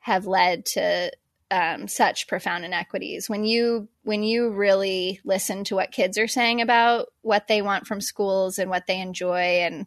have 0.00 0.26
led 0.26 0.66
to 0.66 1.10
um, 1.50 1.86
such 1.86 2.28
profound 2.28 2.64
inequities. 2.64 3.28
When 3.28 3.44
you 3.44 3.88
when 4.02 4.22
you 4.22 4.50
really 4.50 5.20
listen 5.24 5.64
to 5.64 5.74
what 5.74 5.92
kids 5.92 6.18
are 6.18 6.28
saying 6.28 6.60
about 6.60 7.08
what 7.22 7.46
they 7.46 7.62
want 7.62 7.86
from 7.86 8.00
schools 8.00 8.58
and 8.58 8.70
what 8.70 8.86
they 8.86 9.00
enjoy 9.00 9.60
and 9.62 9.86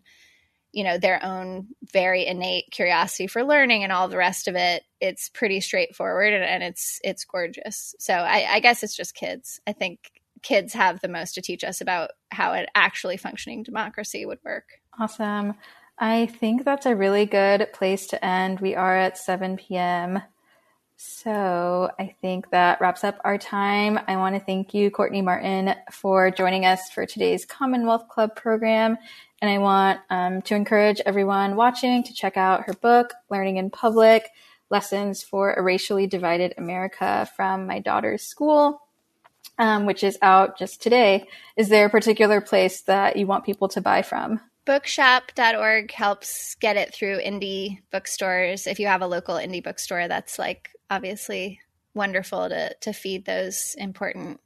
you 0.76 0.84
know 0.84 0.98
their 0.98 1.24
own 1.24 1.68
very 1.94 2.26
innate 2.26 2.70
curiosity 2.70 3.28
for 3.28 3.44
learning 3.44 3.84
and 3.84 3.94
all 3.94 4.10
the 4.10 4.18
rest 4.18 4.48
of 4.50 4.56
it 4.56 4.84
it's 5.00 5.30
pretty 5.30 5.62
straightforward 5.62 6.34
and, 6.34 6.44
and 6.44 6.64
it's 6.64 7.00
it's 7.02 7.24
gorgeous 7.24 7.96
so 7.98 8.14
I, 8.14 8.46
I 8.56 8.60
guess 8.60 8.84
it's 8.84 8.96
just 8.96 9.16
kids 9.16 9.62
i 9.66 9.72
think 9.72 10.12
kids 10.42 10.74
have 10.74 11.00
the 11.00 11.08
most 11.08 11.36
to 11.36 11.42
teach 11.42 11.64
us 11.64 11.80
about 11.80 12.12
how 12.30 12.52
an 12.52 12.66
actually 12.76 13.16
functioning 13.16 13.64
democracy 13.64 14.26
would 14.26 14.40
work 14.44 14.82
awesome 15.00 15.56
I 15.98 16.26
think 16.26 16.66
that's 16.66 16.86
a 16.86 16.96
really 16.96 17.26
good 17.26 17.72
place 17.72 18.08
to 18.08 18.26
end. 18.26 18.60
We 18.60 18.76
are 18.76 18.98
at 18.98 19.18
7 19.18 19.56
p.m. 19.56 20.22
So 20.98 21.90
I 21.98 22.16
think 22.22 22.50
that 22.50 22.82
wraps 22.82 23.04
up 23.04 23.20
our 23.24 23.38
time. 23.38 24.00
I 24.08 24.18
want 24.18 24.36
to 24.36 24.42
thank 24.42 24.74
you, 24.74 24.92
Courtney 24.92 25.22
Martin, 25.22 25.74
for 25.92 26.32
joining 26.32 26.66
us 26.66 26.90
for 26.90 27.06
today's 27.06 27.46
Commonwealth 27.46 28.10
Club 28.10 28.36
program. 28.36 28.98
And 29.42 29.50
I 29.50 29.58
want 29.60 30.00
um, 30.10 30.42
to 30.44 30.56
encourage 30.56 31.02
everyone 31.06 31.56
watching 31.56 32.04
to 32.04 32.14
check 32.14 32.36
out 32.36 32.66
her 32.66 32.74
book, 32.74 33.14
Learning 33.30 33.58
in 33.58 33.70
Public 33.70 34.30
Lessons 34.70 35.24
for 35.24 35.54
a 35.54 35.62
Racially 35.62 36.08
Divided 36.08 36.56
America 36.58 37.30
from 37.38 37.68
My 37.68 37.80
Daughter's 37.80 38.24
School, 38.24 38.82
um, 39.58 39.86
which 39.86 40.04
is 40.04 40.18
out 40.22 40.58
just 40.58 40.82
today. 40.82 41.28
Is 41.56 41.70
there 41.70 41.86
a 41.86 41.90
particular 41.90 42.42
place 42.42 42.82
that 42.82 43.16
you 43.16 43.28
want 43.28 43.46
people 43.46 43.70
to 43.70 43.82
buy 43.82 44.02
from? 44.02 44.42
bookshop.org 44.66 45.92
helps 45.92 46.56
get 46.56 46.76
it 46.76 46.94
through 46.94 47.22
indie 47.22 47.80
bookstores 47.92 48.68
if 48.68 48.80
you 48.80 48.88
have 48.88 49.02
a 49.02 49.08
local 49.08 49.36
indie 49.36 49.64
bookstore 49.64 50.08
that's 50.08 50.40
like 50.40 50.70
obviously 50.90 51.60
wonderful 51.94 52.50
to 52.50 52.74
to 52.82 52.94
feed 52.94 53.26
those 53.26 53.76
important 53.78 54.40